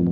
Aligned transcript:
So, 0.00 0.06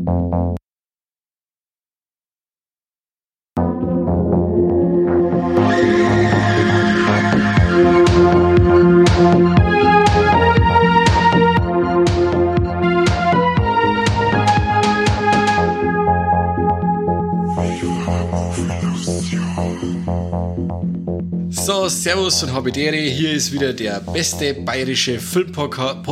Servus 21.89 22.43
und 22.43 22.53
Habidere. 22.53 22.97
Hier 22.97 23.33
ist 23.33 23.53
wieder 23.53 23.73
der 23.73 24.01
beste 24.01 24.53
bayerische 24.53 25.19
Filmpodcast 25.19 26.03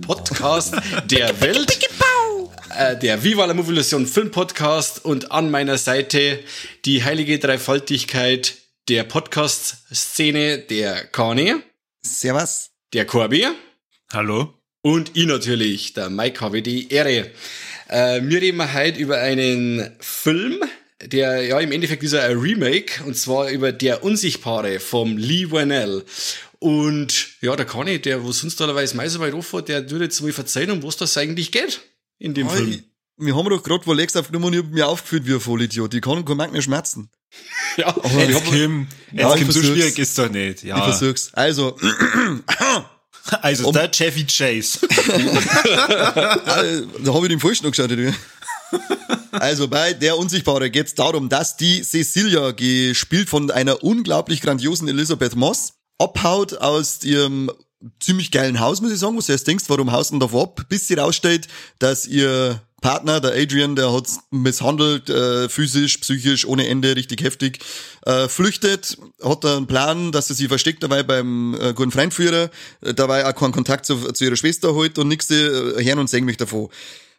Podcast 0.00 0.74
der 1.10 1.40
Welt. 1.40 1.85
Äh, 2.76 2.98
der 2.98 3.24
Viva 3.24 3.46
la 3.46 3.54
Movilusion 3.54 4.06
Film 4.06 4.30
Podcast 4.30 5.02
und 5.02 5.32
an 5.32 5.50
meiner 5.50 5.78
Seite 5.78 6.40
die 6.84 7.02
heilige 7.02 7.38
Dreifaltigkeit 7.38 8.54
der 8.88 9.04
Podcast-Szene, 9.04 10.58
der 10.58 11.06
Kane, 11.06 11.62
Servus. 12.02 12.70
der 12.92 13.06
Corby 13.06 13.46
Hallo? 14.12 14.52
und 14.82 15.12
ich 15.14 15.24
natürlich, 15.24 15.94
der 15.94 16.10
Mike 16.10 16.40
habe 16.42 16.60
die 16.60 16.92
Ehre. 16.92 17.30
Äh, 17.88 18.20
wir 18.22 18.42
reden 18.42 18.74
heute 18.74 19.00
über 19.00 19.18
einen 19.18 19.96
Film, 20.00 20.62
der 21.00 21.44
ja 21.46 21.58
im 21.60 21.72
Endeffekt 21.72 22.02
ist 22.02 22.12
er 22.12 22.24
ein 22.24 22.36
Remake 22.36 23.02
und 23.04 23.16
zwar 23.16 23.48
über 23.48 23.72
Der 23.72 24.04
Unsichtbare 24.04 24.80
vom 24.80 25.16
Lee 25.16 25.50
Whannell. 25.50 26.04
Und 26.58 27.28
ja, 27.40 27.56
der 27.56 27.64
Kani, 27.64 28.00
der 28.00 28.22
wo 28.22 28.32
sonst 28.32 28.60
allerweise 28.60 28.98
mal 28.98 29.08
so 29.08 29.20
weit 29.20 29.32
aufhört, 29.32 29.70
der 29.70 29.90
würde 29.90 30.04
jetzt 30.04 30.20
mal 30.20 30.32
verzeihen, 30.32 30.70
um 30.70 30.82
was 30.82 30.98
das 30.98 31.16
eigentlich 31.16 31.52
geht 31.52 31.80
in 32.18 32.34
dem 32.34 32.48
Hey, 32.48 32.56
Film. 32.56 32.84
wir 33.18 33.36
haben 33.36 33.48
doch 33.48 33.62
gerade 33.62 33.86
wo 33.86 33.92
Lex 33.92 34.16
aufgenommen 34.16 34.46
und 34.46 34.52
ich 34.54 34.58
hab 34.60 34.70
mich 34.70 34.82
aufgeführt 34.82 35.26
wie 35.26 35.34
ein 35.34 35.40
Vollidiot. 35.40 35.94
Ich 35.94 36.02
kann 36.02 36.24
kein 36.24 36.36
mehr 36.52 36.62
schmerzen. 36.62 37.10
Ja, 37.76 37.88
Aber 37.88 38.04
ich 38.22 38.30
ich 38.30 38.34
hab, 38.34 38.44
Kim, 38.44 38.86
Ja, 39.12 39.28
jetzt 39.28 39.34
ich 39.40 39.42
Kim, 39.42 39.52
so 39.52 39.62
schwierig 39.62 39.98
ist 39.98 40.16
doch 40.18 40.30
nicht. 40.30 40.62
Ich 40.62 40.68
Ja. 40.70 40.82
versuch's. 40.82 41.30
Also, 41.34 41.76
Also 43.42 43.66
Um- 43.68 43.72
der 43.74 43.90
Chevy 43.90 44.24
Chase. 44.24 44.78
äh, 44.88 46.82
da 47.02 47.12
habe 47.12 47.26
ich 47.26 47.28
den 47.30 47.40
falschen 47.40 47.66
angeschaut. 47.66 47.90
wie? 47.90 48.12
Also 49.32 49.68
bei 49.68 49.92
Der 49.94 50.16
Unsichtbare 50.16 50.70
geht's 50.70 50.94
darum, 50.94 51.28
dass 51.28 51.56
die 51.56 51.82
Cecilia, 51.82 52.52
gespielt 52.52 53.28
von 53.28 53.50
einer 53.50 53.82
unglaublich 53.82 54.40
grandiosen 54.40 54.88
Elizabeth 54.88 55.34
Moss, 55.36 55.74
abhaut 55.98 56.54
aus 56.58 57.02
ihrem 57.04 57.50
ziemlich 58.00 58.30
geilen 58.30 58.60
Haus, 58.60 58.80
muss 58.80 58.92
ich 58.92 58.98
sagen, 58.98 59.16
wo 59.16 59.20
du 59.20 59.32
erst 59.32 59.46
denkst, 59.46 59.64
warum 59.68 59.92
haust 59.92 60.12
denn 60.12 60.20
davor 60.20 60.44
ab, 60.44 60.66
bis 60.68 60.88
sie 60.88 60.94
rausstellt, 60.94 61.48
dass 61.78 62.06
ihr 62.06 62.60
Partner, 62.80 63.20
der 63.20 63.32
Adrian, 63.32 63.74
der 63.74 63.92
hat 63.92 64.08
misshandelt, 64.30 65.08
äh, 65.08 65.48
physisch, 65.48 65.98
psychisch, 65.98 66.46
ohne 66.46 66.68
Ende, 66.68 66.94
richtig 66.94 67.22
heftig, 67.22 67.58
äh, 68.04 68.28
flüchtet, 68.28 68.98
hat 69.22 69.44
da 69.44 69.56
einen 69.56 69.66
Plan, 69.66 70.12
dass 70.12 70.30
er 70.30 70.36
sie 70.36 70.48
versteckt 70.48 70.82
dabei 70.82 71.02
beim 71.02 71.54
äh, 71.54 71.72
guten 71.72 71.90
Freundführer, 71.90 72.50
äh, 72.82 72.94
dabei 72.94 73.26
auch 73.26 73.34
keinen 73.34 73.52
Kontakt 73.52 73.86
zu, 73.86 74.12
zu 74.12 74.24
ihrer 74.24 74.36
Schwester 74.36 74.74
holt 74.74 74.98
und 74.98 75.08
nix 75.08 75.30
äh, 75.30 75.34
hören 75.34 75.98
und 75.98 76.10
sehen 76.10 76.26
mich 76.26 76.36
davon. 76.36 76.68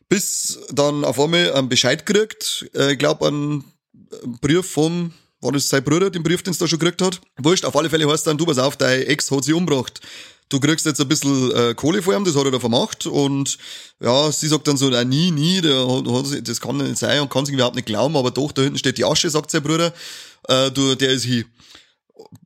Bis 0.09 0.59
dann 0.71 1.03
auf 1.03 1.19
einmal 1.19 1.51
einen 1.53 1.69
Bescheid 1.69 2.05
kriegt, 2.05 2.69
äh, 2.73 2.93
ich 2.93 2.99
glaube 2.99 3.27
einen 3.27 3.63
Brief 4.41 4.71
vom, 4.71 5.11
war 5.41 5.51
das 5.51 5.67
sein 5.67 5.83
Bruder, 5.83 6.09
den 6.09 6.23
Brief, 6.23 6.43
den 6.43 6.51
es 6.51 6.59
da 6.59 6.67
schon 6.67 6.79
gekriegt 6.79 7.01
hat? 7.01 7.19
Wurscht, 7.37 7.65
auf 7.65 7.75
alle 7.75 7.89
Fälle 7.89 8.09
heißt 8.09 8.25
dann, 8.25 8.37
du 8.37 8.45
pass 8.45 8.57
auf, 8.57 8.77
dein 8.77 9.01
Ex 9.01 9.29
hat 9.31 9.43
sie 9.43 9.53
umgebracht. 9.53 10.01
Du 10.49 10.59
kriegst 10.61 10.85
jetzt 10.85 11.01
ein 11.01 11.07
bisschen 11.07 11.51
äh, 11.51 11.73
Kohle 11.75 12.01
vor 12.01 12.15
ihm, 12.15 12.23
das 12.23 12.35
hat 12.35 12.45
er 12.45 12.51
da 12.51 12.59
vermacht 12.59 13.05
und 13.05 13.57
ja, 13.99 14.31
sie 14.31 14.47
sagt 14.47 14.67
dann 14.67 14.77
so, 14.77 14.89
nein, 14.89 15.09
nie, 15.09 15.31
nie, 15.31 15.59
der 15.59 15.85
das 16.41 16.61
kann 16.61 16.77
nicht 16.77 16.97
sein 16.97 17.19
und 17.19 17.29
kann 17.29 17.45
sich 17.45 17.53
überhaupt 17.53 17.75
nicht 17.75 17.85
glauben, 17.85 18.15
aber 18.15 18.31
doch, 18.31 18.53
da 18.53 18.61
hinten 18.61 18.77
steht 18.77 18.97
die 18.97 19.03
Asche, 19.03 19.29
sagt 19.29 19.51
sein 19.51 19.63
Bruder, 19.63 19.93
äh, 20.47 20.71
du, 20.71 20.95
der 20.95 21.11
ist 21.11 21.23
hier. 21.23 21.43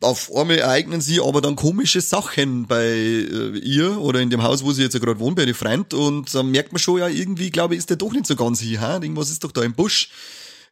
Auf 0.01 0.35
einmal 0.35 0.57
ereignen 0.57 0.99
sie 0.99 1.21
aber 1.21 1.41
dann 1.41 1.55
komische 1.55 2.01
Sachen 2.01 2.67
bei 2.67 2.85
äh, 2.85 3.57
ihr 3.59 3.99
oder 3.99 4.19
in 4.19 4.29
dem 4.29 4.43
Haus, 4.43 4.63
wo 4.63 4.71
sie 4.71 4.81
jetzt 4.81 4.93
ja 4.93 4.99
gerade 4.99 5.19
wohnt, 5.19 5.35
bei 5.35 5.43
ihrem 5.43 5.55
Freund 5.55 5.93
und 5.93 6.33
dann 6.33 6.49
merkt 6.49 6.71
man 6.71 6.79
schon, 6.79 6.99
ja, 6.99 7.07
irgendwie, 7.07 7.51
glaube 7.51 7.75
ich, 7.75 7.79
ist 7.79 7.89
der 7.89 7.97
doch 7.97 8.11
nicht 8.11 8.25
so 8.25 8.35
ganz 8.35 8.59
hier, 8.59 8.81
ha? 8.81 8.95
irgendwas 8.95 9.29
ist 9.29 9.43
doch 9.43 9.51
da 9.51 9.61
im 9.61 9.73
Busch. 9.73 10.09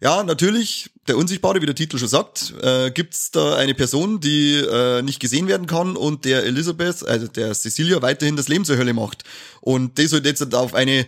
Ja, 0.01 0.23
natürlich, 0.23 0.89
der 1.09 1.17
Unsichtbare, 1.17 1.61
wie 1.61 1.65
der 1.65 1.75
Titel 1.75 1.97
schon 1.97 2.07
sagt, 2.07 2.53
äh, 2.61 2.89
gibt's 2.89 3.31
da 3.31 3.57
eine 3.57 3.73
Person, 3.73 4.21
die 4.21 4.55
äh, 4.55 5.01
nicht 5.01 5.19
gesehen 5.19 5.47
werden 5.47 5.67
kann 5.67 5.97
und 5.97 6.23
der 6.23 6.45
Elizabeth, 6.45 7.05
also 7.05 7.27
der 7.27 7.53
Cecilia, 7.53 8.01
weiterhin 8.01 8.37
das 8.37 8.47
Leben 8.47 8.63
zur 8.63 8.77
Hölle 8.77 8.93
macht. 8.93 9.25
Und 9.59 9.99
das 9.99 10.13
halt 10.13 10.25
jetzt 10.25 10.55
auf 10.55 10.73
eine 10.73 11.05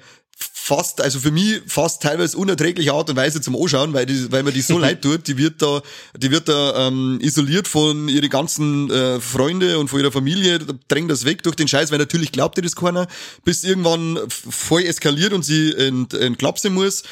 fast, 0.53 1.01
also 1.01 1.19
für 1.19 1.31
mich 1.31 1.61
fast 1.67 2.01
teilweise 2.01 2.35
unerträgliche 2.35 2.91
Art 2.91 3.09
und 3.09 3.15
Weise 3.15 3.39
zum 3.39 3.55
Anschauen, 3.55 3.93
weil, 3.93 4.05
die, 4.05 4.29
weil 4.29 4.43
mir 4.43 4.51
die 4.51 4.61
so 4.61 4.77
leid 4.79 5.01
tut. 5.01 5.25
Die 5.27 5.37
wird 5.37 5.61
da, 5.61 5.81
die 6.17 6.31
wird 6.31 6.49
da 6.49 6.87
ähm, 6.87 7.19
isoliert 7.21 7.69
von 7.69 8.09
ihre 8.09 8.27
ganzen 8.27 8.89
äh, 8.91 9.21
Freunde 9.21 9.79
und 9.79 9.87
von 9.87 10.01
ihrer 10.01 10.11
Familie, 10.11 10.59
da 10.59 10.73
drängt 10.89 11.09
das 11.09 11.23
weg 11.23 11.43
durch 11.43 11.55
den 11.55 11.69
Scheiß, 11.69 11.91
weil 11.91 11.99
natürlich 11.99 12.33
glaubt 12.33 12.57
ihr 12.57 12.63
das 12.63 12.75
keiner, 12.75 13.07
bis 13.45 13.63
irgendwann 13.63 14.19
voll 14.27 14.83
eskaliert 14.83 15.31
und 15.31 15.43
sie 15.43 15.71
ent, 15.73 16.13
entklapsen 16.13 16.73
muss 16.73 17.03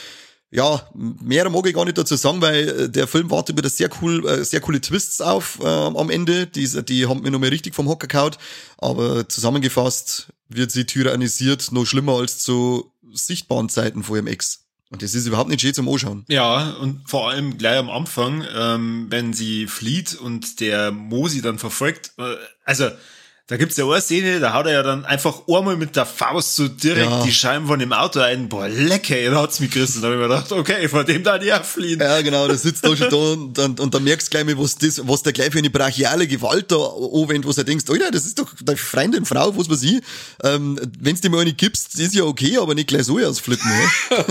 ja, 0.52 0.82
mehr 0.94 1.48
mag 1.50 1.68
ich 1.68 1.76
gar 1.76 1.86
nicht 1.86 1.98
dazu 1.98 2.16
sagen, 2.16 2.42
weil 2.42 2.68
äh, 2.68 2.90
der 2.90 3.08
Film 3.08 3.30
wartet 3.30 3.58
wieder 3.58 3.70
sehr 3.70 3.90
cool, 4.02 4.28
äh, 4.28 4.44
sehr 4.44 4.62
coole 4.62 4.82
Twists 4.82 5.22
auf 5.22 5.60
äh, 5.62 5.68
am 5.68 6.10
Ende. 6.10 6.48
Die, 6.48 6.68
die 6.86 7.06
haben 7.06 7.22
mir 7.22 7.32
nochmal 7.32 7.50
richtig 7.50 7.76
vom 7.76 7.88
Hocker 7.88 8.08
kaut. 8.08 8.38
Aber 8.78 9.30
zusammengefasst 9.30 10.30
wird 10.48 10.72
sie 10.72 10.86
tyrannisiert, 10.86 11.72
noch 11.72 11.86
schlimmer 11.86 12.14
als 12.14 12.40
zu 12.40 12.92
sichtbaren 13.14 13.70
Zeiten 13.70 14.04
vor 14.04 14.16
ihrem 14.16 14.28
Ex. 14.28 14.66
Und 14.92 15.04
das 15.04 15.14
ist 15.14 15.28
überhaupt 15.28 15.50
nicht 15.50 15.62
schön 15.62 15.74
zum 15.76 15.88
Anschauen. 15.88 16.26
Ja, 16.30 16.72
und 16.72 17.08
vor 17.08 17.30
allem 17.30 17.60
gleich 17.60 17.78
am 17.78 17.92
Anfang, 17.92 18.44
ähm, 18.56 19.06
wenn 19.10 19.34
sie 19.34 19.68
flieht 19.68 20.16
und 20.16 20.60
der 20.62 20.90
Mosi 20.92 21.42
dann 21.42 21.60
verfolgt, 21.60 22.14
äh, 22.18 22.36
also 22.66 22.90
da 23.50 23.58
gibt's 23.58 23.78
ja 23.78 23.86
eine 23.86 24.00
Szene, 24.00 24.40
da 24.40 24.54
haut 24.54 24.68
er 24.68 24.74
ja 24.74 24.84
dann 24.84 25.06
einfach 25.06 25.42
einmal 25.48 25.76
mit 25.76 25.96
der 25.96 26.06
Faust 26.06 26.56
so 26.56 26.68
direkt 26.68 27.10
Ja. 27.10 27.24
die 27.24 27.32
Scheiben 27.32 27.66
von 27.66 27.80
dem 27.80 27.92
Auto 27.94 28.20
ein. 28.20 28.48
Boah, 28.48 28.68
lecker, 28.68 29.16
da 29.32 29.42
hat's 29.42 29.60
mich 29.60 29.72
gerissen. 29.72 30.04
Da 30.04 30.08
hab 30.10 30.14
ich 30.14 30.20
mir 30.20 30.28
gedacht, 30.28 30.52
okay, 30.52 30.88
vor 30.88 31.04
dem 31.04 31.24
da 31.24 31.40
die 31.40 31.52
auch 31.52 31.64
fliehen. 31.64 32.00
Ja, 32.00 32.22
genau, 32.22 32.48
der 32.48 32.58
sitzt 32.58 32.86
da 32.86 32.96
schon 32.96 33.10
da 33.10 33.16
und, 33.18 33.58
und, 33.58 33.80
und 33.80 33.94
dann 33.94 34.04
merkst 34.04 34.28
du 34.28 34.32
gleich 34.32 34.46
mal, 34.46 34.64
was 34.64 34.76
das, 34.76 35.02
was 35.08 35.24
der 35.24 35.34
gleich 35.34 35.52
für 35.52 35.58
eine 35.58 35.72
brachiale 35.72 36.28
Gewalt 36.28 36.72
da 36.72 36.76
anwendet, 36.78 37.48
was 37.50 37.58
er 37.58 37.64
denkst, 37.64 37.86
Alter, 37.90 38.12
das 38.12 38.28
ist 38.28 38.38
doch 38.38 38.54
deine 38.62 38.78
Freundin, 38.78 39.26
Frau, 39.26 39.58
was 39.58 39.68
weiß 39.68 39.82
ich. 39.82 40.00
Ähm, 40.44 40.80
wenn's 41.00 41.22
dir 41.22 41.32
mal 41.32 41.40
eine 41.40 41.54
gibst, 41.54 42.00
ist 42.00 42.14
ja 42.14 42.26
okay, 42.26 42.56
aber 42.60 42.76
nicht 42.76 42.90
gleich 42.90 43.06
so 43.06 43.18
ausflippen, 43.18 43.68
ja. 44.12 44.26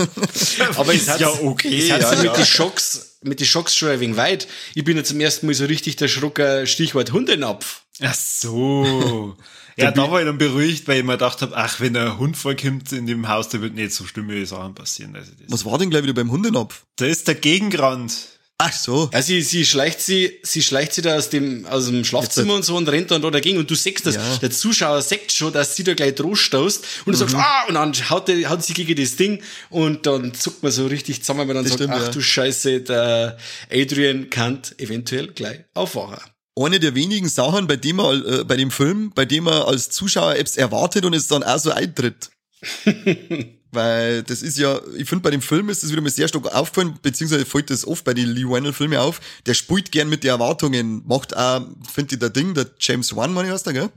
aber 0.77 0.93
Ist 0.93 1.19
ja 1.19 1.29
okay, 1.43 1.77
Es 1.77 1.91
hat 1.91 2.01
ja, 2.03 2.15
mit 2.15 2.23
ja. 2.23 2.33
den 2.33 2.45
Schocks, 2.45 3.17
mit 3.21 3.41
den 3.41 3.47
Schocks 3.47 3.75
schon 3.75 3.89
ein 3.89 3.99
wenig 3.99 4.15
weit. 4.15 4.47
Ich 4.75 4.85
bin 4.85 4.95
ja 4.95 5.03
zum 5.03 5.19
ersten 5.19 5.45
Mal 5.45 5.55
so 5.55 5.65
richtig 5.65 5.97
der 5.97 6.07
Schrucker, 6.07 6.65
Stichwort 6.65 7.11
Hundenapf. 7.11 7.81
Ach 8.01 8.13
so. 8.15 9.37
Ja, 9.77 9.91
da 9.91 10.11
war 10.11 10.19
ich 10.19 10.25
dann 10.27 10.37
beruhigt, 10.37 10.89
weil 10.89 10.97
ich 10.99 11.05
mir 11.05 11.13
gedacht 11.13 11.41
habe, 11.41 11.55
ach, 11.55 11.79
wenn 11.79 11.95
ein 11.95 12.17
Hund 12.17 12.35
vorkommt 12.35 12.91
in 12.91 13.05
dem 13.05 13.29
Haus, 13.29 13.47
da 13.47 13.61
wird 13.61 13.75
nicht 13.75 13.93
so 13.93 14.05
schlimme 14.05 14.45
Sachen 14.45 14.75
passieren. 14.75 15.15
Also 15.15 15.31
das, 15.39 15.49
Was 15.49 15.63
war 15.63 15.77
denn 15.77 15.89
gleich 15.89 16.03
wieder 16.03 16.11
beim 16.11 16.29
Hundenapf? 16.29 16.83
da 16.97 17.05
ist 17.05 17.29
der 17.29 17.35
Gegengrand. 17.35 18.13
Ach 18.57 18.73
so. 18.73 19.09
Ja, 19.13 19.21
sie, 19.21 19.41
sie 19.41 19.65
schleicht 19.65 20.01
sie, 20.01 20.37
sie 20.43 20.61
schleicht 20.61 20.93
sie 20.93 21.01
da 21.01 21.15
aus 21.15 21.29
dem, 21.29 21.65
aus 21.65 21.85
dem 21.85 22.03
Schlafzimmer 22.03 22.55
und 22.55 22.65
so 22.65 22.75
und 22.75 22.89
rennt 22.89 23.09
dann 23.09 23.21
da 23.21 23.29
dagegen 23.31 23.57
und 23.57 23.71
du 23.71 23.75
siehst 23.75 24.05
das. 24.05 24.15
Ja. 24.15 24.37
Der 24.39 24.51
Zuschauer 24.51 25.01
sagt 25.01 25.31
schon, 25.31 25.53
dass 25.53 25.77
sie 25.77 25.85
da 25.85 25.93
gleich 25.93 26.15
drohstoßt 26.15 26.83
und 27.05 27.13
du 27.13 27.17
sagst, 27.17 27.35
ah, 27.35 27.63
und 27.69 27.75
dann 27.75 27.93
haut, 28.09 28.27
der, 28.27 28.49
haut 28.49 28.61
sie 28.61 28.73
gegen 28.73 29.01
das 29.01 29.15
Ding 29.15 29.41
und 29.69 30.05
dann 30.05 30.33
zuckt 30.33 30.61
man 30.61 30.73
so 30.73 30.87
richtig 30.87 31.21
zusammen, 31.21 31.39
weil 31.39 31.45
man 31.47 31.55
dann 31.55 31.63
Das 31.63 31.71
sagt, 31.71 31.83
stimmt, 31.83 31.93
ach 31.93 32.07
ja. 32.07 32.11
du 32.11 32.19
Scheiße, 32.21 32.81
der 32.81 33.37
Adrian 33.71 34.29
kann 34.29 34.59
eventuell 34.77 35.27
gleich 35.27 35.61
aufwachen. 35.73 36.17
Eine 36.55 36.79
der 36.79 36.95
wenigen 36.95 37.29
Sachen, 37.29 37.67
bei 37.67 37.75
dem 37.75 37.97
man, 37.97 38.25
äh, 38.25 38.43
bei 38.43 38.57
dem 38.57 38.71
Film, 38.71 39.11
bei 39.13 39.25
dem 39.25 39.45
man 39.45 39.61
als 39.61 39.89
Zuschauer 39.89 40.35
etwas 40.35 40.57
erwartet 40.57 41.05
und 41.05 41.13
es 41.13 41.27
dann 41.27 41.43
auch 41.43 41.59
so 41.59 41.71
eintritt. 41.71 42.29
Weil 43.71 44.23
das 44.23 44.41
ist 44.41 44.57
ja, 44.57 44.79
ich 44.97 45.07
finde 45.07 45.21
bei 45.21 45.29
dem 45.29 45.43
Film 45.43 45.69
ist 45.69 45.83
das 45.83 45.91
wieder 45.91 46.01
mal 46.01 46.09
sehr 46.09 46.27
stark 46.27 46.53
aufgefallen, 46.53 46.97
beziehungsweise 47.01 47.45
fällt 47.45 47.69
das 47.69 47.85
oft 47.85 48.03
bei 48.03 48.15
den 48.15 48.27
Lee 48.27 48.43
Whannell 48.43 48.73
Filmen 48.73 48.97
auf. 48.97 49.21
Der 49.45 49.53
spielt 49.53 49.91
gern 49.91 50.09
mit 50.09 50.23
den 50.23 50.31
Erwartungen, 50.31 51.03
macht 51.05 51.37
auch, 51.37 51.67
finde 51.93 52.15
ich, 52.15 52.19
der 52.19 52.31
Ding, 52.31 52.55
der 52.55 52.65
James 52.79 53.15
Wan, 53.15 53.31
meine 53.31 53.47
ich, 53.47 53.53
heißt 53.53 53.67
der, 53.67 53.73
gell? 53.73 53.89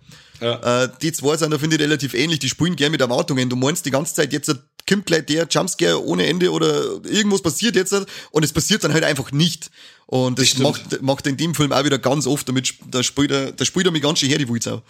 Ja. 0.42 0.84
Äh, 0.84 0.88
die 1.00 1.12
zwei 1.12 1.36
sind 1.36 1.52
da, 1.52 1.58
finde 1.58 1.76
ich, 1.76 1.82
relativ 1.82 2.14
ähnlich. 2.14 2.40
Die 2.40 2.48
spielen 2.48 2.76
gern 2.76 2.92
mit 2.92 3.00
Erwartungen. 3.00 3.48
Du 3.48 3.56
meinst 3.56 3.86
die 3.86 3.90
ganze 3.90 4.14
Zeit, 4.14 4.32
jetzt 4.32 4.54
kommt 4.88 5.06
gleich 5.06 5.26
der 5.26 5.46
Jumpscare 5.48 6.04
ohne 6.04 6.26
Ende 6.26 6.50
oder 6.50 7.04
irgendwas 7.04 7.42
passiert 7.42 7.76
jetzt 7.76 7.92
und 7.92 8.44
es 8.44 8.52
passiert 8.52 8.84
dann 8.84 8.92
halt 8.92 9.04
einfach 9.04 9.32
nicht. 9.32 9.70
Und 10.06 10.38
das 10.38 10.48
stimmt. 10.48 10.64
macht, 10.64 11.02
macht 11.02 11.26
in 11.26 11.36
dem 11.36 11.54
Film 11.54 11.72
auch 11.72 11.84
wieder 11.84 11.98
ganz 11.98 12.26
oft, 12.26 12.48
damit 12.48 12.74
da 12.90 13.02
spielt 13.02 13.30
er, 13.30 13.52
da 13.52 13.64
spielt 13.64 13.86
er 13.86 13.92
mich 13.92 14.02
ganz 14.02 14.18
schön 14.18 14.28
her, 14.28 14.38
die 14.38 14.48
Wulzau. 14.48 14.82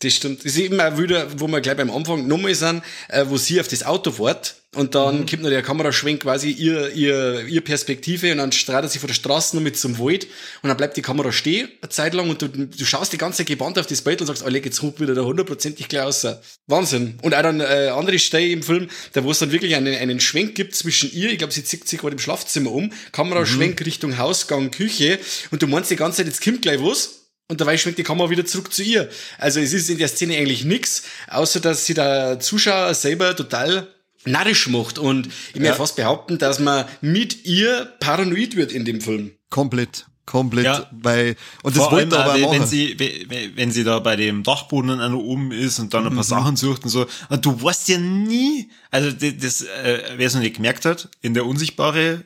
Das 0.00 0.14
stimmt. 0.14 0.40
Das 0.40 0.52
ist 0.52 0.58
eben 0.58 0.78
auch 0.78 0.98
wieder, 0.98 1.40
wo 1.40 1.48
wir 1.48 1.60
gleich 1.60 1.76
beim 1.76 1.90
Anfang 1.90 2.26
nochmal 2.26 2.54
sind, 2.54 2.82
äh, 3.08 3.24
wo 3.28 3.38
sie 3.38 3.60
auf 3.60 3.68
das 3.68 3.84
Auto 3.84 4.12
fährt 4.12 4.56
und 4.76 4.94
dann 4.94 5.20
mhm. 5.20 5.26
kommt 5.26 5.42
noch 5.42 5.48
der 5.48 5.62
Kameraschwenk 5.62 6.22
quasi 6.22 6.50
ihr, 6.50 6.92
ihr, 6.92 7.46
ihr 7.46 7.60
Perspektive 7.62 8.30
und 8.30 8.38
dann 8.38 8.52
strahlt 8.52 8.90
sie 8.90 8.98
von 8.98 9.06
der 9.06 9.14
Straße 9.14 9.56
noch 9.56 9.62
mit 9.62 9.78
zum 9.78 9.98
Wald 9.98 10.26
und 10.62 10.68
dann 10.68 10.76
bleibt 10.76 10.98
die 10.98 11.02
Kamera 11.02 11.32
stehen 11.32 11.68
eine 11.80 11.88
Zeit 11.88 12.12
lang 12.12 12.28
und 12.28 12.42
du, 12.42 12.48
du 12.48 12.84
schaust 12.84 13.12
die 13.12 13.18
ganze 13.18 13.38
Zeit 13.38 13.46
gebannt 13.46 13.78
auf 13.78 13.86
das 13.86 14.02
Bild 14.02 14.20
und 14.20 14.26
sagst, 14.26 14.44
oh, 14.44 14.48
leg 14.50 14.66
jetzt 14.66 14.82
ruft 14.82 15.00
wieder 15.00 15.14
da 15.14 15.22
hundertprozentig 15.22 15.88
gleich 15.88 16.02
aus. 16.02 16.26
Wahnsinn. 16.66 17.18
Und 17.22 17.34
auch 17.34 17.42
dann 17.42 17.60
äh, 17.60 17.88
andere 17.88 18.18
Stelle 18.18 18.48
im 18.48 18.62
Film, 18.62 18.88
da 19.14 19.24
wo 19.24 19.30
es 19.30 19.38
dann 19.38 19.50
wirklich 19.50 19.76
einen, 19.76 19.94
einen 19.94 20.20
Schwenk 20.20 20.54
gibt 20.54 20.74
zwischen 20.74 21.10
ihr, 21.10 21.30
ich 21.30 21.38
glaube, 21.38 21.54
sie 21.54 21.64
zieht 21.64 21.88
sich 21.88 21.98
gerade 21.98 22.12
im 22.14 22.18
Schlafzimmer 22.18 22.70
um, 22.70 22.92
Kameraschwenk 23.12 23.80
mhm. 23.80 23.84
Richtung 23.84 24.18
Hausgang, 24.18 24.70
Küche 24.70 25.18
und 25.50 25.62
du 25.62 25.66
meinst 25.66 25.90
die 25.90 25.96
ganze 25.96 26.18
Zeit, 26.18 26.26
jetzt 26.26 26.44
kommt 26.44 26.60
gleich 26.60 26.82
was 26.82 27.15
und 27.48 27.60
dabei 27.60 27.76
schwenkt 27.76 27.98
die 27.98 28.02
Kamera 28.02 28.30
wieder 28.30 28.44
zurück 28.44 28.72
zu 28.72 28.82
ihr. 28.82 29.08
Also 29.38 29.60
es 29.60 29.72
ist 29.72 29.88
in 29.88 29.98
der 29.98 30.08
Szene 30.08 30.36
eigentlich 30.36 30.64
nix, 30.64 31.04
außer 31.28 31.60
dass 31.60 31.86
sie 31.86 31.94
der 31.94 32.40
Zuschauer 32.40 32.94
selber 32.94 33.36
total 33.36 33.88
narrisch 34.24 34.66
macht. 34.68 34.98
Und 34.98 35.28
ich 35.54 35.62
ja. 35.62 35.74
fast 35.74 35.96
behaupten, 35.96 36.38
dass 36.38 36.58
man 36.58 36.86
mit 37.00 37.44
ihr 37.44 37.92
paranoid 38.00 38.56
wird 38.56 38.72
in 38.72 38.84
dem 38.84 39.00
Film. 39.00 39.32
Komplett. 39.50 40.06
Komplett, 40.26 40.64
ja. 40.64 40.90
weil, 40.90 41.36
und 41.62 41.76
das 41.76 41.84
Vor 41.84 41.92
wollte 41.92 42.18
aber 42.18 42.34
auch, 42.44 42.52
wenn 42.52 42.66
sie, 42.66 42.96
wenn 43.54 43.70
sie 43.70 43.84
da 43.84 44.00
bei 44.00 44.16
dem 44.16 44.42
Dachboden 44.42 44.90
an 44.98 45.14
oben 45.14 45.52
ist 45.52 45.78
und 45.78 45.94
dann 45.94 46.02
ein 46.04 46.14
paar 46.14 46.24
mhm. 46.24 46.28
Sachen 46.28 46.56
sucht 46.56 46.82
und 46.82 46.90
so, 46.90 47.06
und 47.28 47.46
du 47.46 47.62
weißt 47.62 47.88
ja 47.90 47.98
nie, 47.98 48.68
also 48.90 49.12
das, 49.12 49.34
das 49.38 49.62
äh, 49.62 50.02
wer 50.16 50.26
es 50.26 50.34
noch 50.34 50.40
nicht 50.40 50.56
gemerkt 50.56 50.84
hat, 50.84 51.08
in 51.22 51.34
der 51.34 51.46
Unsichtbare 51.46 52.24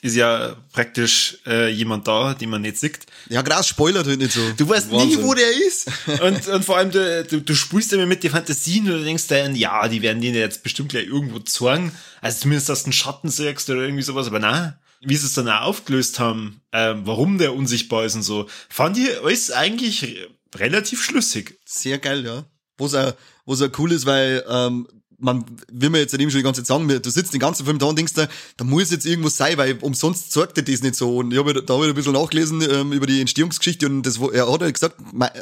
ist 0.00 0.14
ja 0.14 0.56
praktisch 0.72 1.38
äh, 1.46 1.70
jemand 1.70 2.06
da, 2.06 2.34
den 2.34 2.50
man 2.50 2.62
nicht 2.62 2.78
sieht. 2.78 3.00
Ja, 3.28 3.42
krass, 3.42 3.68
spoilert 3.68 4.06
halt 4.06 4.20
nicht 4.20 4.32
so. 4.32 4.40
Du 4.56 4.68
weißt 4.68 4.92
Wahnsinn. 4.92 5.08
nie, 5.08 5.22
wo 5.24 5.34
der 5.34 5.50
ist. 5.66 5.90
und, 6.22 6.46
und 6.46 6.64
vor 6.64 6.76
allem, 6.76 6.90
du, 6.90 7.24
du, 7.24 7.40
du 7.40 7.54
spielst 7.54 7.92
immer 7.92 8.06
mit 8.06 8.22
den 8.22 8.30
Fantasien 8.30 8.84
und 8.86 9.00
du 9.00 9.04
denkst 9.04 9.26
dann, 9.26 9.56
ja, 9.56 9.88
die 9.88 10.02
werden 10.02 10.22
den 10.22 10.34
jetzt 10.34 10.62
bestimmt 10.62 10.90
gleich 10.90 11.06
irgendwo 11.06 11.40
zorgen. 11.40 11.92
Also 12.20 12.42
zumindest, 12.42 12.68
dass 12.68 12.82
du 12.82 12.86
einen 12.86 12.92
Schatten 12.92 13.28
siehst 13.28 13.68
oder 13.70 13.82
irgendwie 13.82 14.02
sowas, 14.04 14.28
aber 14.28 14.38
na 14.38 14.78
wie 15.00 15.16
sie 15.16 15.26
es 15.26 15.34
dann 15.34 15.48
auch 15.48 15.62
aufgelöst 15.62 16.18
haben, 16.18 16.60
ähm, 16.72 17.02
warum 17.04 17.38
der 17.38 17.54
unsichtbar 17.54 18.04
ist 18.04 18.16
und 18.16 18.22
so, 18.22 18.48
fand 18.68 18.98
ich 18.98 19.20
alles 19.22 19.50
eigentlich 19.50 20.28
relativ 20.54 21.04
schlüssig. 21.04 21.58
Sehr 21.64 21.98
geil, 21.98 22.24
ja. 22.24 22.44
Wo 22.76 22.86
es 22.86 22.94
auch, 22.94 23.14
wo 23.44 23.54
es 23.54 23.62
auch 23.62 23.70
cool 23.78 23.92
ist, 23.92 24.06
weil 24.06 24.44
ähm, 24.48 24.88
man 25.20 25.44
will 25.70 25.90
mir 25.90 25.98
jetzt 25.98 26.14
eben 26.14 26.30
schon 26.30 26.38
die 26.38 26.44
ganze 26.44 26.62
Zeit 26.62 26.68
sagen, 26.68 26.88
du 26.88 27.10
sitzt 27.10 27.34
den 27.34 27.40
ganzen 27.40 27.66
Film 27.66 27.78
da 27.78 27.86
und 27.86 27.98
denkst 27.98 28.14
da, 28.14 28.28
da 28.56 28.64
muss 28.64 28.90
jetzt 28.90 29.04
irgendwas 29.04 29.36
sein, 29.36 29.58
weil 29.58 29.76
umsonst 29.80 30.30
zeigt 30.30 30.56
er 30.58 30.62
das 30.62 30.80
nicht 30.80 30.94
so. 30.94 31.18
Und 31.18 31.32
ich 31.32 31.38
habe 31.38 31.54
da 31.54 31.74
hab 31.74 31.82
ich 31.82 31.88
ein 31.88 31.94
bisschen 31.94 32.12
nachgelesen 32.12 32.62
ähm, 32.62 32.92
über 32.92 33.06
die 33.06 33.20
Entstehungsgeschichte 33.20 33.86
und 33.86 34.04
das, 34.04 34.18
er 34.18 34.50
hat 34.50 34.60
halt 34.60 34.74
gesagt, 34.74 34.96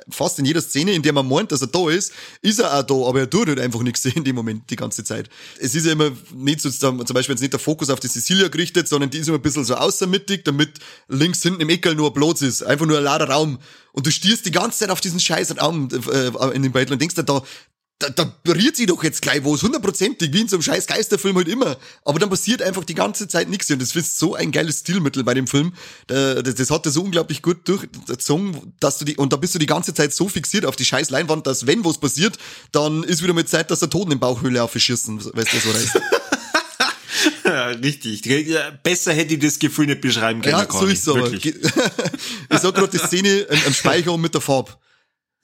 fast 0.09 0.39
in 0.39 0.47
jeder 0.47 0.63
Szene, 0.63 0.93
in 0.93 1.03
der 1.03 1.13
man 1.13 1.29
meint, 1.29 1.53
dass 1.53 1.61
er 1.61 1.67
da 1.67 1.91
ist, 1.91 2.13
ist 2.41 2.59
er 2.59 2.79
auch 2.79 2.83
da, 2.85 2.95
aber 2.95 3.21
er 3.21 3.31
tut 3.31 3.49
halt 3.49 3.61
einfach 3.61 3.83
nichts 3.83 4.05
in 4.07 4.25
dem 4.25 4.35
Moment 4.35 4.71
die 4.71 4.77
ganze 4.77 5.05
Zeit. 5.05 5.29
Es 5.61 5.75
ist 5.75 5.85
ja 5.85 5.93
immer 5.93 6.11
nicht 6.35 6.63
so, 6.63 6.71
zum 6.71 6.99
Beispiel 6.99 7.35
jetzt 7.35 7.43
nicht 7.43 7.53
der 7.53 7.61
Fokus 7.61 7.91
auf 7.91 8.01
die 8.01 8.09
Cecilia 8.09 8.49
gerichtet, 8.49 8.89
sondern 8.89 9.11
die 9.11 9.19
ist 9.19 9.29
immer 9.29 9.39
ein 9.39 9.43
bisschen 9.43 9.65
so 9.65 9.75
außermittig, 9.75 10.45
damit 10.45 10.79
links 11.09 11.43
hinten 11.43 11.61
im 11.61 11.69
Eckel 11.69 11.95
nur 11.95 12.11
ein 12.11 12.15
Platz 12.15 12.41
ist, 12.41 12.63
einfach 12.63 12.87
nur 12.87 12.97
ein 12.97 13.05
lauter 13.05 13.29
Raum. 13.29 13.59
Und 13.93 14.07
du 14.07 14.11
stierst 14.11 14.47
die 14.47 14.51
ganze 14.51 14.81
Zeit 14.81 14.91
auf 14.91 15.01
diesen 15.01 15.21
scheiß 15.21 15.59
Raum 15.59 15.89
äh, 16.13 16.55
in 16.55 16.63
den 16.63 16.73
Beitel 16.73 16.93
und 16.93 17.01
denkst 17.01 17.15
dir 17.15 17.25
da, 17.25 17.43
da, 17.99 18.11
da 18.11 18.31
berührt 18.45 18.77
sie 18.77 18.85
doch 18.85 19.03
jetzt 19.03 19.23
gleich 19.23 19.43
wo 19.43 19.55
es 19.55 19.63
hundertprozentig, 19.63 20.33
wie 20.33 20.43
in 20.43 20.49
so 20.49 20.57
einem 20.57 20.63
scheiß 20.63 20.87
Geisterfilm 20.87 21.37
halt 21.37 21.49
immer. 21.49 21.79
Aber 22.05 22.19
dann 22.19 22.29
passiert 22.29 22.61
einfach 22.61 22.85
die 22.85 22.95
ganze 22.95 23.27
Zeit 23.27 23.49
nichts. 23.49 23.71
Und 23.71 23.81
das 23.81 23.97
ist 23.97 24.19
so 24.19 24.35
ein 24.35 24.53
geiles 24.53 24.81
Stilmittel 24.81 25.25
bei 25.25 25.33
dem 25.33 25.47
Film. 25.47 25.73
Das, 26.07 26.55
das 26.55 26.71
hat 26.71 26.85
er 26.85 26.93
so 26.93 27.03
unglaublich 27.03 27.41
gut 27.41 27.67
durchgezogen, 27.67 28.75
dass 28.81 28.99
du 28.99 29.07
die, 29.07 29.17
und 29.17 29.33
da 29.33 29.37
bist 29.37 29.55
du 29.55 29.59
die 29.59 29.67
ganze 29.67 29.95
Zeit 29.95 30.13
so 30.13 30.29
fixiert 30.29 30.67
auf 30.67 30.77
die 30.77 30.85
scheiß 30.85 31.09
Leinwand, 31.09 31.47
dass 31.47 31.67
wenn 31.67 31.85
was 31.85 31.99
passiert, 31.99 32.37
dann 32.73 33.03
ist 33.03 33.23
wieder 33.23 33.33
mit 33.33 33.49
Zeit, 33.49 33.71
dass 33.71 33.81
der 33.81 33.89
Toten 33.89 34.13
in 34.13 34.19
Bauchhöhle 34.19 34.63
aufgeschissen, 34.63 35.19
weißt 35.19 35.53
du, 35.53 35.59
so 35.59 35.73
heißt. 35.73 36.01
ja, 37.45 37.67
richtig. 37.69 38.23
Besser 38.83 39.15
hätte 39.15 39.35
ich 39.35 39.41
das 39.41 39.59
Gefühl 39.59 39.87
nicht 39.87 40.03
beschreiben 40.03 40.43
können. 40.43 40.59
Ja, 40.59 40.71
so 40.71 40.85
ist 40.85 41.01
es 41.01 41.09
aber. 41.09 41.33
ich 41.33 41.55
sag 42.51 42.75
gerade 42.75 42.89
die 42.89 42.99
Szene 42.99 43.47
am 43.67 43.73
Speicher 43.73 44.17
mit 44.19 44.35
der 44.35 44.43
Farbe. 44.43 44.73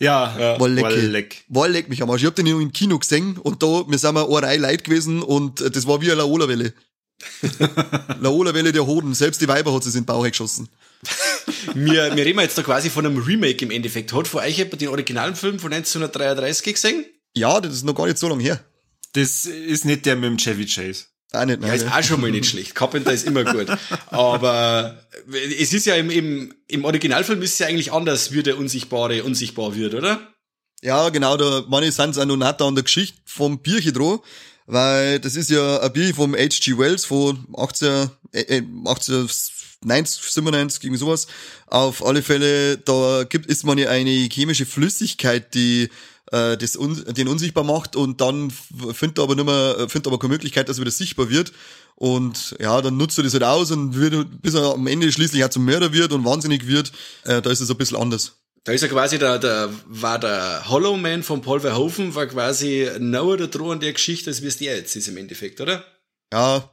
Ja, 0.01 0.37
ja. 0.39 0.61
Wolleck. 0.61 0.85
Wolleck. 0.85 1.45
Wolleck 1.49 1.89
mich 1.89 2.03
am 2.03 2.11
Arsch. 2.11 2.23
Ich 2.23 2.27
hab 2.27 2.35
den 2.35 2.47
im 2.47 2.73
Kino 2.73 2.99
gesehen 2.99 3.39
und 3.39 3.63
da, 3.63 3.85
wir 3.87 3.99
sind 3.99 4.15
mal 4.15 4.25
eine 4.25 4.47
Reihe 4.47 4.59
Leute 4.59 4.83
gewesen 4.83 5.23
und 5.23 5.61
das 5.61 5.87
war 5.87 6.01
wie 6.01 6.07
eine 6.07 6.17
Laola-Welle. 6.17 6.73
Laola-Welle 8.21 8.73
der 8.73 8.87
Hoden. 8.87 9.15
Selbst 9.15 9.41
die 9.41 9.49
Weiber 9.49 9.73
hat 9.73 9.85
sie 9.85 9.91
in 9.91 10.03
den 10.03 10.05
Bauch 10.05 10.25
geschossen. 10.25 10.69
wir, 11.75 12.17
wir 12.17 12.25
reden 12.25 12.41
jetzt 12.41 12.59
da 12.59 12.63
quasi 12.63 12.91
von 12.91 13.07
einem 13.07 13.19
Remake 13.19 13.65
im 13.65 13.71
Endeffekt. 13.71 14.13
Hat 14.13 14.27
von 14.27 14.41
euch 14.41 14.59
jemand 14.59 14.81
den 14.81 14.89
originalen 14.89 15.37
Film 15.37 15.59
von 15.59 15.73
1933 15.73 16.75
gesehen? 16.75 17.05
Ja, 17.35 17.61
das 17.61 17.75
ist 17.75 17.85
noch 17.85 17.95
gar 17.95 18.07
nicht 18.07 18.19
so 18.19 18.29
lange 18.29 18.43
her. 18.43 18.65
Das 19.13 19.47
ist 19.47 19.85
nicht 19.85 20.07
der 20.07 20.17
mit 20.17 20.25
dem 20.25 20.37
Chevy 20.39 20.67
Chase. 20.67 21.05
Auch 21.33 21.45
nicht, 21.47 21.63
ja, 21.63 21.73
ist 21.73 21.91
auch 21.91 22.03
schon 22.03 22.21
mal 22.21 22.31
nicht 22.31 22.47
schlecht. 22.51 22.75
Carpenter 22.75 23.13
ist 23.13 23.27
immer 23.27 23.45
gut. 23.45 23.67
Aber 24.09 25.03
es 25.59 25.73
ist 25.73 25.87
ja 25.87 25.95
im, 25.95 26.11
im, 26.11 26.55
im 26.69 26.85
Originalfilm 26.85 27.41
ist 27.43 27.55
es 27.55 27.59
ja 27.59 27.69
eigentlich 27.69 27.93
anders, 27.93 28.33
wie 28.33 28.43
der 28.43 28.59
Unsichtbare 28.59 29.25
unsichtbar 29.25 29.75
wird, 29.75 29.95
oder? 29.95 30.21
Ja, 30.83 31.09
genau, 31.09 31.37
da 31.37 31.65
meine 31.69 31.87
ich, 31.87 31.95
sind 31.95 32.19
auch 32.19 32.25
noch 32.25 32.37
nicht 32.37 32.61
an 32.61 32.75
der 32.75 32.85
Geschichte 32.85 33.19
vom 33.25 33.61
Bierchen 33.61 33.95
dran, 33.95 34.19
weil 34.67 35.21
das 35.21 35.37
ist 35.37 35.49
ja 35.49 35.81
ein 35.81 35.93
Bier 35.93 36.15
vom 36.15 36.35
H.G. 36.35 36.77
Wells 36.77 37.05
von 37.05 37.47
18, 37.57 38.11
äh, 38.33 38.63
1890, 38.85 40.23
97, 40.33 40.81
gegen 40.81 40.97
sowas. 40.97 41.29
Auf 41.67 42.05
alle 42.05 42.23
Fälle, 42.23 42.79
da 42.79 43.25
gibt, 43.29 43.47
ist 43.47 43.65
man 43.65 43.79
ja 43.79 43.89
eine 43.91 44.29
chemische 44.31 44.67
Flüssigkeit, 44.67 45.55
die 45.55 45.89
äh, 46.33 46.57
das 46.57 46.77
un 46.77 47.05
den 47.15 47.29
unsichtbar 47.29 47.63
macht 47.63 47.95
und 47.95 48.21
dann 48.21 48.51
findet 48.51 49.19
er 49.19 49.25
aber 49.25 49.37
nicht 49.37 49.45
mehr, 49.45 49.89
findet 49.89 50.09
aber 50.09 50.19
keine 50.19 50.33
Möglichkeit, 50.33 50.69
dass 50.69 50.79
er 50.79 50.83
wieder 50.83 50.91
sichtbar 50.91 51.31
wird. 51.31 51.53
Und 51.95 52.57
ja, 52.59 52.81
dann 52.81 52.97
nutzt 52.97 53.19
er 53.19 53.25
das 53.25 53.35
halt 53.35 53.45
aus 53.45 53.71
und 53.71 53.95
wird, 53.95 54.43
bis 54.43 54.55
er 54.55 54.75
am 54.75 54.87
Ende 54.87 55.13
schließlich 55.13 55.45
auch 55.45 55.51
zum 55.51 55.65
Mörder 55.65 55.93
wird 55.93 56.13
und 56.13 56.25
wahnsinnig 56.25 56.67
wird, 56.67 56.91
äh, 57.25 57.41
da 57.41 57.51
ist 57.51 57.61
es 57.61 57.71
ein 57.71 57.77
bisschen 57.77 57.99
anders. 57.99 58.39
Da 58.65 58.73
ist 58.73 58.83
er 58.83 58.89
quasi 58.89 59.19
der, 59.19 59.39
der 59.39 59.71
war 59.87 60.19
der 60.19 60.69
Hollow 60.69 60.97
Man 60.97 61.23
von 61.23 61.43
Paul 61.43 61.61
Verhoeven, 61.61 62.15
war 62.15 62.27
quasi 62.27 62.89
nauer 62.99 63.37
da 63.37 63.47
dran 63.47 63.73
an 63.73 63.81
der 63.81 63.93
Geschichte, 63.93 64.31
als 64.31 64.43
wie 64.43 64.47
es 64.47 64.59
der 64.59 64.77
jetzt 64.77 64.97
ist 64.97 65.09
im 65.09 65.17
Endeffekt, 65.17 65.61
oder? 65.61 65.85
Ja, 66.33 66.71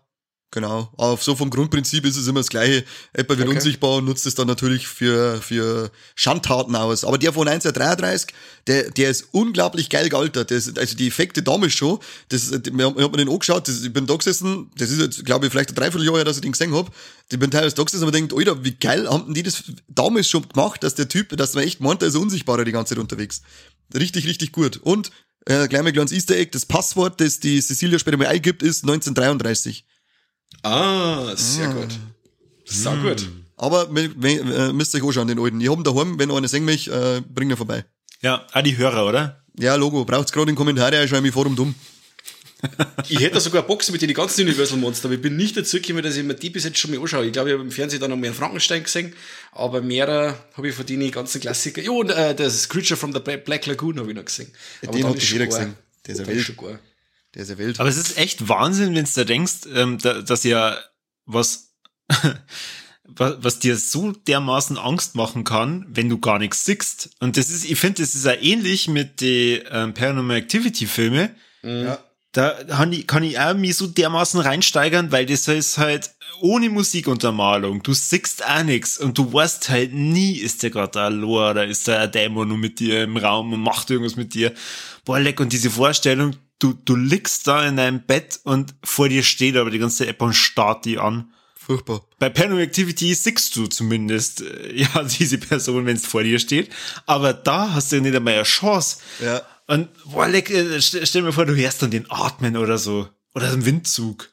Genau. 0.52 0.92
Aber 0.98 1.16
so 1.18 1.36
vom 1.36 1.52
Grundprinzip 1.52 2.06
ist 2.06 2.18
es 2.18 2.28
immer 2.28 2.40
das 2.40 2.50
gleiche. 2.50 2.84
Etwa 3.14 3.38
wird 3.38 3.48
okay. 3.48 3.58
unsichtbar 3.58 3.98
und 3.98 4.06
nutzt 4.06 4.26
es 4.26 4.34
dann 4.34 4.48
natürlich 4.48 4.88
für, 4.88 5.40
für 5.44 5.92
Schandtaten 6.16 6.76
aus. 6.76 7.04
Aber 7.04 7.20
der 7.20 7.34
von 7.34 7.48
1933, 7.48 8.34
der, 8.66 8.90
der 8.90 9.12
ist 9.12 9.28
unglaublich 9.32 9.90
geil 9.90 10.10
gealtert. 10.10 10.50
Das, 10.50 10.76
also 10.76 10.96
die 10.96 11.08
Effekte 11.08 11.44
damals 11.44 11.74
schon, 11.74 12.00
das, 12.30 12.52
ich 12.52 12.56
hab 12.56 12.74
mir 12.74 13.12
den 13.12 13.30
angeschaut, 13.30 13.68
das, 13.68 13.84
ich 13.84 13.94
bin 13.94 14.08
da 14.08 14.16
gesessen, 14.16 14.72
das 14.76 14.90
ist 14.90 15.00
jetzt, 15.00 15.24
glaube 15.24 15.46
ich, 15.46 15.52
vielleicht 15.52 15.70
ein 15.70 15.76
Dreivierteljahr 15.76 16.16
her, 16.16 16.26
dass 16.26 16.38
ich 16.38 16.42
den 16.42 16.54
gesehen 16.54 16.74
hab. 16.74 16.92
Ich 17.32 17.38
bin 17.38 17.52
teilweise 17.52 17.76
da 17.76 17.84
gesessen 17.84 18.06
und 18.06 18.08
mir 18.08 18.18
denkt, 18.18 18.34
Alter, 18.34 18.64
wie 18.64 18.74
geil 18.74 19.08
haben 19.08 19.32
die 19.36 19.44
das 19.44 19.64
damals 19.88 20.28
schon 20.28 20.50
gemacht, 20.50 20.82
dass 20.82 20.96
der 20.96 21.08
Typ, 21.08 21.38
dass 21.38 21.54
man 21.54 21.64
echt 21.64 21.80
meint, 21.80 22.02
der 22.02 22.10
ist 22.10 22.16
unsichtbarer 22.16 22.66
die 22.66 22.72
ganze 22.72 22.96
Zeit 22.96 23.00
unterwegs. 23.00 23.44
Richtig, 23.94 24.26
richtig 24.26 24.52
gut. 24.52 24.78
Und, 24.78 25.12
äh, 25.46 25.68
gleich 25.68 25.84
mal 25.84 25.90
ein 25.90 25.94
kleines 25.94 26.12
Easter 26.12 26.36
Egg, 26.36 26.50
das 26.54 26.66
Passwort, 26.66 27.22
das 27.22 27.40
die 27.40 27.62
Cecilia 27.62 28.00
später 28.00 28.18
mal 28.18 28.28
eingibt, 28.28 28.64
ist 28.64 28.84
1933. 28.84 29.86
Ah, 30.64 31.36
sehr 31.36 31.70
ah. 31.70 31.74
gut. 31.74 32.00
Sehr 32.66 32.92
hm. 32.92 33.04
gut. 33.04 33.30
Aber 33.58 33.88
wenn, 33.94 34.52
äh, 34.52 34.72
müsst 34.72 34.94
ihr 34.94 35.02
euch 35.02 35.08
anschauen, 35.10 35.28
den 35.28 35.40
alten. 35.40 35.60
Ich 35.60 35.70
hab 35.70 35.78
ihn 35.78 35.84
daheim, 35.84 36.18
wenn 36.18 36.32
einer 36.32 36.48
sehen 36.48 36.66
mich, 36.66 36.90
äh, 36.90 37.22
bring 37.22 37.50
ihn 37.50 37.58
vorbei. 37.58 37.84
Ja, 38.22 38.48
auch 38.54 38.62
die 38.62 38.78
Hörer, 38.78 39.06
oder? 39.06 39.44
Ja, 39.58 39.76
Logo. 39.76 40.06
Braucht's 40.06 40.32
gerade 40.32 40.50
in 40.50 40.56
Kommentare, 40.56 41.04
ich 41.04 41.10
schreibe 41.10 41.24
mich 41.24 41.34
Forum 41.34 41.56
dumm. 41.56 41.76
ich 43.08 43.20
hätte 43.20 43.40
sogar 43.40 43.64
Boxen 43.64 43.94
mit 43.94 44.02
den 44.02 44.14
ganzen 44.14 44.46
Universal 44.46 44.78
Monster, 44.78 45.06
aber 45.06 45.16
ich 45.16 45.22
bin 45.22 45.38
nicht 45.38 45.56
dazu 45.56 45.80
gekommen, 45.80 46.04
dass 46.04 46.18
ich 46.18 46.24
mir 46.24 46.34
die 46.34 46.50
bis 46.50 46.66
jetzt 46.66 46.78
schon 46.78 46.92
mal 46.92 47.00
anschaue. 47.00 47.26
Ich 47.26 47.32
glaube, 47.32 47.50
ich 47.50 47.54
habe 47.54 47.64
im 47.64 47.72
Fernsehen 47.72 48.02
dann 48.02 48.12
noch 48.12 48.18
mehr 48.18 48.34
Frankenstein 48.34 48.84
gesehen, 48.84 49.14
aber 49.52 49.82
mehr 49.82 50.38
habe 50.54 50.68
ich 50.68 50.76
von 50.76 50.86
denen 50.86 51.10
ganzen 51.12 51.40
Klassiker. 51.40 51.82
Jo, 51.82 52.00
und 52.00 52.10
äh, 52.10 52.36
das 52.36 52.68
Creature 52.68 52.98
from 52.98 53.14
the 53.14 53.20
Black 53.20 53.66
Lagoon 53.66 54.00
habe 54.00 54.10
ich 54.10 54.16
noch 54.16 54.26
gesehen. 54.26 54.52
Ja, 54.82 54.92
den 54.92 55.06
habe 55.06 55.18
ich 55.18 55.32
jeder 55.32 55.46
gesehen. 55.46 55.76
Der 56.06 56.16
ist 56.16 56.20
ja 56.20 56.28
wild. 56.28 56.80
Der 57.36 57.44
ist 57.44 57.50
ja 57.50 57.58
wild. 57.58 57.80
Aber 57.80 57.90
es 57.90 57.98
ist 57.98 58.18
echt 58.18 58.50
Wahnsinn, 58.50 58.96
wenn 58.96 59.06
du 59.06 59.12
da 59.14 59.24
denkst, 59.24 59.68
ähm, 59.74 59.98
da, 60.00 60.22
dass 60.22 60.44
ja 60.44 60.78
was, 61.26 61.76
was, 63.04 63.36
was 63.42 63.60
dir 63.60 63.78
so 63.78 64.12
dermaßen 64.12 64.78
Angst 64.78 65.16
machen 65.16 65.44
kann, 65.44 65.86
wenn 65.90 66.10
du 66.10 66.20
gar 66.20 66.40
nichts 66.40 66.66
siehst. 66.66 67.12
Und 67.20 67.38
das 67.38 67.50
ist, 67.50 67.70
ich 67.70 67.80
finde, 67.80 68.02
das 68.02 68.16
ist 68.16 68.26
ja 68.26 68.34
ähnlich 68.34 68.88
mit 68.88 69.22
den 69.22 69.64
ähm, 69.72 69.94
Paranormal 69.94 70.38
Activity 70.38 70.88
Filme. 70.88 71.36
Mhm. 71.62 71.86
Ja. 71.86 72.00
Da 72.32 72.52
kann 72.64 72.94
ich, 72.94 73.08
kann 73.08 73.24
ich 73.24 73.40
auch 73.40 73.56
mich 73.56 73.76
so 73.76 73.88
dermaßen 73.88 74.40
reinsteigern, 74.40 75.12
weil 75.12 75.26
das 75.26 75.48
ist 75.48 75.80
halt 75.80 76.12
ohne 76.42 76.70
Musikuntermalung. 76.70 77.82
Du 77.82 77.94
siehst 77.94 78.46
auch 78.46 78.64
nichts 78.64 79.00
und 79.00 79.18
du 79.18 79.34
weißt 79.34 79.70
halt 79.70 79.94
nie, 79.94 80.34
ist 80.34 80.62
der 80.62 80.70
gerade 80.70 80.92
da 80.92 81.08
Lore 81.08 81.52
oder 81.52 81.66
ist 81.66 81.88
da 81.88 82.00
ein 82.02 82.12
Dämon 82.12 82.48
nur 82.48 82.58
mit 82.58 82.80
dir 82.80 83.04
im 83.04 83.18
Raum 83.18 83.52
und 83.54 83.62
macht 83.62 83.90
irgendwas 83.90 84.16
mit 84.16 84.36
dir. 84.36 84.54
Boah, 85.06 85.20
leck, 85.20 85.40
und 85.40 85.54
diese 85.54 85.72
Vorstellung, 85.72 86.36
du, 86.60 86.74
du 86.74 86.96
liegst 86.96 87.48
da 87.48 87.66
in 87.66 87.78
deinem 87.78 88.02
Bett 88.02 88.40
und 88.44 88.76
vor 88.84 89.10
dir 89.10 89.24
steht 89.24 89.56
aber 89.56 89.72
die 89.72 89.80
ganze 89.80 90.08
App 90.08 90.22
und 90.22 90.34
starrt 90.34 90.86
die 90.86 91.00
an. 91.00 91.34
Furchtbar. 91.56 92.06
Bei 92.20 92.30
Paranormal 92.30 92.64
Activity 92.64 93.14
siehst 93.14 93.56
du 93.56 93.68
zumindest, 93.68 94.44
ja, 94.74 95.04
diese 95.04 95.38
Person, 95.38 95.86
wenn 95.86 95.96
es 95.96 96.06
vor 96.06 96.24
dir 96.24 96.40
steht. 96.40 96.70
Aber 97.06 97.34
da 97.34 97.74
hast 97.74 97.92
du 97.92 97.98
ja 97.98 98.02
nicht 98.02 98.16
einmal 98.16 98.36
eine 98.36 98.44
Chance. 98.44 98.98
Ja. 99.24 99.42
Und, 99.68 99.88
boah, 100.06 100.28
leck, 100.28 100.50
äh, 100.50 100.82
stell, 100.82 101.06
stell 101.06 101.22
mir 101.22 101.32
vor, 101.32 101.46
du 101.46 101.56
hörst 101.56 101.82
dann 101.82 101.92
den 101.92 102.10
Atmen 102.10 102.58
oder 102.58 102.78
so. 102.78 103.08
Oder 103.36 103.52
den 103.52 103.66
Windzug. 103.66 104.30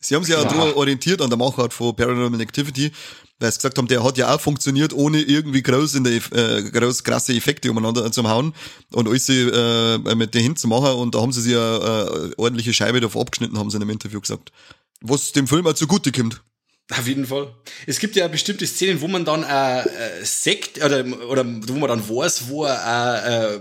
Sie 0.00 0.14
haben 0.14 0.24
sich 0.24 0.34
ja, 0.34 0.42
ja. 0.42 0.76
orientiert 0.76 1.20
an 1.20 1.30
der 1.30 1.38
Machart 1.38 1.72
von 1.72 1.94
Paranormal 1.94 2.40
Activity, 2.40 2.92
weil 3.38 3.50
sie 3.52 3.58
gesagt 3.58 3.78
haben, 3.78 3.88
der 3.88 4.04
hat 4.04 4.16
ja 4.18 4.34
auch 4.34 4.40
funktioniert, 4.40 4.92
ohne 4.92 5.20
irgendwie 5.20 5.62
groß 5.62 5.94
in 5.96 6.04
der 6.04 6.20
äh, 6.32 6.62
groß 6.62 7.04
krasse 7.04 7.34
Effekte 7.34 7.70
umeinander 7.70 8.10
zu 8.12 8.28
hauen 8.28 8.54
und 8.92 9.08
alles 9.08 9.28
äh, 9.28 9.98
mit 10.14 10.34
der 10.34 10.54
zu 10.54 10.68
machen 10.68 10.94
und 10.94 11.14
da 11.14 11.20
haben 11.20 11.32
sie 11.32 11.42
sich 11.42 11.52
ja 11.52 12.06
äh, 12.06 12.30
ordentliche 12.36 12.72
Scheibe 12.72 13.00
davon 13.00 13.22
abgeschnitten, 13.22 13.58
haben 13.58 13.70
sie 13.70 13.76
in 13.76 13.82
einem 13.82 13.90
Interview 13.90 14.20
gesagt. 14.20 14.52
Was 15.00 15.32
dem 15.32 15.46
Film 15.46 15.66
auch 15.66 15.74
zugute 15.74 16.12
kommt. 16.12 16.42
Auf 16.90 17.06
jeden 17.06 17.26
Fall. 17.26 17.54
Es 17.86 17.98
gibt 17.98 18.16
ja 18.16 18.26
bestimmte 18.28 18.66
Szenen, 18.66 19.00
wo 19.00 19.08
man 19.08 19.24
dann 19.24 19.42
äh, 19.42 19.80
äh, 19.82 20.24
Sekt 20.24 20.82
oder, 20.82 21.04
oder 21.28 21.44
wo 21.44 21.74
man 21.74 21.88
dann 21.88 22.08
weiß, 22.08 22.48
wo 22.48 22.64
er 22.64 23.56
äh, 23.56 23.60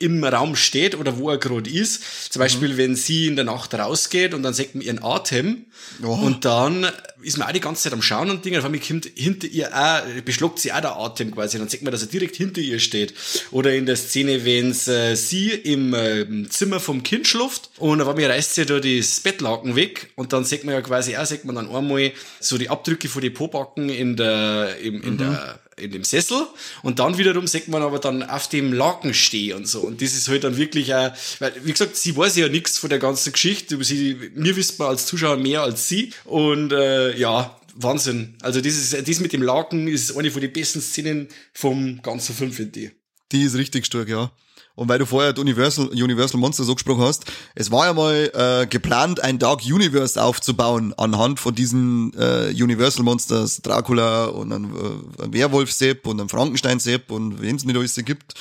im 0.00 0.24
Raum 0.24 0.56
steht 0.56 0.96
oder 0.96 1.18
wo 1.18 1.30
er 1.30 1.38
gerade 1.38 1.70
ist. 1.70 2.32
Zum 2.32 2.40
Beispiel, 2.40 2.70
mhm. 2.70 2.76
wenn 2.78 2.96
sie 2.96 3.28
in 3.28 3.36
der 3.36 3.44
Nacht 3.44 3.74
rausgeht 3.74 4.34
und 4.34 4.42
dann 4.42 4.54
sieht 4.54 4.74
man 4.74 4.82
ihren 4.82 5.02
Atem 5.02 5.66
oh. 6.02 6.14
und 6.14 6.44
dann 6.44 6.86
ist 7.22 7.38
man 7.38 7.48
auch 7.48 7.52
die 7.52 7.60
ganze 7.60 7.84
Zeit 7.84 7.92
am 7.92 8.02
Schauen 8.02 8.30
und 8.30 8.44
Dinge, 8.44 8.58
auf 8.58 8.64
einmal 8.64 8.80
kommt 8.80 9.10
hinter 9.14 9.46
ihr 9.46 9.74
auch, 9.74 10.02
beschluckt 10.24 10.58
sie 10.58 10.72
auch 10.72 10.80
der 10.80 10.96
Atem 10.96 11.30
quasi, 11.32 11.58
dann 11.58 11.68
sieht 11.68 11.82
man, 11.82 11.92
dass 11.92 12.02
er 12.02 12.08
direkt 12.08 12.36
hinter 12.36 12.60
ihr 12.60 12.78
steht. 12.78 13.14
Oder 13.50 13.74
in 13.74 13.86
der 13.86 13.96
Szene, 13.96 14.44
wenn 14.44 14.70
äh, 14.70 15.16
sie 15.16 15.50
im 15.50 15.94
äh, 15.94 16.48
Zimmer 16.48 16.80
vom 16.80 17.02
Kind 17.02 17.26
schluft 17.26 17.70
und 17.78 18.00
auf 18.00 18.08
einmal 18.08 18.26
reißt 18.26 18.54
sie 18.54 18.66
da 18.66 18.80
das 18.80 19.20
Bettlaken 19.20 19.76
weg 19.76 20.10
und 20.16 20.32
dann 20.32 20.44
sieht 20.44 20.64
man 20.64 20.74
ja 20.74 20.80
quasi 20.82 21.16
auch, 21.16 21.26
sieht 21.26 21.44
man 21.44 21.56
dann 21.56 21.74
einmal 21.74 22.12
so 22.40 22.58
die 22.58 22.68
Abdrücke 22.68 23.08
von 23.08 23.22
den 23.22 23.34
Pobacken 23.34 23.88
in 23.88 24.16
der, 24.16 24.76
im, 24.82 25.02
in 25.02 25.14
mhm. 25.14 25.18
der 25.18 25.60
in 25.80 25.90
dem 25.90 26.04
Sessel 26.04 26.46
und 26.82 26.98
dann 26.98 27.18
wiederum 27.18 27.46
sieht 27.46 27.68
man 27.68 27.82
aber 27.82 27.98
dann 27.98 28.22
auf 28.22 28.48
dem 28.48 28.72
Laken 28.72 29.14
stehen 29.14 29.56
und 29.56 29.66
so. 29.66 29.80
Und 29.80 30.02
das 30.02 30.12
ist 30.12 30.28
halt 30.28 30.44
dann 30.44 30.56
wirklich 30.56 30.94
auch, 30.94 31.12
weil, 31.38 31.52
wie 31.64 31.72
gesagt, 31.72 31.96
sie 31.96 32.16
weiß 32.16 32.36
ja 32.36 32.48
nichts 32.48 32.78
von 32.78 32.90
der 32.90 32.98
ganzen 32.98 33.32
Geschichte. 33.32 33.82
Sie, 33.82 34.16
mir 34.34 34.56
wissen 34.56 34.78
wir 34.78 34.88
als 34.88 35.06
Zuschauer 35.06 35.36
mehr 35.36 35.62
als 35.62 35.88
sie. 35.88 36.12
Und 36.24 36.72
äh, 36.72 37.09
ja, 37.18 37.58
Wahnsinn. 37.74 38.36
Also 38.42 38.60
dieses, 38.60 38.90
das 39.04 39.20
mit 39.20 39.32
dem 39.32 39.42
Laken 39.42 39.88
ist 39.88 40.16
eine 40.16 40.30
von 40.30 40.40
den 40.40 40.52
besten 40.52 40.80
Szenen 40.80 41.28
vom 41.52 42.02
ganzen 42.02 42.34
Film, 42.34 42.52
finde 42.52 42.80
ich. 42.80 42.90
Die 43.32 43.42
ist 43.42 43.56
richtig 43.56 43.86
stark, 43.86 44.08
ja. 44.08 44.32
Und 44.74 44.88
weil 44.88 44.98
du 44.98 45.04
vorher 45.04 45.36
Universal, 45.36 45.88
Universal 45.88 46.40
Monsters 46.40 46.66
so 46.66 46.74
gesprochen 46.74 47.02
hast, 47.02 47.24
es 47.54 47.70
war 47.70 47.86
ja 47.86 47.92
mal 47.92 48.30
äh, 48.34 48.66
geplant, 48.66 49.20
ein 49.20 49.38
Dark 49.38 49.60
Universe 49.66 50.22
aufzubauen 50.22 50.94
anhand 50.96 51.38
von 51.38 51.54
diesen 51.54 52.14
äh, 52.14 52.50
Universal 52.50 53.04
Monsters, 53.04 53.60
Dracula 53.62 54.26
und 54.26 54.52
ein, 54.52 54.64
äh, 54.64 55.24
ein 55.24 55.32
Werwolf-Sepp 55.34 56.06
und 56.06 56.20
ein 56.20 56.28
Frankenstein-Sepp 56.28 57.10
und 57.10 57.42
wen 57.42 57.56
es 57.56 57.64
nicht 57.64 57.76
alles 57.76 57.94
gibt 57.96 58.34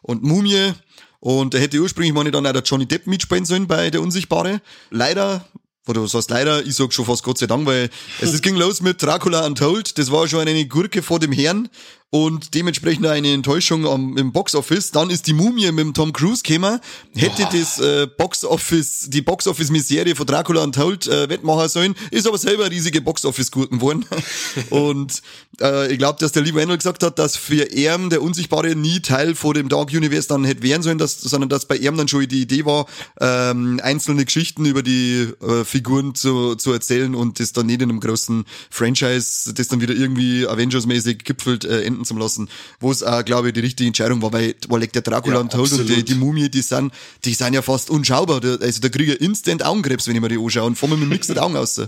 und 0.00 0.22
Mumie. 0.22 0.72
Und 1.20 1.54
da 1.54 1.58
hätte 1.58 1.78
ursprünglich 1.78 2.14
mal 2.14 2.28
dann 2.30 2.46
auch 2.46 2.52
der 2.52 2.62
Johnny 2.62 2.86
Depp 2.86 3.06
mitspielen 3.06 3.44
sollen 3.44 3.66
bei 3.66 3.90
Der 3.90 4.00
Unsichtbare. 4.00 4.60
Leider 4.90 5.46
oder 5.86 6.02
was 6.02 6.14
heißt 6.14 6.30
leider, 6.30 6.64
ich 6.64 6.74
sag 6.74 6.92
schon 6.92 7.04
fast 7.04 7.22
Gott 7.22 7.38
sei 7.38 7.46
Dank, 7.46 7.66
weil 7.66 7.90
es 8.20 8.40
ging 8.42 8.56
los 8.56 8.80
mit 8.80 9.02
Dracula 9.02 9.44
Untold, 9.46 9.98
das 9.98 10.10
war 10.10 10.28
schon 10.28 10.46
eine 10.46 10.66
Gurke 10.66 11.02
vor 11.02 11.18
dem 11.18 11.32
Herrn 11.32 11.68
und 12.14 12.52
dementsprechend 12.52 13.06
eine 13.06 13.32
Enttäuschung 13.32 13.86
am, 13.86 14.18
im 14.18 14.32
Boxoffice. 14.32 14.90
Dann 14.90 15.08
ist 15.08 15.26
die 15.26 15.32
Mumie 15.32 15.72
mit 15.72 15.78
dem 15.78 15.94
Tom 15.94 16.12
Cruise 16.12 16.42
gekommen. 16.42 16.78
Hätte 17.16 17.44
oh. 17.44 17.48
das 17.50 17.78
äh, 17.78 18.06
Boxoffice, 18.06 19.06
die 19.08 19.22
Boxoffice-Miserie 19.22 20.14
von 20.14 20.26
Dracula 20.26 20.62
Untold 20.62 21.06
äh, 21.06 21.30
wettmachen 21.30 21.70
sollen, 21.70 21.94
ist 22.10 22.26
aber 22.26 22.36
selber 22.36 22.70
riesige 22.70 23.00
Boxoffice-Gurken 23.00 23.78
geworden. 23.78 24.04
und 24.70 25.22
äh, 25.62 25.90
ich 25.90 25.96
glaube, 25.96 26.18
dass 26.20 26.32
der 26.32 26.42
liebe 26.42 26.58
Wendel 26.58 26.76
gesagt 26.76 27.02
hat, 27.02 27.18
dass 27.18 27.34
für 27.36 27.74
Erm 27.74 28.10
der 28.10 28.20
Unsichtbare 28.20 28.76
nie 28.76 29.00
Teil 29.00 29.34
vor 29.34 29.54
dem 29.54 29.70
Dark 29.70 29.88
Universe 29.88 30.28
dann 30.28 30.44
hätte 30.44 30.62
werden 30.62 30.82
sollen, 30.82 30.98
dass, 30.98 31.18
sondern 31.18 31.48
dass 31.48 31.64
bei 31.64 31.78
Erm 31.78 31.96
dann 31.96 32.08
schon 32.08 32.28
die 32.28 32.42
Idee 32.42 32.66
war, 32.66 32.84
ähm, 33.20 33.80
einzelne 33.82 34.26
Geschichten 34.26 34.66
über 34.66 34.82
die 34.82 35.28
äh, 35.40 35.64
Figuren 35.64 36.14
zu, 36.14 36.56
zu 36.56 36.72
erzählen 36.72 37.14
und 37.14 37.40
das 37.40 37.54
dann 37.54 37.64
nicht 37.64 37.80
in 37.80 37.88
einem 37.88 38.00
großen 38.00 38.44
Franchise, 38.68 39.54
das 39.54 39.68
dann 39.68 39.80
wieder 39.80 39.94
irgendwie 39.94 40.46
Avengers-mäßig 40.46 41.24
gipfelt, 41.24 41.64
äh, 41.64 41.80
enden 41.80 42.01
zu 42.04 42.16
lassen, 42.16 42.48
wo 42.80 42.90
es 42.90 43.02
auch, 43.02 43.24
glaube 43.24 43.48
ich, 43.48 43.54
die 43.54 43.60
richtige 43.60 43.86
Entscheidung 43.88 44.22
war, 44.22 44.32
weil, 44.32 44.54
weil 44.68 44.86
der 44.86 45.02
Dracula 45.02 45.36
ja, 45.36 45.40
und 45.40 45.52
Toad 45.52 45.72
und 45.72 45.88
die, 45.88 46.04
die 46.04 46.14
Mumie, 46.14 46.48
die 46.48 46.62
sind, 46.62 46.92
die 47.24 47.34
sind 47.34 47.54
ja 47.54 47.62
fast 47.62 47.90
unschaubar. 47.90 48.40
Also 48.60 48.80
da 48.80 48.88
kriege 48.88 49.14
ich 49.14 49.20
instant 49.20 49.64
Augenkrebs, 49.64 50.06
wenn 50.08 50.14
ich 50.14 50.20
mir 50.20 50.28
die 50.28 50.38
anschaue 50.38 50.64
und 50.64 50.76
vor 50.76 50.88
mir 50.88 50.96
mit 50.96 51.08
mixed 51.08 51.38
Augen 51.38 51.56
aus. 51.56 51.80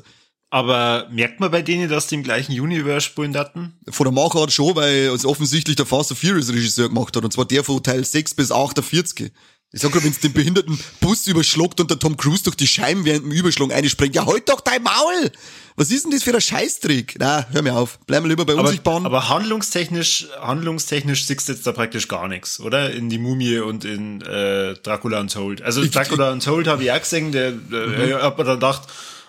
Aber 0.54 1.09
merkt 1.11 1.40
man 1.40 1.50
bei 1.50 1.62
denen, 1.62 1.88
dass 1.88 2.06
die 2.06 2.14
im 2.14 2.23
gleichen 2.23 2.52
Universe 2.52 3.06
spielen 3.06 3.37
hatten? 3.37 3.75
Von 3.88 4.04
der 4.04 4.12
Machart 4.12 4.52
schon, 4.52 4.76
weil 4.76 5.09
es 5.09 5.25
offensichtlich 5.25 5.75
der 5.75 5.85
Fast 5.85 6.12
and 6.12 6.21
Furious 6.21 6.49
Regisseur 6.49 6.88
gemacht 6.88 7.16
hat. 7.16 7.25
Und 7.25 7.33
zwar 7.33 7.44
der 7.44 7.64
von 7.64 7.83
Teil 7.83 8.04
6 8.04 8.35
bis 8.35 8.52
48. 8.52 9.33
Ich 9.75 9.81
sag 9.81 9.90
gerade, 9.90 10.04
wenn 10.04 10.12
es 10.12 10.21
den 10.21 10.33
behinderten 10.33 10.78
Bus 11.00 11.26
überschluckt 11.26 11.81
und 11.81 11.90
der 11.90 11.99
Tom 11.99 12.16
Cruise 12.16 12.45
durch 12.45 12.54
die 12.54 12.69
Scheiben 12.69 13.04
während 13.04 13.25
dem 13.25 13.33
Überschlag 13.33 13.73
einspringt, 13.73 14.14
ja, 14.14 14.25
halt 14.25 14.49
doch 14.49 14.61
dein 14.61 14.85
Maul! 14.85 15.33
Was 15.75 15.90
ist 15.90 16.04
denn 16.04 16.12
das 16.12 16.23
für 16.23 16.33
ein 16.33 16.40
Scheißtrick? 16.40 17.16
Na, 17.19 17.49
hör 17.50 17.61
mir 17.61 17.75
auf. 17.75 17.99
Bleiben 18.07 18.25
wir 18.25 18.28
lieber 18.28 18.45
bei 18.45 18.54
Unsichtbaren. 18.54 19.04
Aber 19.04 19.28
handlungstechnisch, 19.28 20.28
handlungstechnisch 20.40 21.26
siehst 21.26 21.49
du 21.49 21.54
jetzt 21.54 21.66
da 21.66 21.73
praktisch 21.73 22.07
gar 22.07 22.28
nichts, 22.28 22.61
oder? 22.61 22.93
In 22.93 23.11
die 23.11 23.19
Mumie 23.19 23.59
und 23.59 23.85
in 23.85 24.21
äh, 24.21 24.75
Dracula 24.75 25.19
Untold. 25.19 25.61
Also 25.62 25.83
ich, 25.83 25.90
Dracula 25.90 26.31
Untold 26.31 26.69
habe 26.69 26.85
ich 26.85 26.93
auch 26.93 27.00
gesehen, 27.00 27.33
der, 27.33 27.50
der 27.50 27.87
mhm. 27.88 28.04
ich 28.04 28.14
hab 28.14 28.38
mir 28.38 28.45
dann 28.45 28.61
gedacht, 28.61 28.83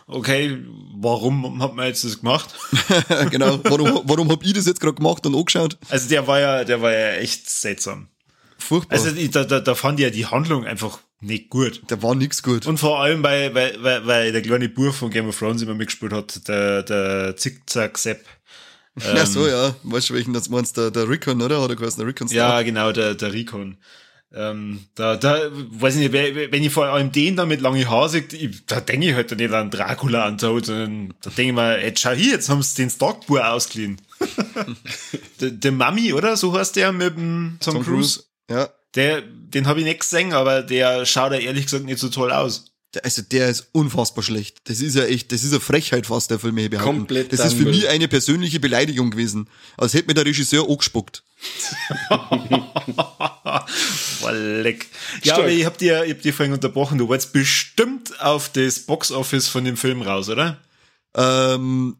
okay, 0.06 0.60
warum 0.96 1.60
hat 1.64 1.74
man 1.74 1.88
jetzt 1.88 2.04
das 2.04 2.20
gemacht? 2.20 2.54
genau, 3.32 3.60
warum, 3.64 4.02
warum 4.04 4.30
hab 4.30 4.44
ich 4.46 4.54
das 4.54 4.68
jetzt 4.68 4.80
gerade 4.80 4.94
gemacht 4.94 5.26
und 5.26 5.36
angeschaut? 5.36 5.80
Also 5.90 6.08
der 6.08 6.28
war 6.28 6.40
ja, 6.40 6.64
der 6.64 6.84
war 6.84 6.92
ja 6.92 7.14
echt 7.14 7.50
seltsam. 7.50 8.10
Furchtbar. 8.66 8.98
Also 8.98 9.12
da, 9.12 9.44
da, 9.44 9.60
da 9.60 9.76
fand 9.76 10.00
ich 10.00 10.04
ja 10.04 10.10
die 10.10 10.26
Handlung 10.26 10.66
einfach 10.66 11.00
nicht 11.22 11.50
gut. 11.50 11.82
Da 11.88 12.02
war 12.02 12.16
nix 12.16 12.42
gut. 12.42 12.66
Und 12.66 12.80
vor 12.80 13.00
allem, 13.02 13.24
weil, 13.24 13.54
weil, 13.54 13.76
weil, 13.82 14.08
weil 14.08 14.32
der 14.32 14.42
kleine 14.42 14.70
Bur 14.70 14.92
von 14.92 15.12
Game 15.12 15.28
of 15.28 15.38
Thrones 15.38 15.62
immer 15.62 15.76
mitgespielt 15.76 16.14
hat, 16.14 16.48
der, 16.48 16.84
der 16.84 17.36
Zickzack-Sepp. 17.38 18.26
Ähm, 19.06 19.18
ja, 19.18 19.26
so, 19.26 19.46
ja. 19.46 19.76
Weißt 19.84 20.10
du, 20.10 20.14
welchen 20.14 20.32
das 20.32 20.48
meinst? 20.48 20.78
Der, 20.78 20.90
der 20.90 21.10
Recon, 21.10 21.42
oder? 21.42 21.62
Hat 21.62 21.70
er 21.70 21.76
geheißen, 21.76 22.00
der 22.00 22.08
Recon 22.08 22.30
Ja, 22.30 22.62
genau, 22.62 22.94
der, 22.94 23.14
der 23.14 23.34
Recon. 23.34 23.76
Ähm, 24.34 24.86
da, 24.96 25.18
da, 25.18 25.38
weiß 25.52 25.96
ich 25.96 26.10
nicht, 26.10 26.14
wenn 26.14 26.64
ich 26.64 26.72
vor 26.72 26.86
allem 26.86 27.12
den 27.12 27.36
da 27.36 27.46
mit 27.46 27.60
lange 27.60 27.90
Haare 27.90 28.08
sehe, 28.08 28.24
da 28.68 28.80
denke 28.80 29.10
ich 29.10 29.14
halt 29.14 29.38
nicht 29.38 29.54
an 29.54 29.70
Dracula 29.70 30.24
an 30.24 30.40
so, 30.40 30.58
sondern 30.60 31.14
da 31.22 31.30
denke 31.30 31.50
ich 31.50 31.56
mir, 31.56 31.84
jetzt 31.84 32.00
schau 32.00 32.12
hier, 32.12 32.32
jetzt 32.32 32.48
haben 32.48 32.62
sie 32.62 32.82
den 32.82 32.90
Starkbur 32.90 33.46
ausgeliehen. 33.46 34.00
der, 35.42 35.52
der 35.52 35.72
Mami, 35.74 36.14
oder? 36.14 36.38
So 36.38 36.58
heißt 36.58 36.78
der 36.78 36.94
mit 36.94 37.18
dem 37.18 37.58
Tom, 37.60 37.76
Tom 37.76 37.84
Cruise. 37.84 38.20
Cruise. 38.20 38.35
Ja. 38.50 38.70
Der, 38.96 39.22
den 39.22 39.68
habe 39.68 39.80
ich 39.80 39.86
nicht 39.86 40.00
gesehen, 40.00 40.34
aber 40.34 40.62
der 40.62 41.06
schaut 41.06 41.34
ja 41.34 41.40
ehrlich 41.40 41.66
gesagt 41.66 41.86
nicht 41.86 42.00
so 42.00 42.10
toll 42.10 42.32
aus. 42.32 42.72
Also 43.04 43.22
der 43.24 43.50
ist 43.50 43.68
unfassbar 43.74 44.24
schlecht. 44.24 44.60
Das 44.66 44.80
ist 44.80 44.96
ja 44.96 45.04
echt, 45.04 45.32
das 45.34 45.44
ist 45.44 45.52
eine 45.52 45.60
Frechheit 45.60 46.08
fast, 46.08 46.32
der 46.32 46.40
Film 46.40 46.58
hier 46.58 46.70
behaupten. 46.70 47.00
Komplett 47.00 47.34
das 47.34 47.46
ist 47.46 47.56
für 47.56 47.66
mich 47.66 47.90
eine 47.90 48.08
persönliche 48.08 48.62
Beleidigung 48.62 49.12
gewesen. 49.12 49.50
Als 49.76 49.94
hätte 49.94 50.08
mir 50.08 50.14
der 50.14 50.26
Regisseur 50.26 50.70
angespuckt. 50.70 51.24
Leck. 54.32 54.88
Ja, 55.24 55.34
Stark. 55.34 55.40
aber 55.40 55.50
ich 55.50 55.66
hab 55.66 55.78
dir, 55.78 56.06
ich 56.06 56.14
hab 56.14 56.22
dir 56.22 56.34
vorhin 56.34 56.54
unterbrochen. 56.54 56.98
Du 56.98 57.08
wolltest 57.08 57.34
bestimmt 57.34 58.20
auf 58.22 58.50
das 58.50 58.80
Boxoffice 58.80 59.48
von 59.48 59.66
dem 59.66 59.78
Film 59.78 60.02
raus, 60.02 60.30
oder? 60.30 60.62
Ähm, 61.16 61.98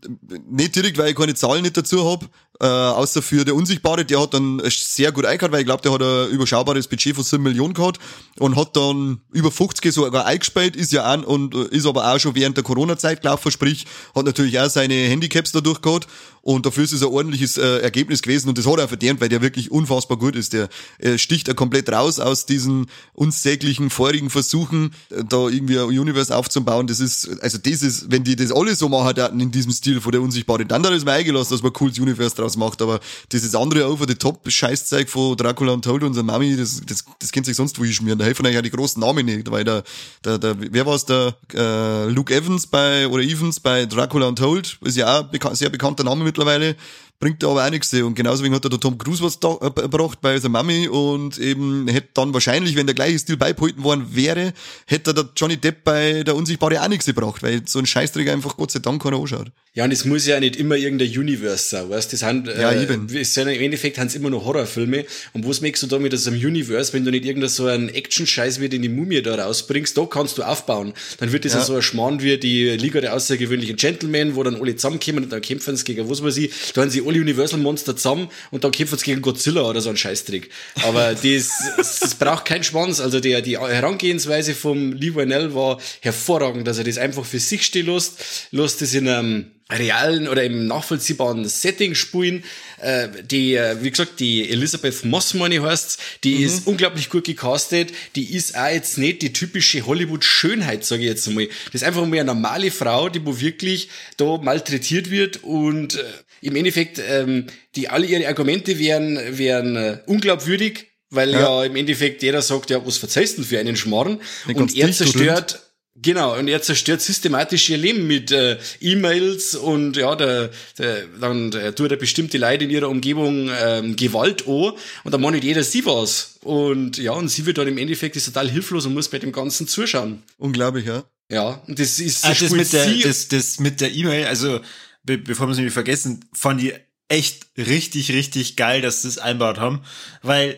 nicht 0.50 0.76
direkt, 0.76 0.98
weil 0.98 1.12
ich 1.12 1.16
keine 1.16 1.36
Zahlen 1.36 1.62
nicht 1.62 1.78
dazu 1.78 2.10
hab, 2.10 2.30
äh, 2.62 2.66
außer 2.66 3.22
für 3.22 3.44
der 3.44 3.56
Unsichtbare, 3.56 4.06
der 4.06 4.22
hat 4.22 4.34
dann 4.34 4.62
sehr 4.66 5.12
gut 5.12 5.26
eingehört, 5.26 5.52
weil 5.52 5.62
ich 5.62 5.66
glaube, 5.66 5.82
der 5.82 5.92
hat 5.92 6.02
ein 6.02 6.30
überschaubares 6.30 6.88
Budget 6.88 7.16
von 7.16 7.24
7 7.24 7.44
Millionen 7.44 7.74
gehabt 7.74 8.00
und 8.40 8.56
hat 8.56 8.76
dann 8.76 9.20
über 9.32 9.52
50 9.52 9.94
sogar 9.94 10.26
eingespielt, 10.26 10.76
ist 10.76 10.92
ja 10.92 11.14
auch 11.14 11.24
und 11.24 11.54
äh, 11.54 11.68
ist 11.76 11.86
aber 11.86 12.12
auch 12.12 12.20
schon 12.20 12.36
während 12.36 12.58
der 12.58 12.64
Corona-Zeit 12.64 13.22
gelaufen, 13.22 13.52
sprich, 13.52 13.86
hat 14.16 14.26
natürlich 14.26 14.60
auch 14.60 14.70
seine 14.70 14.94
Handicaps 14.94 15.52
dadurch 15.52 15.82
gehabt 15.82 16.08
und 16.46 16.64
dafür 16.68 16.84
ist 16.84 16.94
es 16.94 17.02
ein 17.02 17.08
ordentliches 17.10 17.58
äh, 17.58 17.80
Ergebnis 17.80 18.22
gewesen 18.22 18.50
und 18.50 18.58
das 18.60 18.68
hat 18.68 18.78
er 18.78 18.88
verdient, 18.88 19.20
weil 19.20 19.30
der 19.30 19.42
wirklich 19.42 19.72
unfassbar 19.72 20.20
gut 20.20 20.36
ist. 20.36 20.54
Der 20.54 20.70
äh, 21.00 21.18
sticht 21.18 21.48
er 21.48 21.56
komplett 21.56 21.92
raus 21.92 22.20
aus 22.20 22.46
diesen 22.46 22.86
unsäglichen 23.14 23.90
vorigen 23.90 24.30
Versuchen, 24.30 24.94
äh, 25.10 25.24
da 25.28 25.50
irgendwie 25.50 25.80
ein 25.80 25.86
Universe 25.86 26.36
aufzubauen. 26.36 26.86
Das 26.86 27.00
ist, 27.00 27.42
also 27.42 27.58
das 27.58 27.82
ist, 27.82 28.12
wenn 28.12 28.24
die 28.24 28.36
das 28.36 28.52
alle 28.52 28.76
so 28.76 28.90
machen 28.90 29.40
in 29.42 29.50
diesem 29.50 29.72
Stil 29.72 30.00
von 30.00 30.12
der 30.12 30.22
Unsichtbare, 30.22 30.68
dann 30.68 30.86
hat 30.86 30.94
es 30.94 31.04
mir 31.04 31.14
eingelassen, 31.14 31.56
dass 31.56 31.64
man 31.64 31.72
ein 31.72 31.74
cooles 31.74 31.98
Universe 31.98 32.36
draus 32.46 32.58
macht, 32.58 32.82
aber 32.82 33.00
dieses 33.32 33.56
andere 33.56 33.90
over 33.90 34.06
the 34.08 34.16
top 34.16 34.50
Scheißzeug 34.50 35.10
von 35.10 35.36
Dracula 35.36 35.74
und 35.74 35.84
Toad 35.84 36.04
und 36.04 36.14
seiner 36.14 36.32
Mami, 36.32 36.56
das, 36.56 36.82
das, 36.86 37.04
das 37.20 37.32
kennt 37.32 37.46
sich 37.46 37.56
sonst 37.56 37.80
wo 37.80 37.86
schmieren. 37.86 38.20
Da 38.20 38.26
helfen 38.26 38.46
euch 38.46 38.54
ja 38.54 38.62
die 38.62 38.72
großen 38.72 39.00
Namen 39.00 39.26
nicht, 39.26 39.50
weil 39.50 39.64
der, 39.64 39.84
der, 40.24 40.38
der 40.38 40.56
wer 40.60 40.86
war 40.86 40.96
es, 40.96 41.06
der 41.06 41.36
äh, 41.54 42.10
Luke 42.10 42.34
Evans 42.34 42.68
bei, 42.68 43.08
oder 43.08 43.24
Evans 43.24 43.60
bei 43.60 43.86
Dracula 43.86 44.28
und 44.28 44.38
Told, 44.38 44.78
ist 44.82 44.98
ja 44.98 45.20
auch 45.20 45.24
bekan 45.24 45.56
sehr 45.56 45.70
bekannter 45.70 46.04
Name 46.04 46.24
mit 46.24 46.36
mittlerweile. 46.36 46.76
Bringt 47.20 47.42
da 47.44 47.48
aber 47.50 47.66
auch 47.66 47.70
nichts. 47.70 47.94
Und 47.94 48.16
genauso 48.16 48.44
wie 48.44 48.52
hat 48.52 48.64
der 48.64 48.80
Tom 48.80 48.98
Cruise 48.98 49.24
was 49.24 49.40
da, 49.40 49.58
äh, 49.62 49.70
gebracht 49.82 50.20
bei 50.22 50.38
seiner 50.40 50.50
Mami 50.64 50.88
und 50.88 51.38
eben 51.38 51.88
hätte 51.88 52.10
dann 52.14 52.34
wahrscheinlich, 52.34 52.76
wenn 52.76 52.86
der 52.88 52.96
gleiche 52.96 53.20
Stil 53.20 53.38
beibehalten 53.38 53.84
worden 53.84 54.08
wäre, 54.12 54.54
hätte 54.86 55.14
der 55.14 55.30
Johnny 55.36 55.58
Depp 55.58 55.84
bei 55.84 56.24
der 56.24 56.36
Unsichtbare 56.36 56.82
auch 56.82 56.88
nichts 56.88 57.06
gebracht, 57.06 57.42
weil 57.44 57.62
so 57.66 57.80
ein 57.80 57.86
Scheißträger 57.86 58.32
einfach 58.34 58.58
Gott 58.58 58.72
sei 58.72 58.80
Dank 58.80 59.02
keiner 59.02 59.18
anschaut. 59.18 59.52
Ja, 59.74 59.84
und 59.84 59.92
es 59.92 60.06
muss 60.06 60.26
ja 60.26 60.40
nicht 60.40 60.56
immer 60.56 60.76
irgendein 60.76 61.10
Universe 61.10 61.70
sein, 61.70 61.90
weißt 61.90 62.14
das 62.14 62.22
sind, 62.22 62.48
Ja, 62.48 62.72
äh, 62.72 62.84
eben. 62.84 63.08
es 63.14 63.34
sind 63.34 63.50
im 63.50 63.62
Endeffekt 63.62 63.98
haben 63.98 64.10
immer 64.10 64.30
noch 64.30 64.46
Horrorfilme. 64.46 65.04
Und 65.34 65.46
was 65.48 65.60
merkst 65.60 65.84
du 65.84 65.88
damit 65.88 66.14
aus 66.14 66.28
einem 66.28 66.38
Universe, 66.40 66.94
wenn 66.94 67.04
du 67.04 67.12
nicht 67.12 67.26
irgendein 67.26 67.50
so 67.50 67.66
einen 67.68 67.90
Action-Scheiß 67.90 68.62
wie 68.62 68.70
den 68.70 68.82
die 68.84 68.90
Mumie 68.90 69.22
da 69.22 69.36
rausbringst, 69.36 69.98
da 69.98 70.06
kannst 70.06 70.38
du 70.38 70.44
aufbauen. 70.44 70.94
Dann 71.20 71.32
wird 71.34 71.44
das 71.44 71.54
ja, 71.54 71.60
Ja. 71.60 71.66
so 71.66 71.76
ein 71.76 71.82
Schmarrn 71.82 72.22
wie 72.22 72.38
die 72.38 72.70
Liga 72.78 73.02
der 73.02 73.14
außergewöhnlichen 73.16 73.76
Gentlemen, 73.76 74.36
wo 74.36 74.44
dann 74.44 74.56
alle 74.56 74.76
zusammenkommen 74.78 75.26
und 75.26 75.34
dann 75.34 75.42
kämpfen 75.42 75.76
sie 75.76 75.84
gegen 75.84 76.10
was 76.10 76.24
weiß 76.24 76.38
ich, 76.38 76.52
da 76.74 76.82
haben 76.82 76.90
sie 76.90 77.02
alle 77.06 77.20
Universal-Monster 77.22 77.96
zusammen 77.96 78.30
und 78.52 78.64
dann 78.64 78.72
kämpfen 78.72 78.98
sie 78.98 79.06
gegen 79.06 79.22
Godzilla 79.22 79.62
oder 79.62 79.82
so 79.82 79.90
ein 79.90 79.98
Scheißtrick. 79.98 80.50
Aber 80.84 81.14
das, 81.24 81.50
das 81.78 82.16
braucht 82.16 82.46
keinen 82.46 82.64
Schwanz. 82.64 83.00
Also 83.00 83.20
der, 83.20 83.42
die 83.42 83.58
Herangehensweise 83.58 84.54
vom 84.54 84.94
Lee 84.94 85.16
Whannell 85.16 85.54
war 85.54 85.80
hervorragend, 86.02 86.68
dass 86.68 86.78
er 86.78 86.84
das 86.84 86.98
einfach 86.98 87.26
für 87.26 87.40
sich 87.40 87.66
stehen 87.66 87.88
lässt, 87.88 88.50
lässt 88.52 88.82
das 88.82 88.94
in 88.94 89.08
einem 89.08 89.55
realen 89.72 90.28
oder 90.28 90.44
im 90.44 90.68
nachvollziehbaren 90.68 91.48
Setting 91.48 91.96
spielen. 91.96 92.44
Äh, 92.80 93.10
die, 93.24 93.56
äh, 93.56 93.78
wie 93.82 93.90
gesagt, 93.90 94.20
die 94.20 94.50
Elizabeth 94.50 95.04
Moss, 95.06 95.34
meine 95.34 95.62
heißt, 95.62 96.00
die 96.24 96.44
ist 96.44 96.68
unglaublich 96.68 97.10
gut 97.10 97.24
gecastet. 97.24 97.92
Die 98.16 98.36
ist 98.36 98.56
auch 98.56 98.68
jetzt 98.68 98.98
nicht 98.98 99.24
die 99.24 99.34
typische 99.34 99.86
Hollywood-Schönheit, 99.86 100.86
sage 100.86 101.02
ich 101.02 101.08
jetzt 101.08 101.28
einmal. 101.28 101.48
Das 101.66 101.82
ist 101.82 101.84
einfach 101.84 102.06
mal 102.06 102.20
eine 102.20 102.26
normale 102.26 102.70
Frau, 102.70 103.10
die 103.10 103.26
wo 103.26 103.40
wirklich 103.40 103.90
da 104.18 104.38
malträtiert 104.38 105.10
wird 105.10 105.44
und 105.44 105.96
äh, 105.96 106.04
im 106.42 106.56
Endeffekt, 106.56 107.02
ähm, 107.10 107.48
die 107.76 107.90
alle 107.90 108.06
ihre 108.06 108.28
Argumente 108.28 108.78
wären, 108.78 109.20
wären 109.38 109.76
äh, 109.76 109.98
unglaubwürdig, 110.06 110.92
weil 111.10 111.32
ja. 111.32 111.40
Ja. 111.40 111.64
im 111.64 111.76
Endeffekt 111.76 112.22
jeder 112.22 112.44
sagt, 112.44 112.70
ja, 112.70 112.86
was 112.86 112.98
verzeihst 112.98 113.38
du 113.38 113.42
denn 113.42 113.50
für 113.50 113.60
einen 113.60 113.76
Schmarrn? 113.76 114.22
Den 114.48 114.58
Und 114.58 114.76
er 114.76 114.92
zerstört 114.92 115.65
Genau, 116.02 116.38
und 116.38 116.50
er 116.50 116.62
zerstört 116.62 117.02
systematisch 117.02 117.70
ihr 117.70 117.78
Leben 117.78 118.06
mit 118.06 118.30
äh, 118.30 118.58
E-Mails 118.82 119.56
und 119.56 119.96
ja, 119.96 120.14
der, 120.16 120.52
der, 120.78 121.08
dann 121.22 121.52
der, 121.52 121.74
tut 121.74 121.90
er 121.90 121.96
bestimmte 121.96 122.38
Leute 122.38 122.66
in 122.66 122.70
ihrer 122.70 122.90
Umgebung 122.90 123.50
ähm, 123.50 123.96
Gewalt 123.96 124.46
an 124.46 124.74
und 125.06 125.14
dann 125.14 125.22
macht 125.22 125.36
nicht 125.36 125.46
jeder 125.46 125.64
sie 125.64 125.86
was. 125.86 126.38
Und 126.42 126.98
ja, 126.98 127.14
und 127.14 127.30
sie 127.30 127.46
wird 127.46 127.58
dann 127.58 127.70
im 127.70 127.78
Endeffekt 127.78 128.18
ist 128.18 128.26
total 128.26 128.50
hilflos 128.50 128.86
und 128.86 128.94
muss 128.94 129.08
bei 129.08 129.20
dem 129.20 129.32
Ganzen 129.32 129.70
zuschauen. 129.70 130.22
Unglaublich, 130.38 130.86
ja. 130.86 131.06
Ja, 131.32 131.64
und 131.66 131.80
das 131.80 132.00
ist 132.00 132.26
Ah, 132.26 132.36
das, 132.38 132.52
mit 132.52 132.74
der, 132.74 132.86
das, 133.02 133.30
das 133.30 133.60
mit 133.60 133.80
der 133.80 133.94
E-Mail, 133.94 134.28
also 134.28 134.60
be 135.04 135.18
bevor 135.18 135.48
wir 135.48 135.52
es 135.52 135.58
nämlich 135.58 135.74
vergessen, 135.74 136.26
fand 136.34 136.62
ich 136.62 136.74
echt 137.08 137.48
richtig, 137.58 138.12
richtig 138.12 138.58
geil, 138.58 138.82
dass 138.82 139.02
sie 139.02 139.08
das 139.08 139.18
einbaut 139.18 139.60
haben, 139.60 139.82
weil 140.22 140.58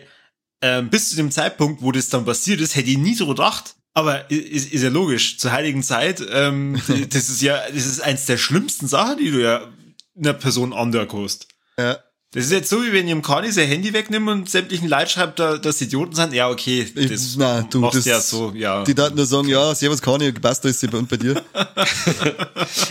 ähm, 0.62 0.90
bis 0.90 1.10
zu 1.10 1.16
dem 1.16 1.30
Zeitpunkt, 1.30 1.80
wo 1.80 1.92
das 1.92 2.08
dann 2.08 2.24
passiert 2.24 2.60
ist, 2.60 2.74
hätte 2.74 2.90
ich 2.90 2.98
nie 2.98 3.14
so 3.14 3.28
gedacht. 3.28 3.76
Aber 3.94 4.30
ist, 4.30 4.72
ist 4.72 4.82
ja 4.82 4.90
logisch, 4.90 5.38
zur 5.38 5.52
heiligen 5.52 5.82
Zeit, 5.82 6.24
ähm, 6.30 6.80
das 7.10 7.28
ist 7.28 7.42
ja, 7.42 7.68
das 7.68 7.86
ist 7.86 8.00
eins 8.00 8.26
der 8.26 8.36
schlimmsten 8.36 8.86
Sachen, 8.86 9.18
die 9.18 9.30
du 9.30 9.42
ja 9.42 9.68
einer 10.16 10.34
Person 10.34 10.72
underkost. 10.72 11.48
Ja. 11.78 11.98
Das 12.32 12.44
ist 12.44 12.52
jetzt 12.52 12.68
so, 12.68 12.82
wie 12.84 12.92
wenn 12.92 13.06
ihr 13.06 13.12
im 13.12 13.22
Kani 13.22 13.50
sein 13.50 13.68
Handy 13.68 13.90
wegnimmt 13.94 14.28
und 14.28 14.50
sämtlichen 14.50 14.86
Leute 14.86 15.08
schreibt, 15.12 15.38
da, 15.38 15.56
dass 15.56 15.78
sie 15.78 15.86
Idioten 15.86 16.14
sind. 16.14 16.34
Ja, 16.34 16.50
okay, 16.50 16.86
Ich- 16.94 17.08
das 17.08 17.36
na, 17.38 17.62
du, 17.62 17.78
machst 17.80 17.96
das- 17.96 18.04
ja 18.04 18.20
so, 18.20 18.52
ja. 18.54 18.84
Die 18.84 18.94
daten 18.94 19.16
nur 19.16 19.24
sagen, 19.24 19.48
ja, 19.48 19.74
servus 19.74 20.02
Kani, 20.02 20.32
passt 20.32 20.62
alles 20.66 20.82
und 20.84 21.08
bei 21.08 21.16
dir. 21.16 21.42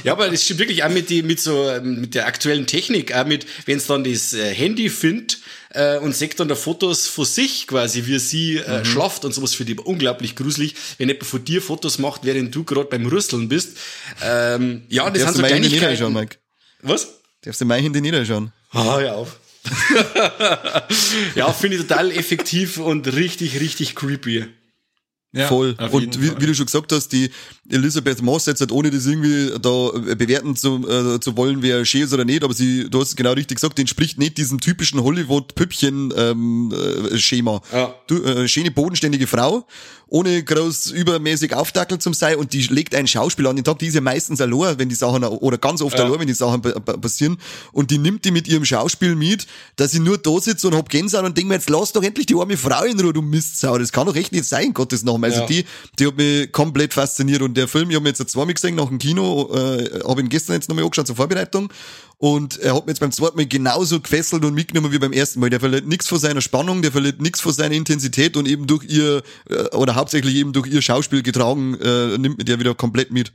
Ja, 0.03 0.13
aber 0.13 0.29
das 0.29 0.44
stimmt 0.44 0.60
wirklich 0.62 0.84
auch 0.84 0.89
mit, 0.89 1.10
die, 1.12 1.22
mit 1.22 1.39
so, 1.39 1.70
ähm, 1.70 2.01
mit 2.01 2.15
der 2.15 2.25
aktuellen 2.25 2.65
Technik, 2.65 3.13
auch 3.13 3.25
mit, 3.27 3.46
wenn 3.65 3.77
es 3.77 3.86
dann 3.86 4.03
das 4.03 4.34
äh, 4.34 4.53
Handy 4.53 4.89
findet, 4.89 5.38
äh, 5.70 6.00
und 6.00 6.15
sagt 6.15 6.39
dann 6.39 6.48
da 6.48 6.56
Fotos 6.56 7.06
von 7.08 7.25
sich 7.25 7.67
quasi, 7.67 8.06
wie 8.08 8.17
sie 8.17 8.53
Mhm. 8.65 8.72
äh, 8.74 8.86
schlaft 8.86 9.24
und 9.24 9.34
sowas 9.34 9.53
für 9.53 9.65
die 9.65 9.75
unglaublich 9.75 10.36
gruselig, 10.36 10.74
wenn 10.98 11.10
jemand 11.10 11.25
von 11.27 11.44
dir 11.46 11.62
Fotos 11.62 12.00
macht, 12.00 12.22
während 12.24 12.56
du 12.56 12.63
gerade 12.63 12.86
beim 12.89 13.06
Rüsteln 13.06 13.48
bist. 13.50 13.77
Ähm, 14.24 14.84
ja, 14.89 15.08
das 15.10 15.22
Darfst 15.22 15.25
sind 15.25 15.27
du 15.27 15.34
so 15.36 15.41
mein 15.41 15.53
Handy 15.53 15.70
niederschauen, 15.70 16.13
Kleinigkeiten. 16.13 16.13
Mike? 16.13 16.38
Was? 16.82 17.08
Darfst 17.41 17.62
du 17.62 17.65
mein 17.65 17.84
Handy 17.84 18.01
niederschauen? 18.01 18.51
Ah, 18.71 19.00
ja 19.01 19.13
auf. 19.13 19.39
ja, 21.36 21.51
finde 21.51 21.75
ich 21.77 21.83
total 21.83 22.12
effektiv 22.12 22.77
und 22.77 23.07
richtig, 23.13 23.59
richtig 23.59 23.95
creepy. 23.95 24.45
Ja, 25.33 25.47
Voll. 25.47 25.75
Und 25.91 26.21
wie, 26.21 26.31
wie 26.39 26.45
du 26.47 26.55
schon 26.55 26.67
gesagt 26.67 26.89
hast, 26.93 27.09
die 27.09 27.29
Elisabeth 27.69 28.21
Moss 28.21 28.45
jetzt 28.45 28.62
halt 28.62 28.71
ohne 28.71 28.89
das 28.89 29.05
irgendwie 29.05 29.50
da 29.62 29.89
bewerten 30.15 30.55
zu, 30.55 30.88
äh, 30.88 31.19
zu 31.19 31.36
wollen, 31.36 31.62
wer 31.62 31.83
schön 31.83 32.03
ist 32.03 32.13
oder 32.13 32.24
nicht, 32.24 32.45
aber 32.45 32.53
sie, 32.53 32.89
du 32.89 33.01
hast 33.01 33.09
es 33.09 33.17
genau 33.17 33.33
richtig 33.33 33.57
gesagt, 33.57 33.77
die 33.77 33.81
entspricht 33.81 34.17
nicht 34.17 34.38
diesem 34.38 34.62
typischen 34.62 35.03
Hollywood-Püppchen-Schema. 35.03 37.62
Ja. 37.74 37.93
Du, 38.07 38.24
äh, 38.24 38.47
schöne, 38.47 38.71
bodenständige 38.71 39.27
Frau, 39.27 39.67
ohne 40.10 40.42
groß 40.44 40.92
übermäßig 40.92 41.54
aufdackelt 41.54 42.02
zum 42.02 42.14
sein 42.14 42.36
und 42.38 42.54
die 42.54 42.62
legt 42.64 42.96
ein 42.96 43.08
Schauspiel 43.08 43.46
an 43.48 43.56
den 43.58 43.66
Tag, 43.66 43.80
die 43.80 43.88
ist 43.88 43.96
ja 43.96 44.02
meistens 44.02 44.40
allein, 44.40 44.80
wenn 44.80 44.88
die 44.90 44.96
Sachen, 44.96 45.24
oder 45.24 45.58
ganz 45.58 45.82
oft 45.82 45.98
Ja. 45.98 46.06
allein, 46.06 46.20
wenn 46.22 46.28
die 46.28 46.34
Sachen 46.34 46.62
pa- 46.62 46.80
pa- 46.80 46.98
passieren 46.98 47.38
und 47.74 47.92
die 47.92 47.98
nimmt 47.98 48.24
die 48.26 48.32
mit 48.32 48.48
ihrem 48.48 48.63
Schauspiel 48.65 49.15
mit, 49.15 49.48
dass 49.76 49.91
sie 49.91 50.00
nur 50.00 50.17
da 50.17 50.39
sitzt 50.39 50.63
und 50.65 50.76
hab 50.76 50.89
Gänsehaut 50.89 51.26
und 51.26 51.38
denk 51.38 51.48
mir, 51.48 51.56
jetzt 51.56 51.70
lass 51.70 51.91
doch 51.91 52.04
endlich 52.04 52.26
die 52.26 52.36
arme 52.36 52.56
Frau 52.58 52.84
in 52.86 53.00
Ruhe, 53.00 53.12
du 53.13 53.22
Mistsau, 53.22 53.78
das 53.78 53.91
kann 53.91 54.06
doch 54.08 54.15
echt 54.15 54.32
nicht 54.32 54.46
sein, 54.46 54.74
Gottes 54.74 55.04
Namen. 55.04 55.24
Also 55.26 55.41
Ja. 55.41 55.46
die, 55.46 55.65
die 56.00 56.08
hat 56.08 56.15
mich 56.17 56.52
komplett 56.52 56.93
fasziniert 56.93 57.41
und 57.41 57.56
der 57.58 57.67
Film, 57.67 57.89
ich 57.89 57.96
habe 57.96 58.04
mir 58.04 58.10
jetzt 58.10 58.30
zweimal 58.30 58.54
gesehen 58.54 58.76
nach 58.76 58.88
dem 58.88 59.00
Kino, 59.00 59.50
äh, 59.54 60.00
habe 60.08 60.22
ihn 60.22 60.30
gestern 60.30 60.54
jetzt 60.54 60.70
nochmal 60.70 60.86
angeschaut 60.86 61.08
zur 61.08 61.15
Vorbereitung 61.17 61.70
und 62.19 62.58
er 62.58 62.75
hat 62.75 62.86
mich 62.86 62.93
jetzt 62.93 62.99
beim 62.99 63.12
zweiten 63.12 63.38
Mal 63.38 63.45
genauso 63.45 64.01
gefesselt 64.01 64.43
und 64.43 64.56
mitgenommen 64.56 64.91
wie 64.91 64.97
beim 64.97 65.13
ersten 65.13 65.39
Mal. 65.39 65.51
Der 65.51 65.60
verliert 65.60 65.88
nichts 65.88 66.08
von 66.08 66.17
seiner 66.17 66.41
Spannung, 66.41 66.82
der 66.82 66.91
verliert 66.91 67.21
nichts 67.21 67.41
von 67.41 67.53
seiner 67.53 67.75
Intensität 67.75 68.36
und 68.38 68.47
eben 68.47 68.65
durch 68.65 68.86
ihr, 68.86 69.21
äh, 69.49 69.75
oder 69.75 69.95
hauptsächlich 69.95 70.36
eben 70.36 70.51
durch 70.51 70.67
ihr 70.67 70.82
Schauspiel 70.82 71.21
getragen, 71.21 71.75
äh, 71.80 72.17
nimmt 72.17 72.39
mir 72.39 72.45
der 72.45 72.60
wieder 72.60 72.73
komplett 72.73 73.12
mit. 73.12 73.34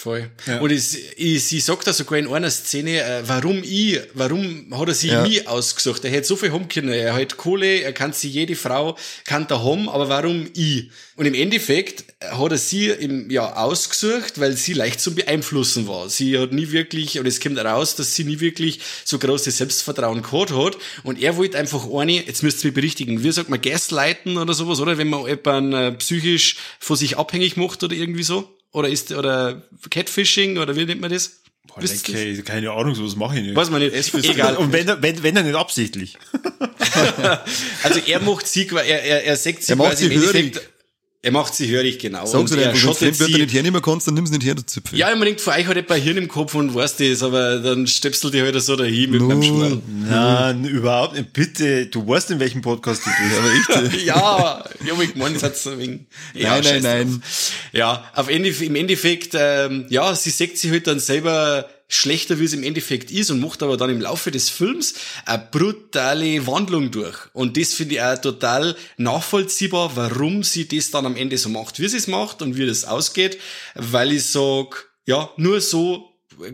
Voll. 0.00 0.30
Ja. 0.46 0.60
Und 0.60 0.70
es, 0.70 0.96
ich, 1.16 1.44
sie 1.44 1.60
sagt 1.60 1.86
da 1.86 1.92
sogar 1.92 2.18
in 2.18 2.26
einer 2.26 2.50
Szene, 2.50 3.02
äh, 3.02 3.22
warum 3.26 3.62
ich, 3.62 4.00
warum 4.14 4.66
hat 4.78 4.88
er 4.88 4.94
sie 4.94 5.08
Ja. 5.08 5.22
nie 5.26 5.46
ausgesucht? 5.46 6.02
Er 6.04 6.10
hätte 6.10 6.26
so 6.26 6.36
viel 6.36 6.52
haben 6.52 6.68
können, 6.68 6.88
er 6.90 7.12
hat 7.12 7.36
Kohle, 7.36 7.82
er 7.82 7.92
kann 7.92 8.14
sie 8.14 8.28
jede 8.28 8.56
Frau, 8.56 8.96
kann 9.26 9.46
da 9.46 9.62
haben, 9.62 9.90
aber 9.90 10.08
warum 10.08 10.48
ich? 10.54 10.88
Und 11.16 11.26
im 11.26 11.34
Endeffekt 11.34 12.04
hat 12.22 12.50
er 12.50 12.56
sie 12.56 12.86
im, 12.88 13.30
ja, 13.30 13.56
ausgesucht, 13.56 14.40
weil 14.40 14.56
sie 14.56 14.72
leicht 14.72 15.02
zu 15.02 15.14
beeinflussen 15.14 15.86
war. 15.86 16.08
Sie 16.08 16.38
hat 16.38 16.52
nie 16.52 16.70
wirklich, 16.72 17.18
und 17.18 17.26
es 17.26 17.38
kommt 17.38 17.58
raus, 17.58 17.94
dass 17.94 18.14
sie 18.14 18.24
nie 18.24 18.40
wirklich 18.40 18.80
so 19.04 19.18
großes 19.18 19.58
Selbstvertrauen 19.58 20.22
gehabt 20.22 20.50
hat. 20.52 20.78
Und 21.02 21.20
er 21.20 21.36
wollte 21.36 21.58
einfach 21.58 21.86
eine, 21.92 22.24
jetzt 22.26 22.42
müsst 22.42 22.64
ihr 22.64 22.68
mich 22.68 22.74
berichtigen, 22.74 23.22
wie 23.22 23.32
sagt 23.32 23.50
man, 23.50 23.60
gaslighten 23.60 24.38
oder 24.38 24.54
sowas, 24.54 24.80
oder? 24.80 24.96
Wenn 24.96 25.10
man 25.10 25.26
jemanden 25.26 25.72
äh, 25.74 25.92
psychisch 25.92 26.56
von 26.78 26.96
sich 26.96 27.18
abhängig 27.18 27.58
macht 27.58 27.82
oder 27.82 27.94
irgendwie 27.94 28.22
so? 28.22 28.48
Oder 28.72 28.88
ist, 28.88 29.12
oder 29.12 29.62
Catfishing, 29.90 30.58
oder 30.58 30.76
wie 30.76 30.84
nennt 30.84 31.00
man 31.00 31.10
das? 31.10 31.40
Boah, 31.66 31.82
Wisst 31.82 32.08
okay, 32.08 32.40
keine 32.42 32.70
Ahnung, 32.70 32.94
sowas 32.94 33.16
mache 33.16 33.36
ich 33.38 33.42
nicht. 33.42 33.56
Weiß 33.56 33.70
man 33.70 33.80
nicht. 33.82 34.14
Egal. 34.14 34.56
Und 34.56 34.72
wenn, 34.72 34.86
wenn, 35.02 35.22
wenn 35.22 35.34
dann 35.34 35.46
nicht 35.46 35.56
absichtlich. 35.56 36.16
Also 37.82 38.00
er 38.06 38.20
macht 38.20 38.46
sie, 38.46 38.68
er, 38.68 38.84
er, 38.84 39.24
er 39.24 39.36
sagt 39.36 39.62
sie 39.62 39.72
Er 39.72 39.76
macht 39.76 39.98
sie 39.98 40.06
im 40.06 40.12
Endeffekt- 40.12 40.56
hörig. 40.56 40.69
Er 41.22 41.32
macht 41.32 41.54
sie 41.54 41.68
hörig, 41.68 41.98
genau. 41.98 42.24
Sag's 42.24 42.50
Und 42.50 42.58
dir 42.58 42.70
einfach, 42.70 42.98
wenn 42.98 43.14
du 43.14 43.38
nicht 43.38 43.52
hernehmen 43.52 43.82
kannst, 43.82 44.06
dann 44.06 44.14
nimm's 44.14 44.30
nicht 44.30 44.42
her, 44.42 44.54
du 44.54 44.64
Zipfel. 44.64 44.98
Ja, 44.98 45.12
ich 45.12 45.20
denkt, 45.20 45.42
von 45.42 45.52
euch 45.52 45.66
hat 45.66 45.90
ein 45.90 46.02
Hirn 46.02 46.16
im 46.16 46.28
Kopf 46.28 46.54
und 46.54 46.74
weiß 46.74 46.96
das, 46.96 47.22
aber 47.22 47.58
dann 47.58 47.86
stöpselt 47.86 48.32
die 48.32 48.40
halt 48.40 48.58
so 48.62 48.74
dahin 48.74 49.10
mit 49.10 49.20
meinem 49.20 49.42
Schnurr. 49.42 49.82
Nein, 49.86 50.64
überhaupt 50.64 51.16
nicht. 51.16 51.34
Bitte, 51.34 51.86
du 51.86 52.08
weißt, 52.08 52.30
in 52.30 52.40
welchem 52.40 52.62
Podcast 52.62 53.02
du 53.04 53.10
bist. 53.10 53.70
Aber 53.70 53.94
äh, 53.94 53.98
Ja, 54.04 54.64
ich 55.02 55.14
meine, 55.14 55.34
das 55.34 55.42
hat 55.42 55.58
so 55.58 55.78
wegen. 55.78 56.06
Ja, 56.32 56.58
Nein, 56.58 56.64
nein, 56.64 56.82
nein. 56.82 57.22
Ja, 57.72 58.10
auf 58.14 58.28
Ende, 58.28 58.48
im 58.48 58.74
Endeffekt, 58.74 59.34
ähm, 59.34 59.84
ja, 59.90 60.14
sie 60.14 60.30
sagt 60.30 60.56
sich 60.56 60.70
halt 60.70 60.86
dann 60.86 61.00
selber 61.00 61.68
schlechter, 61.90 62.38
wie 62.38 62.44
es 62.44 62.52
im 62.54 62.62
Endeffekt 62.62 63.10
ist 63.10 63.30
und 63.30 63.40
macht 63.40 63.62
aber 63.62 63.76
dann 63.76 63.90
im 63.90 64.00
Laufe 64.00 64.30
des 64.30 64.48
Films 64.48 64.94
eine 65.26 65.46
brutale 65.50 66.46
Wandlung 66.46 66.90
durch. 66.90 67.18
Und 67.34 67.56
das 67.56 67.74
finde 67.74 67.96
ich 67.96 68.02
auch 68.02 68.16
total 68.18 68.76
nachvollziehbar, 68.96 69.96
warum 69.96 70.42
sie 70.42 70.66
das 70.66 70.90
dann 70.90 71.04
am 71.04 71.16
Ende 71.16 71.36
so 71.36 71.48
macht, 71.48 71.80
wie 71.80 71.88
sie 71.88 71.98
es 71.98 72.06
macht 72.06 72.40
und 72.40 72.56
wie 72.56 72.66
das 72.66 72.84
ausgeht, 72.84 73.38
weil 73.74 74.12
ich 74.12 74.24
sag, 74.26 74.88
ja, 75.06 75.30
nur 75.36 75.60
so 75.60 76.06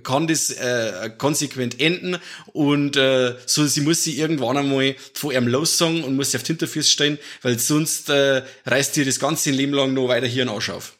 kann 0.02 0.26
das 0.26 0.50
äh, 0.50 1.10
konsequent 1.16 1.80
enden 1.80 2.16
und 2.52 2.96
äh, 2.96 3.36
so 3.46 3.66
sie 3.66 3.82
muss 3.82 4.02
sie 4.02 4.18
irgendwann 4.18 4.56
einmal 4.56 4.96
von 5.14 5.30
ihrem 5.30 5.46
lossagen 5.46 6.02
und 6.02 6.16
muss 6.16 6.32
sie 6.32 6.38
auf 6.38 6.42
die 6.42 6.48
Hinterfüße 6.48 6.90
stehen, 6.90 7.18
weil 7.42 7.58
sonst 7.58 8.08
äh, 8.10 8.42
reißt 8.64 8.96
ihr 8.96 9.04
das 9.04 9.20
ganze 9.20 9.50
Leben 9.50 9.72
lang 9.72 9.94
noch 9.94 10.08
weiter 10.08 10.26
hier 10.26 10.42
einen 10.42 10.50
Arsch 10.50 10.70
auf. 10.70 10.94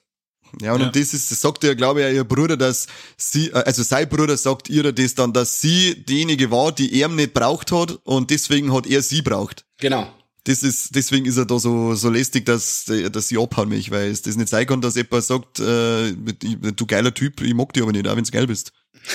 Ja, 0.60 0.72
und, 0.74 0.80
Ja. 0.80 0.90
das 0.90 1.12
ist, 1.14 1.30
das 1.30 1.40
sagt 1.40 1.64
ja, 1.64 1.74
glaube 1.74 2.02
ich, 2.02 2.14
ihr 2.14 2.24
Bruder, 2.24 2.56
dass 2.56 2.86
sie, 3.16 3.48
äh, 3.48 3.62
also 3.64 3.82
sein 3.82 4.08
Bruder 4.08 4.36
sagt 4.36 4.68
ihr 4.68 4.92
das 4.92 5.14
dann, 5.14 5.32
dass 5.32 5.60
sie 5.60 6.04
diejenige 6.04 6.50
war, 6.50 6.72
die 6.72 7.00
er 7.00 7.08
nicht 7.08 7.34
braucht 7.34 7.72
hat 7.72 7.98
und 8.04 8.30
deswegen 8.30 8.72
hat 8.72 8.86
er 8.86 9.02
sie 9.02 9.22
braucht. 9.22 9.64
Genau. 9.78 10.12
Das 10.44 10.62
ist, 10.62 10.94
deswegen 10.94 11.26
ist 11.26 11.36
er 11.38 11.44
da 11.44 11.58
so, 11.58 11.94
so 11.96 12.08
lästig, 12.08 12.46
dass, 12.46 12.84
dass 13.10 13.28
sie 13.28 13.36
abhauen 13.36 13.68
mich, 13.68 13.90
weil 13.90 14.10
es 14.10 14.22
das 14.22 14.36
nicht 14.36 14.48
sein 14.48 14.64
kann, 14.66 14.80
dass 14.80 14.94
jemand 14.94 15.24
sagt, 15.24 15.58
äh, 15.58 16.12
du 16.12 16.86
geiler 16.86 17.12
Typ, 17.12 17.40
ich 17.40 17.52
mag 17.52 17.72
dich 17.72 17.82
aber 17.82 17.90
nicht, 17.92 18.06
auch 18.06 18.14
wenn 18.16 18.22
du 18.24 18.30
geil 18.30 18.46
bist. 18.46 18.72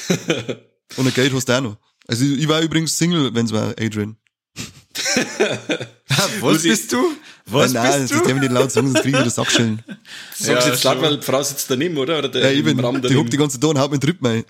und 0.97 1.07
ein 1.07 1.13
Geld 1.13 1.33
hast 1.33 1.47
du 1.47 1.53
auch 1.57 1.61
noch. 1.61 1.77
Also 2.07 2.25
ich 2.25 2.47
war 2.49 2.61
übrigens 2.61 2.97
Single, 2.97 3.33
wenn's 3.33 3.53
war, 3.53 3.73
Adrian. 3.79 4.17
Was 6.41 6.63
bist 6.63 6.91
du? 6.91 6.97
Was 7.47 7.73
nein, 7.73 7.83
nein, 7.83 8.01
bist 8.01 8.13
das 8.13 8.21
du? 8.21 8.27
darf 8.27 8.35
ich 8.35 8.41
nicht 8.41 8.51
laut 8.51 8.71
sagen, 8.71 8.87
sonst 8.87 9.01
kriege 9.01 9.17
ich 9.17 9.21
wieder 9.23 9.31
Sackschellen. 9.31 9.83
Sagst 10.33 10.65
Ja, 10.67 10.71
jetzt 10.73 10.83
laut, 10.83 11.01
weil 11.01 11.17
die 11.17 11.25
Frau 11.25 11.41
sitzt 11.43 11.69
daneben, 11.69 11.97
oder? 11.97 12.19
Oder 12.19 12.29
der 12.29 12.43
Ja, 12.43 12.49
ich 12.51 12.63
bin, 12.63 12.77
die 12.77 13.15
hockt 13.15 13.33
die 13.33 13.37
ganze 13.37 13.59
Zeit 13.59 13.63
da 13.63 13.67
und 13.67 13.79
haut 13.79 13.91
mir 13.91 13.99
den 13.99 14.09
Rippen 14.09 14.27
ein. 14.27 14.43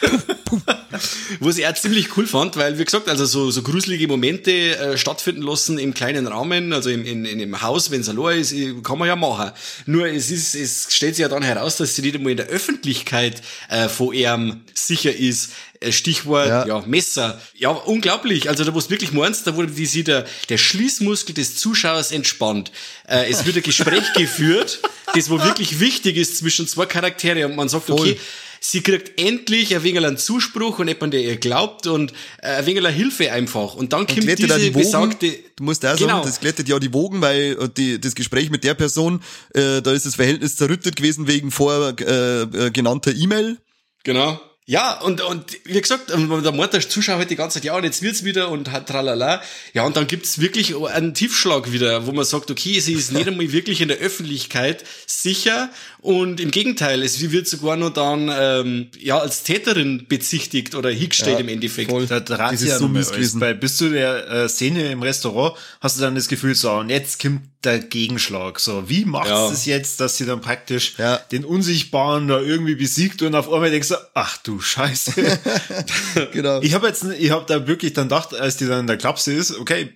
Was 1.40 1.56
ich 1.58 1.66
auch 1.66 1.74
ziemlich 1.74 2.16
cool 2.16 2.26
fand, 2.26 2.56
weil, 2.56 2.78
wie 2.78 2.84
gesagt, 2.84 3.08
also 3.08 3.24
so, 3.24 3.50
so 3.50 3.62
gruselige 3.62 4.08
Momente 4.08 4.50
äh, 4.50 4.98
stattfinden 4.98 5.42
lassen 5.42 5.78
im 5.78 5.94
kleinen 5.94 6.26
Rahmen, 6.26 6.72
also 6.72 6.90
im, 6.90 7.04
in, 7.04 7.24
in 7.24 7.38
dem 7.38 7.62
Haus, 7.62 7.90
wenn 7.90 8.00
es 8.00 8.08
allein 8.08 8.40
ist, 8.40 8.54
kann 8.82 8.98
man 8.98 9.06
ja 9.08 9.16
machen. 9.16 9.52
Nur 9.86 10.06
es 10.06 10.30
ist, 10.30 10.54
es 10.54 10.88
stellt 10.90 11.14
sich 11.16 11.22
ja 11.22 11.28
dann 11.28 11.42
heraus, 11.42 11.76
dass 11.76 11.94
sie 11.94 12.02
nicht 12.02 12.16
einmal 12.16 12.32
in 12.32 12.36
der 12.38 12.46
Öffentlichkeit 12.46 13.40
äh, 13.68 13.88
vor 13.88 14.12
ihm 14.12 14.62
sicher 14.74 15.14
ist. 15.14 15.52
Äh, 15.80 15.92
Stichwort, 15.92 16.48
Ja. 16.48 16.66
ja. 16.66 16.80
Messer. 16.86 17.40
Ja, 17.54 17.70
unglaublich. 17.70 18.48
Also 18.48 18.64
da, 18.64 18.74
wo 18.74 18.80
du 18.80 18.90
wirklich 18.90 19.12
meinst, 19.12 19.46
da 19.46 19.54
wurde 19.56 19.72
die, 19.72 19.86
sie 19.86 20.04
der, 20.04 20.26
der 20.48 20.58
Schließmuskel 20.58 21.34
des 21.34 21.56
Zuschauers 21.56 22.10
entspannt. 22.12 22.72
Äh, 23.08 23.30
es 23.30 23.46
wird 23.46 23.56
ein 23.56 23.62
Gespräch 23.62 24.12
geführt, 24.16 24.80
das 25.14 25.30
wo 25.30 25.42
wirklich 25.42 25.80
wichtig 25.80 26.16
ist 26.16 26.38
zwischen 26.38 26.66
zwei 26.66 26.86
Charaktere 26.86 27.46
und 27.46 27.56
man 27.56 27.68
sagt, 27.68 27.86
Voll. 27.86 28.00
okay, 28.00 28.20
sie 28.60 28.82
kriegt 28.82 29.20
endlich 29.20 29.74
ein 29.74 29.82
wenig 29.82 30.04
einen 30.04 30.18
Zuspruch 30.18 30.78
und 30.78 30.88
jemand, 30.88 31.14
der 31.14 31.22
ihr 31.22 31.36
glaubt 31.36 31.86
und 31.86 32.12
äh, 32.42 32.48
ein 32.48 32.66
wenig 32.66 32.84
eine 32.84 32.94
Hilfe 32.94 33.32
einfach. 33.32 33.74
Und 33.74 33.92
dann 33.92 34.06
kommt 34.06 34.20
glättet 34.20 34.50
diese 34.50 34.58
die 34.60 34.74
Wogen. 34.74 34.84
besagte... 34.84 35.38
Du 35.56 35.64
musst 35.64 35.84
auch 35.84 35.96
Genau. 35.96 36.08
sagen, 36.16 36.26
das 36.26 36.40
glättet 36.40 36.68
ja 36.68 36.78
die 36.78 36.92
Wogen, 36.92 37.20
weil 37.20 37.56
äh, 37.60 37.68
die, 37.74 38.00
das 38.00 38.14
Gespräch 38.14 38.50
mit 38.50 38.62
der 38.64 38.74
Person, 38.74 39.22
äh, 39.54 39.82
da 39.82 39.92
ist 39.92 40.06
das 40.06 40.14
Verhältnis 40.14 40.56
zerrüttet 40.56 40.96
gewesen 40.96 41.26
wegen 41.26 41.50
vor 41.50 41.94
äh, 42.00 42.42
äh, 42.42 42.70
genannter 42.70 43.14
E-Mail. 43.14 43.58
Genau. 44.04 44.40
Ja, 44.70 45.00
und, 45.00 45.20
und 45.20 45.58
wie 45.64 45.80
gesagt, 45.80 46.12
und 46.12 46.44
der 46.44 46.52
der 46.52 46.88
Zuschauer 46.88 47.16
halt 47.18 47.28
die 47.28 47.34
ganze 47.34 47.54
Zeit, 47.54 47.64
ja, 47.64 47.76
und 47.76 47.82
jetzt 47.82 48.02
wird's 48.02 48.22
wieder 48.22 48.50
und 48.50 48.70
hat 48.70 48.88
tralala. 48.88 49.42
Ja, 49.72 49.84
und 49.84 49.96
dann 49.96 50.06
gibt's 50.06 50.38
wirklich 50.38 50.76
einen 50.76 51.12
Tiefschlag 51.12 51.72
wieder, 51.72 52.06
wo 52.06 52.12
man 52.12 52.24
sagt, 52.24 52.52
okay, 52.52 52.78
sie 52.78 52.92
ist 52.92 53.10
nicht 53.12 53.26
einmal 53.26 53.50
wirklich 53.50 53.80
in 53.80 53.88
der 53.88 53.96
Öffentlichkeit 53.96 54.84
sicher 55.08 55.70
und 56.02 56.40
im 56.40 56.50
Gegenteil, 56.50 57.02
es 57.02 57.20
wird 57.30 57.46
sogar 57.46 57.76
nur 57.76 57.92
dann 57.92 58.30
ähm, 58.32 58.88
ja 58.98 59.18
als 59.18 59.42
Täterin 59.42 60.06
bezichtigt 60.08 60.74
oder 60.74 60.90
hingestellt 60.90 61.34
Ja, 61.34 61.40
im 61.40 61.48
Endeffekt. 61.48 61.90
voll. 61.90 62.06
Da 62.06 62.50
sich 62.50 62.62
ist 62.62 62.72
ja 62.72 62.78
so 62.78 62.88
gewesen. 62.88 63.40
Bei, 63.40 63.52
bis 63.54 63.76
zu 63.76 63.90
der 63.90 64.28
äh, 64.30 64.48
Szene 64.48 64.90
im 64.92 65.02
Restaurant 65.02 65.56
hast 65.80 65.96
du 65.98 66.00
dann 66.02 66.14
das 66.14 66.28
Gefühl, 66.28 66.54
so, 66.54 66.70
und 66.72 66.88
jetzt 66.90 67.20
kommt 67.20 67.42
der 67.64 67.78
Gegenschlag. 67.78 68.58
So, 68.58 68.88
wie 68.88 69.04
macht 69.04 69.28
Ja. 69.28 69.50
es 69.50 69.66
jetzt, 69.66 70.00
dass 70.00 70.16
sie 70.16 70.24
dann 70.24 70.40
praktisch 70.40 70.94
Ja. 70.96 71.16
den 71.30 71.44
Unsichtbaren 71.44 72.26
da 72.28 72.40
irgendwie 72.40 72.74
besiegt 72.76 73.20
und 73.22 73.34
auf 73.34 73.52
einmal 73.52 73.70
denkst 73.70 73.88
du, 73.88 73.96
ach 74.14 74.38
du 74.38 74.60
Scheiße. 74.60 75.12
Genau. 76.32 76.60
ich 76.62 76.74
habe 76.74 76.86
jetzt, 76.86 77.04
ich 77.18 77.30
habe 77.30 77.44
da 77.46 77.66
wirklich 77.66 77.92
dann 77.92 78.04
gedacht, 78.08 78.34
als 78.34 78.56
die 78.56 78.66
dann 78.66 78.80
in 78.80 78.86
der 78.86 78.96
Klapse 78.96 79.32
ist, 79.32 79.56
okay, 79.58 79.90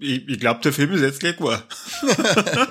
ich, 0.00 0.28
ich 0.28 0.40
glaube, 0.40 0.60
der 0.62 0.72
Film 0.72 0.92
ist 0.92 1.02
jetzt 1.02 1.20
gleich 1.20 1.40
war. 1.40 1.62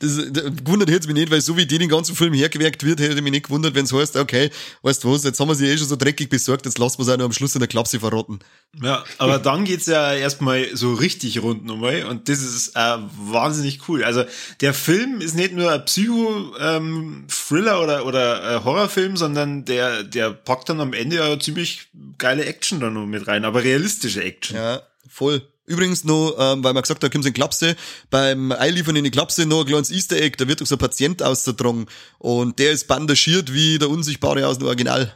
Das, 0.00 0.16
gewundert 0.16 0.90
hätte 0.90 1.06
mich 1.08 1.16
nicht, 1.16 1.30
weil 1.30 1.40
so 1.40 1.56
wie 1.56 1.66
die 1.66 1.78
den 1.78 1.88
ganzen 1.88 2.14
Film 2.14 2.32
hergewerkt 2.32 2.84
wird, 2.84 3.00
hätte 3.00 3.20
mich 3.20 3.32
nicht 3.32 3.46
gewundert, 3.46 3.74
wenn 3.74 3.84
es 3.84 3.92
heißt, 3.92 4.16
okay, 4.16 4.50
weißt 4.82 5.02
du 5.02 5.12
was, 5.12 5.24
jetzt 5.24 5.38
haben 5.40 5.48
wir 5.48 5.54
sie 5.54 5.66
eh 5.66 5.76
schon 5.76 5.88
so 5.88 5.96
dreckig 5.96 6.28
besorgt, 6.28 6.66
jetzt 6.66 6.78
lassen 6.78 6.98
wir 6.98 7.02
es 7.02 7.08
auch 7.08 7.16
noch 7.16 7.24
am 7.24 7.32
Schluss 7.32 7.54
in 7.54 7.60
der 7.60 7.68
Klapse 7.68 8.00
verrotten. 8.00 8.38
Ja, 8.82 9.04
aber 9.18 9.38
dann 9.38 9.64
geht's 9.64 9.86
ja 9.86 10.14
erstmal 10.14 10.76
so 10.76 10.94
richtig 10.94 11.42
rund 11.42 11.64
nochmal 11.64 12.04
und 12.04 12.28
das 12.28 12.40
ist 12.40 12.76
äh, 12.76 12.96
wahnsinnig 13.16 13.88
cool. 13.88 14.04
Also 14.04 14.24
der 14.60 14.74
Film 14.74 15.20
ist 15.20 15.34
nicht 15.34 15.52
nur 15.52 15.72
ein 15.72 15.84
Psycho-Thriller 15.84 17.82
oder, 17.82 18.06
oder 18.06 18.56
äh, 18.56 18.64
Horrorfilm, 18.64 19.16
sondern 19.16 19.64
der, 19.64 20.04
der 20.04 20.30
packt 20.30 20.68
dann 20.68 20.80
am 20.80 20.92
Ende 20.92 21.16
ja 21.16 21.38
ziemlich 21.40 21.88
geile 22.18 22.44
Action 22.44 22.80
dann 22.80 22.94
noch 22.94 23.06
mit 23.06 23.26
rein, 23.26 23.44
aber 23.44 23.64
realistische 23.64 24.22
Action. 24.22 24.56
Ja, 24.56 24.82
voll. 25.08 25.42
Übrigens 25.68 26.04
noch, 26.04 26.34
ähm, 26.38 26.64
weil 26.64 26.72
man 26.72 26.82
gesagt 26.82 27.02
hat, 27.02 27.04
da 27.04 27.12
kommt 27.12 27.26
in 27.26 27.32
Klapse, 27.32 27.76
beim 28.10 28.52
Einliefern 28.52 28.96
in 28.96 29.04
die 29.04 29.10
Klapse 29.10 29.46
noch 29.46 29.60
ein 29.60 29.66
kleines 29.66 29.90
Easter 29.90 30.16
Egg, 30.16 30.36
da 30.38 30.48
wird 30.48 30.60
doch 30.60 30.66
so 30.66 30.76
ein 30.76 30.78
Patient 30.78 31.22
ausgetragen 31.22 31.86
und 32.18 32.58
der 32.58 32.72
ist 32.72 32.88
bandagiert 32.88 33.52
wie 33.52 33.78
der 33.78 33.90
Unsichtbare 33.90 34.46
aus 34.46 34.58
dem 34.58 34.66
Original. 34.66 35.12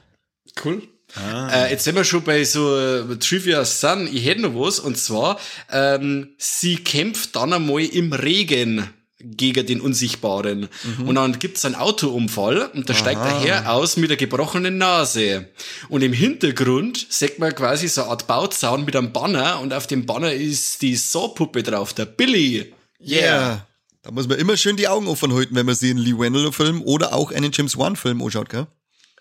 Cool. 0.62 0.83
Äh, 1.19 1.71
jetzt 1.71 1.85
sind 1.85 1.95
wir 1.95 2.05
schon 2.05 2.25
bei 2.25 2.45
so 2.45 2.79
äh, 2.79 3.17
Trivia 3.19 3.65
Sun. 3.65 4.09
Ich 4.11 4.25
hätte 4.25 4.43
noch 4.43 4.55
was. 4.55 4.79
Und 4.79 4.97
zwar, 4.97 5.38
ähm, 5.71 6.35
sie 6.38 6.77
kämpft 6.77 7.37
dann 7.37 7.53
einmal 7.53 7.85
im 7.85 8.12
Regen 8.12 8.88
gegen 9.24 9.66
den 9.66 9.80
Unsichtbaren. 9.80 10.68
Und 11.04 11.14
dann 11.14 11.38
gibt's 11.38 11.64
einen 11.64 11.74
Autounfall 11.74 12.70
und 12.74 12.88
da 12.88 12.94
steigt 12.94 13.24
der 13.24 13.40
Herr 13.40 13.72
aus 13.72 13.96
mit 13.96 14.11
der 14.11 14.16
gebrochenen 14.16 14.78
Nase. 14.78 15.48
Und 15.88 16.02
im 16.02 16.12
Hintergrund 16.12 17.06
sieht 17.08 17.38
man 17.38 17.54
quasi 17.54 17.88
so 17.88 18.02
eine 18.02 18.11
Art 18.11 18.26
Bauzaun 18.26 18.85
mit 18.85 18.96
einem 18.96 19.12
Banner 19.12 19.61
und 19.61 19.72
auf 19.72 19.87
dem 19.87 20.06
Banner 20.06 20.32
ist 20.32 20.82
die 20.82 20.96
Saw-Puppe 20.96 21.62
drauf, 21.62 21.92
der 21.92 22.06
Billy. 22.06 22.72
Yeah. 23.00 23.66
Da 24.02 24.11
muss 24.11 24.26
man 24.28 24.38
immer 24.38 24.56
schön 24.56 24.76
die 24.76 24.88
Augen 24.88 25.06
offen 25.06 25.32
halten, 25.32 25.54
wenn 25.54 25.66
man 25.66 25.74
sich 25.74 25.90
einen 25.90 26.00
Lee 26.00 26.18
Wendell-Film 26.18 26.82
oder 26.82 27.14
auch 27.14 27.30
einen 27.30 27.52
James 27.52 27.78
Wan-Film 27.78 28.20
anschaut, 28.20 28.48
gell? 28.48 28.66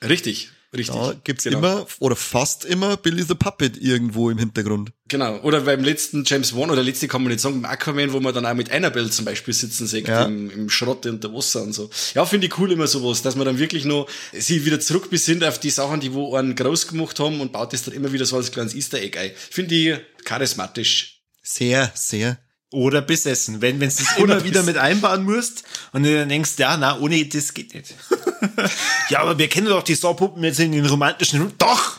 Richtig, 0.04 0.50
richtig. 0.74 0.96
Da 0.96 1.14
gibt's 1.24 1.44
Genau. 1.44 1.58
immer, 1.60 1.88
oder 2.00 2.16
fast 2.16 2.66
immer, 2.66 2.98
Billy 2.98 3.24
the 3.24 3.36
Puppet 3.36 3.78
irgendwo 3.82 4.30
im 4.30 4.38
Hintergrund. 4.38 4.92
Genau. 5.08 5.40
Oder 5.42 5.62
beim 5.62 5.84
letzten 5.84 6.24
James 6.26 6.56
Wan 6.56 6.70
oder 6.70 6.82
letzte 6.84 7.08
kann 7.08 7.22
man 7.24 7.32
nicht 7.32 7.42
sagen, 7.42 7.66
Aquaman, 7.66 8.14
wo 8.14 8.20
man 8.20 8.34
dann 8.34 8.46
auch 8.46 8.54
mit 8.54 8.72
Annabelle 8.72 9.10
zum 9.10 9.26
Beispiel 9.26 9.54
sitzen 9.54 9.88
sieht, 9.88 10.08
Ja. 10.08 10.26
im, 10.26 10.50
im 10.50 10.70
Schrott 10.70 11.06
unter 11.06 11.34
Wasser 11.34 11.64
und 11.64 11.74
so. 11.74 11.90
Ja, 12.14 12.26
finde 12.26 12.48
ich 12.48 12.58
cool 12.58 12.72
immer 12.72 12.88
sowas, 12.88 13.22
dass 13.22 13.36
man 13.36 13.46
dann 13.46 13.58
wirklich 13.60 13.84
noch 13.86 14.08
sie 14.32 14.66
wieder 14.66 14.80
zurück 14.80 15.10
besinnt 15.10 15.44
auf 15.44 15.60
die 15.60 15.70
Sachen, 15.70 16.00
die 16.00 16.14
wo 16.14 16.36
einen 16.36 16.56
groß 16.56 16.88
gemacht 16.88 17.20
haben 17.20 17.42
und 17.42 17.52
baut 17.52 17.74
das 17.74 17.84
dann 17.84 17.94
immer 17.94 18.14
wieder 18.14 18.26
so 18.26 18.38
als 18.38 18.52
kleines 18.52 18.74
Easter 18.74 19.00
Egg 19.02 19.18
ein. 19.20 19.32
Finde 19.36 19.76
ich 19.76 20.00
charismatisch. 20.24 21.22
Sehr, 21.44 21.92
sehr. 21.96 22.38
Oder 22.74 23.02
besessen, 23.02 23.62
wenn 23.62 23.82
wenn 23.82 23.90
du 23.90 23.96
es 23.96 24.06
immer 24.18 24.44
wieder 24.46 24.64
mit 24.64 24.78
einbauen 24.78 25.24
musst 25.24 25.64
und 25.92 26.04
du 26.04 26.14
dann 26.16 26.30
denkst, 26.30 26.52
ja, 26.58 26.78
na, 26.78 26.98
ohne 27.00 27.26
das 27.26 27.54
geht 27.54 27.74
nicht. 27.74 27.94
ja, 29.10 29.20
aber 29.20 29.38
wir 29.38 29.48
kennen 29.48 29.68
doch 29.68 29.84
die 29.84 29.96
Saw-Puppen 29.96 30.44
jetzt 30.44 30.60
in 30.60 30.72
den 30.72 30.86
romantischen... 30.86 31.54
Doch! 31.58 31.98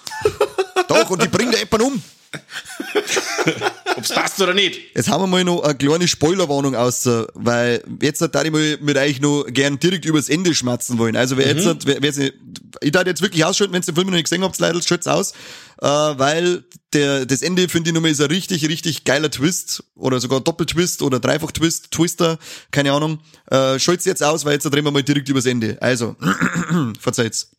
Doch, 0.89 1.11
und 1.11 1.23
die 1.23 1.29
bringt 1.29 1.57
jemanden 1.57 1.87
um. 1.87 2.03
Ob's 3.97 4.11
passt 4.11 4.41
oder 4.41 4.55
nicht. 4.55 4.79
Jetzt 4.95 5.09
haben 5.09 5.23
wir 5.23 5.27
mal 5.27 5.45
noch 5.45 5.63
eine 5.63 5.75
kleine 5.75 6.09
Spoilerwarnung 6.09 6.75
aus, 6.75 7.09
weil 7.35 7.83
jetzt 8.01 8.21
da 8.21 8.45
ich 8.45 8.51
mal 8.51 8.79
mit 8.81 8.97
euch 8.97 9.21
noch 9.21 9.45
gern 9.49 9.79
direkt 9.79 10.05
übers 10.05 10.29
Ende 10.29 10.55
schmatzen 10.55 10.99
wollen. 10.99 11.17
Also 11.17 11.37
wer 11.37 11.47
jetzt, 11.47 11.87
wer, 11.87 12.03
wer 12.03 12.13
sie, 12.13 12.33
ich 12.81 12.93
darf 12.93 13.07
jetzt 13.07 13.23
wirklich 13.23 13.45
ausschalten, 13.45 13.73
wenn 13.73 13.83
ihr 13.83 13.87
den 13.87 13.95
Film 13.95 14.07
noch 14.09 14.15
nicht 14.15 14.25
gesehen 14.25 14.43
habt, 14.43 14.59
leider 14.59 14.81
schaut's 14.83 15.07
aus, 15.07 15.33
äh, 15.81 15.87
weil 15.87 16.65
der, 16.93 17.27
das 17.27 17.43
Ende 17.43 17.69
finde 17.69 17.91
ich 17.91 17.95
nochmal 17.95 18.11
ist 18.11 18.21
ein 18.21 18.29
richtig, 18.29 18.69
richtig 18.69 19.05
geiler 19.05 19.31
Twist 19.31 19.85
oder 19.95 20.21
sogar 20.21 20.41
Doppeltwist 20.41 21.03
oder 21.03 21.21
Dreifach-Twist, 21.21 21.91
Twister, 21.91 22.39
keine 22.71 22.93
Ahnung. 22.93 23.21
Äh, 23.51 23.79
schalt's 23.79 24.05
jetzt 24.05 24.23
aus, 24.23 24.45
weil 24.45 24.55
jetzt 24.55 24.65
drehen 24.65 24.85
wir 24.85 24.91
mal 24.91 25.03
direkt 25.03 25.29
übers 25.29 25.47
Ende. 25.47 25.79
Also, 25.81 26.17
verzeiht's. 27.01 27.51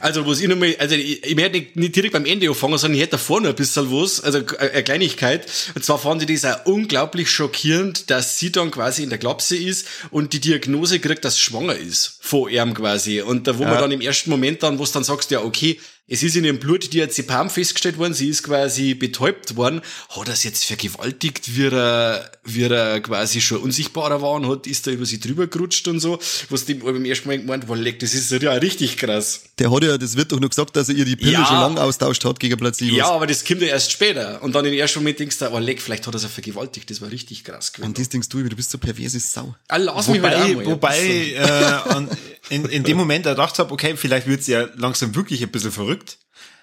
Also, 0.00 0.26
was 0.26 0.40
ich 0.40 0.48
nochmal, 0.48 0.74
also 0.78 0.94
ich, 0.94 1.24
ich 1.24 1.36
werde 1.36 1.58
nicht, 1.58 1.76
nicht 1.76 1.94
direkt 1.94 2.14
beim 2.14 2.24
Ende 2.24 2.48
anfangen, 2.48 2.78
sondern 2.78 2.96
ich 2.96 3.02
hätte 3.02 3.12
davor 3.12 3.40
noch 3.40 3.50
ein 3.50 3.54
bisschen 3.54 3.90
was, 3.92 4.20
also 4.20 4.40
eine 4.58 4.82
Kleinigkeit. 4.82 5.46
Und 5.74 5.84
zwar 5.84 5.98
fand 5.98 6.28
ich 6.28 6.40
das 6.40 6.52
auch 6.52 6.66
unglaublich 6.66 7.30
schockierend, 7.30 8.10
dass 8.10 8.38
sie 8.38 8.50
dann 8.50 8.70
quasi 8.70 9.02
in 9.02 9.10
der 9.10 9.18
Klapse 9.18 9.56
ist 9.56 9.86
und 10.10 10.32
die 10.32 10.40
Diagnose 10.40 11.00
kriegt, 11.00 11.24
dass 11.24 11.36
sie 11.36 11.42
schwanger 11.42 11.76
ist. 11.76 12.18
Von 12.20 12.50
ihm 12.50 12.74
quasi. 12.74 13.20
Und 13.20 13.46
da, 13.46 13.58
wo 13.58 13.64
man 13.64 13.78
dann 13.78 13.92
im 13.92 14.00
ersten 14.00 14.30
Moment 14.30 14.62
dann, 14.62 14.78
wo 14.78 14.84
du 14.84 14.90
dann 14.90 15.04
sagst, 15.04 15.30
ja, 15.30 15.42
okay, 15.42 15.78
es 16.06 16.22
ist 16.22 16.36
in 16.36 16.44
ihrem 16.44 16.58
Blut 16.58 16.92
Diazepam 16.92 17.48
festgestellt 17.48 17.96
worden, 17.96 18.12
sie 18.12 18.28
ist 18.28 18.42
quasi 18.42 18.94
betäubt 18.94 19.56
worden, 19.56 19.80
hat 20.10 20.28
er 20.28 20.34
es 20.34 20.42
jetzt 20.42 20.64
vergewaltigt, 20.64 21.56
wie 21.56 21.66
er, 21.66 22.30
wie 22.44 22.64
er 22.64 23.00
quasi 23.00 23.40
schon 23.40 23.58
unsichtbarer 23.58 24.20
war 24.20 24.32
und 24.32 24.46
hat, 24.46 24.66
ist 24.66 24.86
da 24.86 24.90
über 24.90 25.06
sie 25.06 25.18
drüber 25.18 25.46
gerutscht 25.46 25.88
und 25.88 26.00
so, 26.00 26.18
was 26.50 26.66
dem 26.66 26.80
beim 26.80 27.04
ersten 27.06 27.28
Mal 27.28 27.38
gemeint, 27.38 27.66
wow, 27.68 27.76
leck, 27.76 28.00
das 28.00 28.12
ist 28.12 28.30
ja 28.30 28.52
richtig 28.52 28.98
krass. 28.98 29.44
Der 29.58 29.70
hat 29.70 29.82
ja, 29.82 29.96
das 29.96 30.16
wird 30.16 30.30
doch 30.32 30.40
nur 30.40 30.50
gesagt, 30.50 30.76
dass 30.76 30.90
er 30.90 30.94
ihr 30.94 31.06
die 31.06 31.16
Pille 31.16 31.32
Ja. 31.32 31.46
schon 31.46 31.56
lang 31.56 31.78
austauscht 31.78 32.24
hat 32.24 32.38
gegen 32.38 32.56
Placebo. 32.58 32.94
Ja, 32.94 33.10
aber 33.10 33.26
das 33.26 33.44
kommt 33.44 33.62
ja 33.62 33.68
erst 33.68 33.90
später. 33.92 34.42
Und 34.42 34.54
dann 34.54 34.66
im 34.66 34.74
ersten 34.74 34.98
Moment 34.98 35.20
denkst 35.20 35.38
du, 35.38 35.50
oh 35.50 35.58
leck, 35.58 35.80
vielleicht 35.80 36.06
hat 36.06 36.14
er 36.14 36.18
sie 36.18 36.28
vergewaltigt. 36.28 36.90
Das 36.90 37.00
war 37.00 37.10
richtig 37.10 37.44
krass 37.44 37.72
gewesen. 37.72 37.88
Und 37.88 37.98
das 37.98 38.08
denkst 38.10 38.28
du, 38.28 38.42
du 38.42 38.56
bist 38.56 38.70
so 38.70 38.78
perverse 38.78 39.18
Sau. 39.20 39.54
Ah, 39.68 39.78
lass 39.78 40.08
mich 40.08 40.20
halt 40.20 40.34
auch 40.34 40.48
Wobei, 40.48 40.54
mal, 40.54 40.66
wobei 40.66 41.06
ja, 41.34 41.86
äh, 41.86 41.90
an, 41.94 42.10
in, 42.50 42.66
in 42.66 42.82
dem 42.84 42.96
Moment 42.98 43.24
gedacht 43.24 43.58
habe, 43.58 43.72
okay, 43.72 43.96
vielleicht 43.96 44.26
wird 44.26 44.42
sie 44.44 44.52
ja 44.52 44.68
langsam 44.76 45.14
wirklich 45.14 45.42
ein 45.42 45.48
bisschen 45.48 45.72
verrückt. 45.72 45.93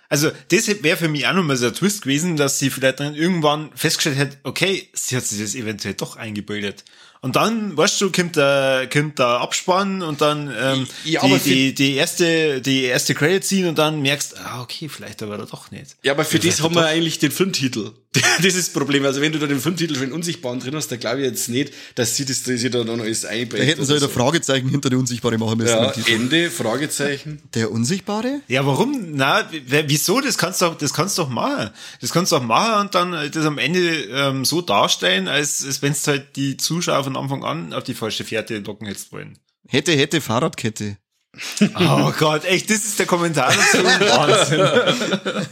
Also 0.10 0.30
das 0.50 0.67
wäre 0.84 0.98
für 0.98 1.08
mich 1.08 1.26
auch 1.26 1.34
nochmal 1.34 1.56
so 1.56 1.67
ein 1.67 1.74
Twist 1.74 2.02
gewesen, 2.02 2.36
dass 2.36 2.60
sie 2.60 2.70
vielleicht 2.70 3.00
dann 3.00 3.15
irgendwann 3.15 3.70
festgestellt 3.76 4.17
hätte, 4.17 4.38
okay, 4.44 4.89
sie 4.94 5.15
hat 5.15 5.26
sich 5.26 5.39
das 5.39 5.56
eventuell 5.56 5.94
doch 5.94 6.17
eingebildet. 6.17 6.84
Und 7.22 7.36
dann, 7.36 7.78
weißt 7.78 8.02
du, 8.02 8.12
kommt 8.12 8.36
der, 8.36 8.89
kommt 8.91 9.20
der 9.20 9.28
Abspann 9.28 10.02
und 10.02 10.20
dann 10.20 10.54
ähm, 10.60 10.88
Ja, 11.06 11.22
die, 11.26 11.38
die, 11.38 11.74
die 11.74 11.94
erste, 11.94 12.62
die 12.62 12.84
erste 12.84 13.13
Credit 13.13 13.46
ziehen 13.46 13.67
und 13.67 13.78
dann 13.78 14.02
merkst, 14.02 14.38
ah, 14.38 14.62
okay, 14.62 14.89
vielleicht 14.89 15.22
aber 15.24 15.38
doch 15.38 15.72
nicht. 15.72 15.96
Ja, 16.04 16.13
aber 16.13 16.26
für 16.26 16.39
das 16.39 16.46
Vielleicht 16.46 16.63
haben 16.63 16.76
wir 16.76 16.82
doch. 16.82 16.89
eigentlich 16.89 17.20
den 17.20 17.32
Filmtitel. 17.32 17.91
Das 18.38 18.56
ist 18.56 18.58
das 18.58 18.69
Problem. 18.74 19.06
Also 19.06 19.21
wenn 19.21 19.32
du 19.32 19.39
da 19.39 19.47
den 19.47 19.60
Filmtitel 19.60 19.95
schon 19.95 20.08
in 20.08 20.12
Unsichtbaren 20.12 20.60
drin 20.60 20.76
hast, 20.76 20.91
dann 20.91 21.00
glaube 21.00 21.19
ich 21.19 21.26
jetzt 21.26 21.47
nicht, 21.47 21.74
dass 21.95 22.15
sie 22.15 22.26
das, 22.26 22.43
dass 22.43 22.60
sie 22.60 22.69
da 22.69 22.84
dann 22.84 23.00
alles 23.00 23.24
einbringt. 23.24 23.63
Da 23.63 23.67
hätten 23.67 23.86
sie 23.86 23.93
halt 23.93 24.04
ein 24.04 24.10
Fragezeichen 24.10 24.69
hinter 24.69 24.89
der 24.89 25.00
Unsichtbare 25.00 25.38
machen 25.38 25.60
müssen. 25.60 25.78
Ja. 25.78 25.93
Ende, 26.08 26.52
Fragezeichen. 26.52 27.41
Der 27.54 27.71
Unsichtbare? 27.71 28.41
Ja, 28.47 28.65
warum? 28.65 29.13
Na, 29.13 29.50
wieso? 29.88 30.19
Das 30.19 30.38
kannst 30.38 30.62
du 30.62 30.65
doch, 30.65 30.78
das 30.78 30.93
kannst 30.93 31.17
du 31.17 31.24
doch 31.24 31.30
machen. 31.30 31.69
Das 32.02 32.12
kannst 32.12 32.32
du 32.32 32.36
auch 32.36 32.43
machen 32.43 32.82
und 32.82 32.95
dann 32.95 33.32
das 33.32 33.45
am 33.45 33.58
Ende 33.58 33.80
ähm, 33.80 34.43
so 34.43 34.62
darstellen, 34.62 35.28
als, 35.28 35.63
als 35.65 35.82
wenn 35.82 35.93
es 35.93 36.06
halt 36.06 36.36
die 36.36 36.58
Zuschauer 36.58 37.06
von 37.06 37.15
Anfang 37.15 37.45
an 37.45 37.74
auf 37.74 37.84
die 37.84 37.93
falsche 37.93 38.26
Fährte 38.26 38.60
locken 38.60 38.88
hättest 38.88 39.13
wollen. 39.13 39.38
Hätte, 39.67 39.93
hätte, 39.93 40.19
Fahrradkette. 40.19 40.97
Oh 41.80 42.12
Gott, 42.19 42.43
echt, 42.43 42.69
das 42.69 42.80
ist 42.80 43.00
der 43.00 43.06
Kommentar 43.06 43.54
dazu. 43.54 43.84
Wahnsinn. 43.86 45.47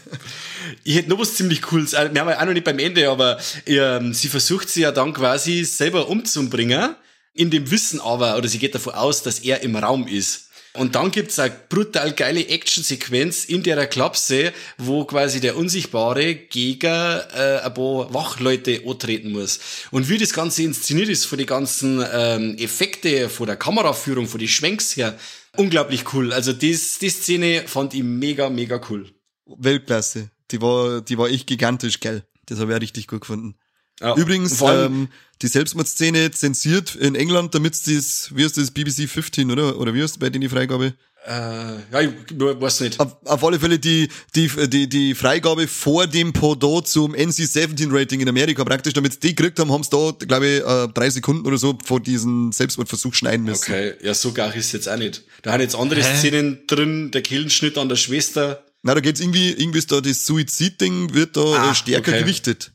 Ich 0.84 0.96
hätte 0.96 1.10
noch 1.10 1.20
was 1.20 1.36
ziemlich 1.36 1.62
Cooles. 1.62 1.94
Also, 1.94 2.14
Wir 2.14 2.22
haben 2.22 2.30
ja 2.30 2.40
auch 2.40 2.46
noch 2.46 2.54
nicht 2.54 2.64
beim 2.64 2.80
Ende, 2.80 3.10
aber 3.10 3.40
ähm, 3.66 4.14
sie 4.14 4.28
versucht 4.28 4.70
sie 4.70 4.82
ja 4.82 4.92
dann 4.92 5.14
quasi 5.14 5.64
selber 5.64 6.08
umzubringen, 6.10 6.96
in 7.34 7.50
dem 7.50 7.70
Wissen 7.72 8.02
aber, 8.02 8.38
oder 8.38 8.48
sie 8.48 8.60
geht 8.60 8.76
davon 8.76 8.94
aus, 8.94 9.24
dass 9.24 9.40
er 9.40 9.62
im 9.62 9.76
Raum 9.76 10.08
ist. 10.08 10.50
Und 10.74 10.96
dann 10.96 11.10
gibt's 11.10 11.40
eine 11.40 11.56
brutal 11.68 12.14
geile 12.14 12.48
Actionsequenz 12.48 13.46
in 13.46 13.64
der 13.64 13.88
Klapse, 13.88 14.54
wo 14.78 15.04
quasi 15.04 15.40
der 15.40 15.58
Unsichtbare 15.58 16.36
gegen 16.36 16.86
äh, 16.86 17.60
ein 17.64 17.74
paar 17.74 18.14
Wachleute 18.14 18.84
antreten 18.86 19.32
muss. 19.32 19.60
Und 19.90 20.10
wie 20.10 20.20
das 20.20 20.32
Ganze 20.32 20.64
inszeniert 20.64 21.10
ist, 21.10 21.26
von 21.26 21.40
den 21.40 21.48
ganzen 21.48 22.06
ähm, 22.14 22.56
Effekte, 22.60 23.30
von 23.30 23.48
der 23.48 23.56
Kameraführung, 23.56 24.28
von 24.28 24.40
den 24.40 24.48
Schwenks 24.48 24.96
her, 24.96 25.18
unglaublich 25.58 26.14
cool. 26.14 26.32
Also 26.32 26.54
das, 26.54 27.00
die 27.00 27.10
Szene 27.10 27.64
fand 27.66 27.96
ich 27.96 28.04
mega, 28.04 28.50
mega 28.50 28.80
cool. 28.90 29.12
Weltklasse. 29.48 30.30
Die 30.52 30.62
war, 30.62 31.02
die 31.02 31.18
war 31.18 31.30
echt 31.30 31.48
gigantisch, 31.48 32.00
geil. 32.00 32.24
Das 32.46 32.60
habe 32.60 32.72
ich 32.72 32.78
auch 32.78 32.82
richtig 32.82 33.08
gut 33.08 33.22
gefunden. 33.22 33.56
Ja. 34.02 34.16
Übrigens, 34.16 34.62
ähm, 34.62 35.10
die 35.42 35.48
Selbstmordszene 35.48 36.32
zensiert 36.32 36.96
in 36.96 37.16
England, 37.16 37.54
damit 37.54 37.76
das, 37.86 38.30
wie 38.34 38.44
heißt 38.44 38.58
das, 38.58 38.72
BBC 38.72 39.10
15, 39.10 39.52
oder? 39.52 39.78
Oder 39.78 39.94
wie 39.94 40.02
heißt 40.02 40.20
bei 40.20 40.30
denen 40.30 40.42
die 40.42 40.50
Freigabe? 40.50 40.94
Äh, 41.28 41.32
ja, 41.32 42.02
ich 42.02 42.12
weiß 42.32 42.80
nicht. 42.82 43.00
Auf, 43.00 43.18
auf 43.26 43.44
alle 43.44 43.60
Fälle 43.60 43.78
die, 43.78 44.08
die, 44.36 44.50
die, 44.70 44.88
die 44.88 45.14
Freigabe 45.14 45.68
vor 45.68 46.08
dem 46.08 46.32
Pendant 46.32 46.88
zum 46.88 47.14
NC-17-Rating 47.14 48.22
in 48.22 48.30
Amerika 48.30 48.64
praktisch, 48.64 48.94
damit 48.94 49.14
sie 49.14 49.20
die 49.20 49.36
gekriegt 49.36 49.60
haben, 49.60 49.72
haben 49.72 49.84
sie 49.84 49.90
da, 49.90 50.12
glaube 50.26 50.48
ich, 50.48 50.66
äh, 50.66 50.88
drei 50.94 51.10
Sekunden 51.10 51.46
oder 51.46 51.58
so 51.58 51.78
vor 51.84 52.00
diesen 52.00 52.54
Selbstmordversuch 52.54 53.14
schneiden 53.14 53.46
müssen. 53.46 53.64
Okay, 53.64 53.94
ja, 54.02 54.14
so 54.14 54.32
gar 54.32 54.56
ist 54.56 54.72
jetzt 54.72 54.88
auch 54.88 54.98
nicht. 54.98 55.24
Da 55.42 55.52
haben 55.52 55.62
jetzt 55.62 55.76
andere 55.76 56.02
Hä? 56.02 56.18
Szenen 56.18 56.60
drin, 56.68 57.12
der 57.12 57.22
Killenschnitt 57.22 57.78
an 57.78 57.90
der 57.90 57.98
Schwester. 57.98 58.64
Na, 58.82 58.94
da 58.96 59.02
geht's 59.02 59.20
irgendwie, 59.20 59.52
irgendwie 59.52 59.80
ist 59.80 59.92
da 59.92 60.00
das 60.02 60.26
Suizid-Ding 60.26 61.14
wird 61.14 61.36
da 61.36 61.42
Ah, 61.42 61.72
äh, 61.72 61.76
stärker 61.76 62.12
okay. 62.12 62.22
gewichtet. 62.22 62.72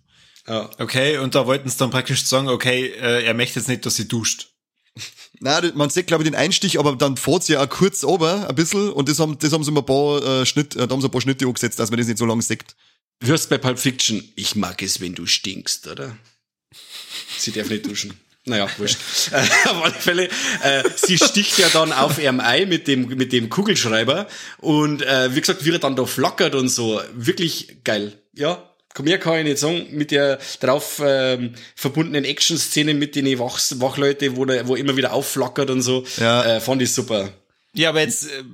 Ja. 0.47 0.71
Okay, 0.79 1.19
und 1.19 1.35
da 1.35 1.47
wollten 1.47 1.69
sie 1.71 1.77
dann 1.79 1.91
praktisch 1.91 2.25
sagen, 2.25 2.49
okay, 2.49 2.89
äh, 2.89 3.25
er 3.25 3.33
möchte 3.35 3.59
jetzt 3.59 3.69
nicht, 3.69 3.87
dass 3.87 3.97
sie 3.97 4.07
duscht. 4.07 4.49
Na, 5.41 5.61
man 5.75 5.91
sieht, 5.91 6.07
glaube 6.07 6.23
ich, 6.23 6.31
den 6.31 6.37
Einstich, 6.37 6.79
aber 6.79 6.95
dann 6.95 7.17
fährt's 7.17 7.49
ja 7.49 7.63
auch 7.65 7.69
kurz 7.69 8.05
ober, 8.05 8.49
ein 8.49 8.55
bisschen, 8.55 8.91
und 8.93 9.09
das 9.09 9.19
haben, 9.19 9.39
das 9.39 9.53
haben 9.53 9.65
sie 9.65 9.71
mal 9.73 9.81
ein 9.81 9.87
paar 9.87 10.23
äh, 10.43 10.47
Schnitt, 10.47 10.77
äh, 10.77 10.87
da 10.87 10.93
haben 10.93 11.01
sie 11.01 11.09
ein 11.09 11.11
paar 11.11 11.21
Schnitte 11.23 11.47
angesetzt, 11.47 11.79
dass 11.79 11.91
man 11.91 11.99
das 11.99 12.07
nicht 12.07 12.19
so 12.19 12.27
lange 12.27 12.43
sieht. 12.43 12.77
Du 13.21 13.29
hörst 13.29 13.49
bei 13.49 13.59
Pulp 13.59 13.79
Fiction, 13.79 14.23
ich 14.37 14.55
mag 14.55 14.83
es, 14.83 15.01
wenn 15.01 15.15
du 15.15 15.27
stinkst, 15.27 15.87
oder? 15.89 16.17
Sie 17.39 17.53
darf 17.53 17.69
nicht 17.71 17.87
duschen. 17.87 18.13
Naja, 18.47 18.69
wurscht. 18.77 18.99
Äh, 19.33 19.37
auf 19.71 19.83
alle 19.85 19.95
Fälle, 19.95 20.29
äh, 20.63 20.83
sie 20.97 21.17
sticht 21.17 21.59
ja 21.59 21.69
dann 21.73 21.93
auf 21.93 22.19
ihrem 22.19 22.41
Ei 22.41 22.67
mit 22.67 22.87
dem, 22.89 23.07
mit 23.09 23.33
dem 23.33 23.49
Kugelschreiber 23.49 24.27
und 24.59 25.01
äh, 25.03 25.35
wie 25.35 25.41
gesagt, 25.41 25.65
wie 25.65 25.71
er 25.73 25.79
dann 25.79 25.97
da 25.97 26.05
flackert 26.05 26.55
und 26.55 26.69
so, 26.69 27.01
wirklich 27.15 27.79
geil. 27.85 28.13
Ja, 28.35 28.63
komm 28.93 29.07
her, 29.07 29.19
kann 29.19 29.39
ich 29.39 29.45
nicht 29.45 29.59
sagen, 29.59 29.87
mit 29.93 30.11
der 30.11 30.39
drauf 30.61 31.01
ähm, 31.05 31.55
verbundenen 31.75 32.25
Action-Szene 32.25 32.93
mit 32.95 33.17
den 33.17 33.27
Wach 33.39 33.59
Wachleute, 33.77 34.37
wo, 34.37 34.45
der, 34.45 34.69
wo 34.69 34.77
immer 34.77 34.97
wieder 34.97 35.15
aufflackert 35.15 35.71
und 35.71 35.81
so, 35.81 36.05
Ja. 36.19 36.57
äh, 36.57 36.61
fand 36.61 36.83
ich 36.83 36.93
super. 36.93 37.31
Ja, 37.73 37.89
aber 37.89 38.03
jetzt, 38.03 38.27
äh, 38.27 38.45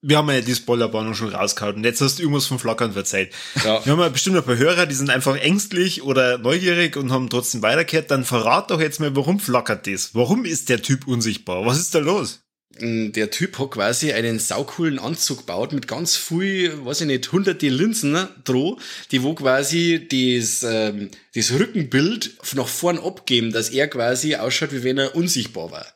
wir 0.00 0.16
haben 0.16 0.30
ja 0.30 0.40
die 0.40 0.54
Spoilerwarnung 0.54 1.14
schon 1.14 1.34
rausgehauen 1.34 1.76
und 1.76 1.84
jetzt 1.84 2.00
hast 2.00 2.18
du 2.18 2.22
irgendwas 2.22 2.46
vom 2.46 2.58
Flackern 2.58 2.92
verzeiht. 2.92 3.32
Ja. 3.64 3.84
Wir 3.84 3.92
haben 3.92 4.00
ja 4.00 4.08
bestimmt 4.08 4.36
ein 4.36 4.44
paar 4.44 4.56
Hörer, 4.56 4.86
die 4.86 4.94
sind 4.94 5.10
einfach 5.10 5.36
ängstlich 5.36 6.02
oder 6.02 6.38
neugierig 6.38 6.96
und 6.96 7.10
haben 7.10 7.28
trotzdem 7.28 7.62
weitergehört. 7.62 8.10
Dann 8.10 8.24
verrat 8.24 8.70
doch 8.70 8.80
jetzt 8.80 9.00
mal, 9.00 9.14
warum 9.16 9.40
flackert 9.40 9.86
das? 9.86 10.14
Warum 10.14 10.44
ist 10.44 10.68
der 10.68 10.82
Typ 10.82 11.06
unsichtbar? 11.08 11.66
Was 11.66 11.78
ist 11.78 11.94
da 11.94 11.98
los? 11.98 12.40
Mm, 12.78 13.10
der 13.10 13.30
Typ 13.30 13.58
hat 13.58 13.72
quasi 13.72 14.12
einen 14.12 14.38
saucoolen 14.38 15.00
Anzug 15.00 15.38
gebaut 15.38 15.72
mit 15.72 15.88
ganz 15.88 16.16
viel, 16.16 16.84
weiß 16.84 17.00
ich 17.00 17.06
nicht, 17.08 17.32
hunderte 17.32 17.68
Linsen 17.68 18.12
ne, 18.12 18.28
droh, 18.44 18.78
die 19.10 19.22
wo 19.22 19.34
quasi 19.34 20.06
das, 20.08 20.62
ähm, 20.62 21.10
das 21.34 21.52
Rückenbild 21.52 22.38
nach 22.54 22.68
vorn 22.68 22.98
abgeben, 22.98 23.52
dass 23.52 23.70
er 23.70 23.88
quasi 23.88 24.36
ausschaut, 24.36 24.72
wie 24.72 24.84
wenn 24.84 24.98
er 24.98 25.16
unsichtbar 25.16 25.72
war. 25.72 25.86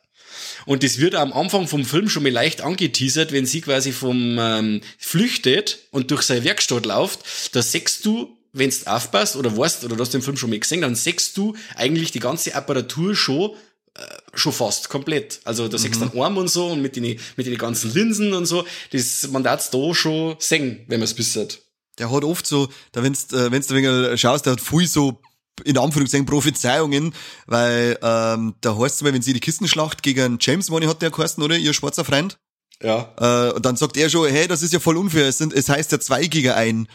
Und 0.66 0.82
das 0.82 0.98
wird 0.98 1.14
am 1.14 1.32
Anfang 1.32 1.66
vom 1.66 1.84
Film 1.84 2.08
schon 2.08 2.22
mal 2.22 2.32
leicht 2.32 2.60
angeteasert, 2.60 3.32
wenn 3.32 3.46
sie 3.46 3.60
quasi 3.60 3.92
vom 3.92 4.38
ähm, 4.38 4.80
flüchtet 4.98 5.80
und 5.90 6.10
durch 6.10 6.22
seine 6.22 6.44
Werkstatt 6.44 6.86
läuft, 6.86 7.20
da 7.54 7.62
sechst 7.62 8.04
du, 8.04 8.36
wenn's 8.52 8.86
aufpasst 8.86 9.36
oder 9.36 9.56
weißt, 9.56 9.84
oder 9.84 9.96
du 9.96 10.02
hast 10.02 10.14
den 10.14 10.22
Film 10.22 10.36
schon 10.36 10.50
mal 10.50 10.58
gesehen, 10.58 10.82
dann 10.82 10.94
sechst 10.94 11.36
du 11.36 11.56
eigentlich 11.74 12.12
die 12.12 12.20
ganze 12.20 12.54
Apparatur 12.54 13.14
schon 13.14 13.52
äh, 13.94 14.04
schon 14.34 14.52
fast 14.52 14.88
komplett. 14.88 15.40
Also 15.44 15.68
da 15.68 15.76
sechst 15.76 16.00
du 16.00 16.06
dann 16.06 16.18
Arm 16.18 16.38
und 16.38 16.48
so 16.48 16.68
und 16.68 16.80
mit 16.80 16.96
den, 16.96 17.18
mit 17.36 17.46
den 17.46 17.58
ganzen 17.58 17.92
Linsen 17.92 18.32
und 18.32 18.46
so, 18.46 18.64
das, 18.90 19.28
man 19.28 19.42
darf's 19.42 19.70
da 19.70 19.94
schon 19.94 20.36
sehen, 20.38 20.80
wenn 20.86 20.98
man 20.98 21.04
es 21.04 21.14
bissert. 21.14 21.60
Der 21.98 22.10
hat 22.10 22.24
oft 22.24 22.46
so, 22.46 22.68
da 22.92 23.02
wenn's, 23.02 23.30
äh, 23.32 23.50
wenn's 23.52 23.66
du 23.66 23.74
ein 23.74 23.84
wenig 23.84 24.20
schaust, 24.20 24.46
der 24.46 24.54
hat 24.54 24.62
viel 24.62 24.86
so, 24.86 25.20
in 25.64 25.78
Anführungszeichen, 25.78 26.26
Prophezeiungen, 26.26 27.14
weil, 27.46 27.98
ähm, 28.02 28.54
da 28.60 28.76
heißt 28.76 28.96
es 28.96 29.02
mal, 29.02 29.12
wenn 29.12 29.22
sie 29.22 29.32
die 29.32 29.40
Kistenschlacht 29.40 30.02
gegen 30.02 30.38
James 30.40 30.70
Money 30.70 30.86
hat 30.86 31.02
der 31.02 31.10
geheißen, 31.10 31.42
oder? 31.42 31.56
Ihr 31.56 31.74
schwarzer 31.74 32.04
Freund. 32.04 32.38
Ja. 32.82 33.14
Äh, 33.18 33.52
und 33.52 33.64
dann 33.64 33.76
sagt 33.76 33.96
er 33.96 34.10
schon, 34.10 34.28
hey, 34.28 34.48
das 34.48 34.62
ist 34.62 34.72
ja 34.72 34.80
voll 34.80 34.96
unfair, 34.96 35.26
es, 35.26 35.38
sind, 35.38 35.52
es 35.52 35.68
heißt 35.68 35.92
ja 35.92 36.00
zwei 36.00 36.26
gegen 36.26 36.50
ein. 36.50 36.88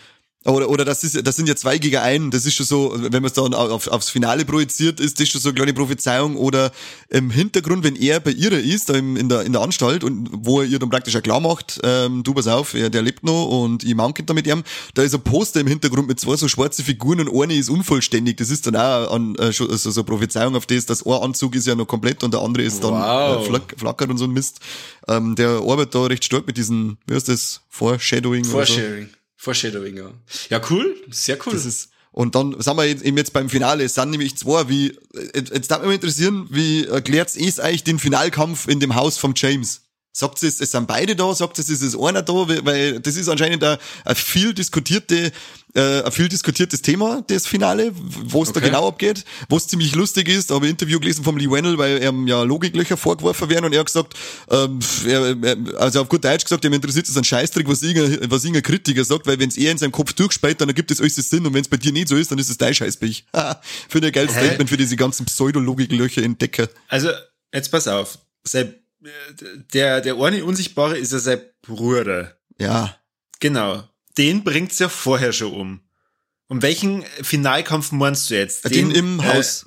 Oder, 0.48 0.70
oder 0.70 0.86
das, 0.86 1.04
ist, 1.04 1.28
das 1.28 1.36
sind 1.36 1.50
ja 1.50 1.56
zwei 1.58 1.78
gegen 1.78 1.98
ein. 1.98 2.32
Das 2.32 2.46
ist 2.46 2.56
schon 2.56 2.66
so, 2.66 2.94
wenn 2.96 3.22
man 3.22 3.26
es 3.26 3.34
dann 3.34 3.54
auf, 3.54 3.88
aufs 3.88 4.10
Finale 4.10 4.46
projiziert, 4.46 5.02
ist 5.02 5.20
das 5.20 5.28
schon 5.28 5.42
so 5.42 5.50
eine 5.50 5.56
kleine 5.56 5.74
Prophezeiung. 5.74 6.38
Oder 6.38 6.72
im 7.10 7.30
Hintergrund, 7.30 7.84
wenn 7.84 7.98
er 7.98 8.22
bei 8.22 8.32
ihr 8.32 8.54
ist, 8.54 8.90
da 8.90 8.94
im, 8.94 9.18
in, 9.18 9.28
der, 9.28 9.42
in 9.42 9.52
der 9.52 9.62
Anstalt, 9.62 10.06
und 10.06 10.30
wo 10.32 10.62
er 10.62 10.68
ihr 10.68 10.80
dann 10.80 10.90
praktisch 10.90 11.18
auch 11.18 11.22
klar 11.22 11.42
macht, 11.42 11.82
ähm, 11.84 12.24
du 12.24 12.34
pass 12.34 12.48
auf, 12.48 12.74
er, 12.76 12.90
der 12.90 13.02
lebt 13.02 13.26
noch 13.26 13.46
und 13.46 13.84
ich 13.84 13.94
manke 13.94 14.24
da 14.24 14.34
mit 14.34 14.48
ihm, 14.48 14.64
da 14.94 15.04
ist 15.04 15.14
ein 15.14 15.22
Poster 15.22 15.60
im 15.60 15.68
Hintergrund 15.68 16.08
mit 16.08 16.18
zwei 16.20 16.38
so 16.38 16.48
schwarze 16.48 16.82
Figuren 16.82 17.28
und 17.28 17.42
eine 17.44 17.54
ist 17.54 17.70
unvollständig. 17.70 18.38
Das 18.38 18.50
ist 18.50 18.66
dann 18.68 18.78
auch 18.78 19.12
an, 19.12 19.36
äh, 19.36 19.52
so, 19.52 19.68
so 19.76 19.90
eine 20.00 20.04
Prophezeiung 20.06 20.56
auf 20.56 20.66
das, 20.66 20.86
dass 20.86 21.06
ein 21.06 21.12
Anzug 21.12 21.56
ist 21.56 21.68
ja 21.68 21.76
noch 21.76 21.88
komplett 21.88 22.24
und 22.24 22.34
der 22.34 22.42
andere 22.42 22.64
ist 22.64 22.84
dann 22.84 22.94
Wow. 22.94 23.44
äh, 23.44 23.50
flack, 23.50 23.76
flackert 23.78 24.10
und 24.10 24.18
so 24.18 24.24
ein 24.24 24.32
Mist. 24.32 24.60
Ähm, 25.10 25.36
der 25.36 25.50
arbeitet 25.50 25.94
da 25.96 26.04
recht 26.04 26.24
stark 26.24 26.48
mit 26.48 26.56
diesen, 26.56 26.98
wie 27.06 27.16
heißt 27.16 27.28
das, 27.28 27.62
Foreshadowing 27.70 28.44
oder 28.44 28.66
so. 28.66 28.74
Foreshadowing. 28.74 29.10
Foreshadowing, 29.38 29.97
ja. 29.97 30.12
Ja, 30.50 30.62
cool. 30.69 30.95
Sehr 31.10 31.38
cool. 31.45 31.54
Das 31.54 31.65
ist, 31.65 31.89
und 32.12 32.34
dann 32.34 32.60
sind 32.60 32.76
wir 32.78 32.86
eben 32.86 33.15
jetzt 33.15 33.32
beim 33.32 33.50
Finale. 33.50 33.84
Es 33.84 33.93
sind 33.93 34.10
nämlich 34.10 34.36
zwei, 34.36 34.67
wie, 34.67 34.97
jetzt, 35.36 35.54
jetzt 35.54 35.69
darf 35.69 35.84
mich 35.84 35.93
interessieren, 35.93 36.47
wie 36.50 36.86
erklärt 36.86 37.30
es 37.36 37.60
eigentlich 37.60 37.84
den 37.84 38.00
Finalkampf 38.00 38.67
in 38.67 38.80
dem 38.80 38.95
Haus 38.95 39.19
vom 39.19 39.34
James? 39.36 39.82
Sagt 40.20 40.42
es, 40.42 40.60
es 40.60 40.72
sind 40.72 40.88
beide 40.88 41.16
da? 41.16 41.32
Sagt 41.36 41.60
es, 41.60 41.70
es 41.70 41.84
ist 41.84 41.96
einer 41.96 42.24
da? 42.24 42.34
Weil- 42.34 43.00
das 43.02 43.16
ist 43.18 43.30
anscheinend 43.30 43.64
ein, 43.64 43.78
ein 44.04 44.16
viel 44.16 44.52
diskutierte, 44.52 45.32
äh, 45.76 46.02
ein 46.02 46.12
viel 46.12 46.28
diskutiertes 46.28 46.82
Thema, 46.82 47.24
das 47.28 47.46
Finale, 47.46 47.92
wo 47.94 48.42
es 48.42 48.52
da 48.52 48.58
Okay. 48.60 48.70
genau 48.70 48.88
abgeht. 48.88 49.24
Was 49.48 49.68
ziemlich 49.68 49.94
lustig 49.94 50.28
ist, 50.28 50.50
da 50.50 50.56
habe 50.56 50.66
ein 50.66 50.72
Interview 50.72 51.00
gelesen 51.00 51.24
vom 51.24 51.38
Lee 51.38 51.48
Wennell, 51.48 51.78
weil 51.78 52.02
ihm 52.04 52.26
ja 52.26 52.42
Logiklöcher 52.42 52.98
vorgeworfen 52.98 53.48
werden 53.48 53.66
und 53.66 53.74
er 53.74 53.82
hat 53.82 53.86
gesagt, 53.86 54.16
ähm, 54.50 54.80
er, 55.06 55.80
also 55.80 56.02
auf 56.02 56.10
gut 56.10 56.26
Deutsch 56.26 56.46
gesagt, 56.46 56.66
ihm 56.66 56.74
interessiert 56.74 57.08
es 57.08 57.16
ein 57.16 57.24
Scheißdreck, 57.24 57.68
was 57.68 57.84
irgendein, 57.84 58.32
was 58.32 58.44
irgendein 58.44 58.64
Kritiker 58.64 59.06
sagt, 59.06 59.28
weil 59.28 59.38
wenn 59.38 59.50
es 59.50 59.58
er 59.58 59.72
in 59.72 59.78
seinem 59.78 59.92
Kopf 59.92 60.14
durchspeit, 60.14 60.60
dann 60.60 60.70
ergibt 60.70 60.90
es 60.90 61.00
alles 61.00 61.14
Sinn 61.16 61.46
und 61.46 61.54
wenn 61.54 61.62
es 61.62 61.68
bei 61.68 61.78
dir 61.78 61.92
nicht 61.92 62.08
so 62.08 62.16
ist, 62.16 62.32
dann 62.32 62.40
ist 62.40 62.50
es 62.50 62.58
dein 62.58 62.74
Scheißpech. 62.74 63.26
Finde 63.88 64.08
ich 64.08 64.16
ein 64.18 64.26
geiles? 64.26 64.32
Statement 64.32 64.68
für 64.68 64.78
diese 64.78 64.96
ganzen 64.96 65.28
Pseudologiklöcher 65.28 66.24
in 66.24 66.40
Decker. 66.40 66.68
Also, 66.88 67.10
jetzt 67.54 67.70
pass 67.70 67.88
auf. 67.88 68.18
Äh, 68.54 68.66
der, 69.74 70.02
der 70.02 70.15
eine 70.17 70.43
Unsichtbare 70.46 70.98
ist 70.98 71.12
ja 71.12 71.20
sein 71.20 71.41
Bruder. 71.62 72.38
Ja. 72.60 72.96
Genau. 73.39 73.84
Den 74.17 74.43
bringt's 74.43 74.80
ja 74.80 74.89
vorher 74.89 75.34
schon 75.34 75.54
um. 75.54 75.82
Um 76.48 76.62
welchen 76.62 77.04
Finalkampf 77.22 77.91
meinst 77.91 78.30
du 78.30 78.36
jetzt? 78.36 78.70
Den, 78.70 78.91
im 78.91 79.20
äh, 79.20 79.24
Haus. 79.24 79.65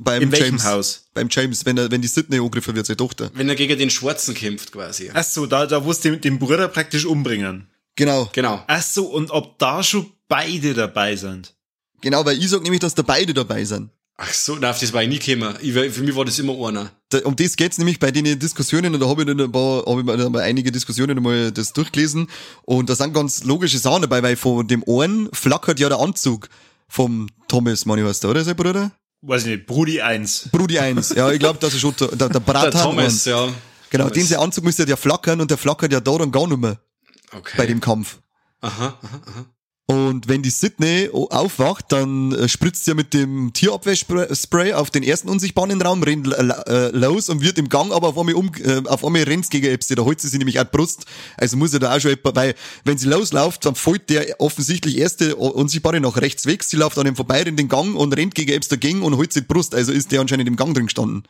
Beim 0.00 0.22
in 0.22 0.32
welchem 0.32 0.46
James. 0.46 0.64
Haus? 0.64 1.08
Beim 1.12 1.28
James, 1.30 1.66
wenn 1.66 1.76
er, 1.76 1.90
wenn 1.90 2.00
die 2.00 2.08
Sydney 2.08 2.38
angegriffen 2.38 2.76
wird, 2.76 2.86
seine 2.86 2.96
Tochter. 2.96 3.30
Wenn 3.34 3.48
er 3.48 3.56
gegen 3.56 3.78
den 3.78 3.90
Schwarzen 3.90 4.34
kämpft, 4.34 4.70
quasi. 4.70 5.10
Ach 5.12 5.24
so, 5.24 5.46
da, 5.46 5.66
da 5.66 5.84
wo 5.84 5.90
es 5.90 6.00
den, 6.00 6.20
den 6.20 6.38
Bruder 6.38 6.68
praktisch 6.68 7.04
umbringen. 7.04 7.68
Genau. 7.96 8.30
Genau. 8.32 8.62
Ach 8.68 8.82
so, 8.82 9.06
und 9.06 9.30
ob 9.32 9.58
da 9.58 9.82
schon 9.82 10.12
beide 10.28 10.74
dabei 10.74 11.16
sind? 11.16 11.54
Genau, 12.00 12.24
weil 12.24 12.38
ich 12.38 12.48
sag 12.48 12.62
nämlich, 12.62 12.80
dass 12.80 12.94
da 12.94 13.02
beide 13.02 13.34
dabei 13.34 13.64
sind. 13.64 13.90
Ach 14.20 14.32
so, 14.32 14.56
na, 14.60 14.70
auf 14.70 14.80
das 14.80 14.92
war 14.92 15.02
ich 15.04 15.08
nie 15.08 15.20
gekommen. 15.20 15.54
Ich, 15.62 15.72
für 15.72 16.02
mich 16.02 16.14
war 16.16 16.24
das 16.24 16.40
immer 16.40 16.54
einer. 16.68 16.90
Da, 17.10 17.18
um 17.20 17.36
das 17.36 17.54
geht's 17.56 17.78
nämlich 17.78 18.00
bei 18.00 18.10
den 18.10 18.38
Diskussionen 18.38 18.92
und 18.92 19.00
da 19.00 19.08
habe 19.08 19.22
ich 19.22 19.28
dann 19.28 19.40
ein 19.40 19.52
paar, 19.52 19.84
hab 19.86 19.96
ich 19.96 20.04
mal, 20.04 20.28
mal 20.28 20.42
einige 20.42 20.72
Diskussionen 20.72 21.22
mal 21.22 21.52
das 21.52 21.72
durchgelesen 21.72 22.28
und 22.64 22.90
da 22.90 22.96
sind 22.96 23.14
ganz 23.14 23.44
logische 23.44 23.78
Sachen 23.78 24.02
dabei, 24.02 24.20
weil 24.24 24.34
von 24.36 24.66
dem 24.66 24.82
einen 24.88 25.28
flackert 25.32 25.78
ja 25.78 25.88
der 25.88 26.00
Anzug 26.00 26.48
vom 26.88 27.28
Thomas, 27.46 27.86
meine 27.86 28.02
ich, 28.02 28.08
heißt 28.08 28.24
der, 28.24 28.30
oder 28.30 28.42
sein 28.42 28.56
Bruder? 28.56 28.90
Weiß 29.22 29.42
ich 29.42 29.48
nicht, 29.50 29.66
Brudi 29.66 30.00
1. 30.00 30.48
Brudi 30.50 30.80
1, 30.80 31.10
ja, 31.14 31.30
ich 31.30 31.38
glaube, 31.38 31.60
das 31.60 31.74
ist 31.74 31.80
schon 31.80 31.94
der, 32.00 32.08
der, 32.08 32.28
der 32.28 32.40
Bratan. 32.40 32.70
Der 32.72 32.82
Thomas, 32.82 33.24
ja. 33.24 33.48
Genau, 33.90 34.04
Thomas. 34.04 34.12
den 34.18 34.26
sein 34.26 34.38
Anzug 34.40 34.64
müsste 34.64 34.84
ja 34.88 34.96
flackern 34.96 35.40
und 35.40 35.48
der 35.50 35.58
flackert 35.58 35.92
ja 35.92 36.00
da 36.00 36.18
dann 36.18 36.32
gar 36.32 36.46
nicht 36.48 36.58
mehr 36.58 36.78
Okay. 37.32 37.54
bei 37.56 37.66
dem 37.66 37.80
Kampf. 37.80 38.18
Aha, 38.60 38.98
aha, 39.00 39.20
aha. 39.26 39.46
Und 39.90 40.28
wenn 40.28 40.42
die 40.42 40.50
Sydney 40.50 41.08
aufwacht, 41.12 41.86
dann 41.88 42.32
äh, 42.32 42.46
spritzt 42.46 42.84
sie 42.84 42.90
ja 42.90 42.94
mit 42.94 43.14
dem 43.14 43.54
Tierabwehrspray 43.54 44.74
auf 44.74 44.90
den 44.90 45.02
ersten 45.02 45.30
unsichtbaren 45.30 45.80
Raum, 45.80 46.02
rennt 46.02 46.28
äh, 46.30 46.88
los 46.90 47.30
und 47.30 47.40
wird 47.40 47.56
im 47.56 47.70
Gang 47.70 47.90
aber 47.92 48.08
auf 48.08 48.18
einmal 48.18 48.34
um, 48.34 48.50
äh, 48.62 48.82
auf 48.86 49.02
einmal 49.02 49.22
rennt 49.22 49.48
gegen 49.48 49.66
Epsi. 49.66 49.94
Da 49.94 50.02
holt 50.02 50.20
sie 50.20 50.28
sich 50.28 50.38
nämlich 50.38 50.60
auch 50.60 50.64
die 50.64 50.76
Brust. 50.76 51.06
Also 51.38 51.56
muss 51.56 51.72
er 51.72 51.78
da 51.80 51.96
auch 51.96 52.00
schon, 52.00 52.10
etwa- 52.10 52.34
weil 52.36 52.54
wenn 52.84 52.98
sie 52.98 53.08
losläuft, 53.08 53.64
dann 53.64 53.74
folgt 53.76 54.10
der 54.10 54.38
offensichtlich 54.40 54.98
erste 54.98 55.36
Unsichtbare 55.36 56.00
nach 56.00 56.18
rechts 56.18 56.44
weg. 56.44 56.64
Sie 56.64 56.76
läuft 56.76 56.98
an 56.98 57.06
ihm 57.06 57.16
vorbei 57.16 57.40
in 57.40 57.56
den 57.56 57.68
Gang 57.68 57.96
und 57.96 58.12
rennt 58.14 58.34
gegen 58.34 58.52
Epsi 58.52 58.68
dagegen 58.68 59.02
und 59.02 59.16
holt 59.16 59.32
sich 59.32 59.44
die 59.44 59.48
Brust. 59.48 59.74
Also 59.74 59.92
ist 59.92 60.12
der 60.12 60.20
anscheinend 60.20 60.48
im 60.48 60.56
Gang 60.56 60.74
drin 60.74 60.84
gestanden. 60.86 61.22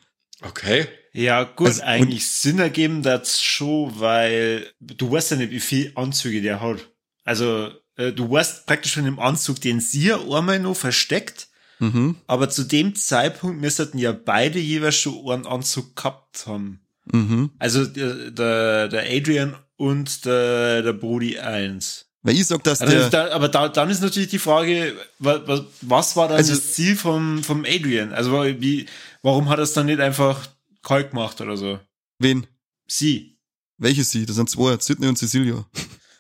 Okay. 0.42 0.88
Ja, 1.12 1.44
gut, 1.44 1.68
Also, 1.68 1.82
eigentlich 1.82 2.26
Sinn 2.28 2.58
ergeben 2.58 3.02
das 3.04 3.40
schon, 3.40 3.98
weil 4.00 4.66
du 4.80 5.10
weißt 5.12 5.30
ja 5.32 5.36
nicht, 5.36 5.52
wie 5.52 5.60
viel 5.60 5.92
Anzüge 5.94 6.42
der 6.42 6.60
hat. 6.60 6.88
Also, 7.24 7.70
äh, 7.98 8.12
du 8.12 8.30
weißt 8.30 8.64
praktisch 8.66 8.94
von 8.94 9.04
dem 9.04 9.18
Anzug, 9.18 9.60
den 9.60 9.80
sie 9.80 10.06
ja 10.06 10.18
einmal 10.18 10.58
noch 10.58 10.74
versteckt, 10.76 11.48
Mhm. 11.80 12.16
aber 12.26 12.48
zu 12.50 12.64
dem 12.64 12.94
Zeitpunkt 12.96 13.60
müssten 13.60 13.98
ja 13.98 14.10
beide 14.12 14.58
jeweils 14.58 14.96
schon 14.96 15.30
einen 15.30 15.46
Anzug 15.46 15.94
gehabt 15.94 16.46
haben. 16.46 16.80
Mhm. 17.12 17.50
Also, 17.60 17.84
der, 17.86 18.30
der, 18.32 18.88
der 18.88 19.04
Adrian 19.08 19.54
und 19.76 20.24
der, 20.24 20.82
der 20.82 20.92
Brody 20.94 21.38
1. 21.38 22.06
Weil 22.22 22.34
ich 22.34 22.46
sag, 22.46 22.64
dass 22.64 22.80
Also 22.80 23.08
der, 23.10 23.32
aber 23.32 23.48
da, 23.48 23.68
dann 23.68 23.88
ist 23.90 24.02
natürlich 24.02 24.28
die 24.28 24.40
Frage, 24.40 24.92
was, 25.20 25.42
was, 25.46 25.62
was 25.82 26.16
war 26.16 26.26
dann 26.28 26.36
Also- 26.38 26.52
das 26.54 26.72
Ziel 26.72 26.96
vom, 26.96 27.44
vom 27.44 27.64
Adrian? 27.64 28.12
Also 28.12 28.32
wie, 28.60 28.86
warum 29.22 29.48
hat 29.48 29.58
er 29.58 29.62
es 29.62 29.72
dann 29.72 29.86
nicht 29.86 30.00
einfach 30.00 30.48
kalt 30.82 31.10
gemacht 31.10 31.40
oder 31.40 31.56
so? 31.56 31.78
wen? 32.18 32.44
Sie, 32.88 33.38
Welche 33.76 34.02
sie? 34.02 34.26
Das 34.26 34.34
sind 34.34 34.50
zwei, 34.50 34.76
Sydney 34.80 35.06
und 35.06 35.16
Cecilia. 35.16 35.64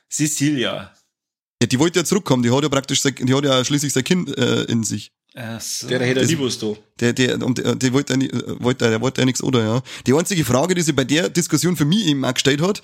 Cecilia. 0.08 0.92
Ja, 1.60 1.66
die 1.66 1.78
wollte 1.78 1.98
ja 1.98 2.04
zurückkommen, 2.04 2.42
die 2.42 2.50
hat 2.50 2.62
ja 2.62 2.68
praktisch, 2.68 3.00
sein- 3.02 3.16
die 3.16 3.34
hat 3.34 3.44
ja 3.44 3.64
schließlich 3.64 3.92
sein 3.92 4.04
Kind 4.04 4.36
äh, 4.38 4.62
in 4.64 4.84
sich. 4.84 5.10
Ach 5.34 5.60
so. 5.60 5.88
Der 5.88 6.00
hätte 6.00 6.40
was 6.40 6.58
da. 6.58 6.72
Der, 7.00 7.12
der, 7.12 7.42
und 7.44 7.58
der, 7.58 7.74
der 7.74 7.92
wollte, 7.92 8.14
ja 8.14 8.20
äh, 8.20 8.62
wollte, 8.62 8.88
der 8.88 9.00
wollte 9.00 9.20
ja 9.20 9.24
nichts, 9.24 9.42
oder, 9.42 9.62
ja. 9.62 9.82
Die 10.06 10.14
einzige 10.14 10.44
Frage, 10.44 10.74
die 10.74 10.82
sie 10.82 10.92
bei 10.92 11.04
der 11.04 11.28
Diskussion 11.28 11.76
für 11.76 11.84
mich 11.84 12.06
eben 12.06 12.24
auch 12.24 12.32
gestellt 12.34 12.60
hat, 12.62 12.80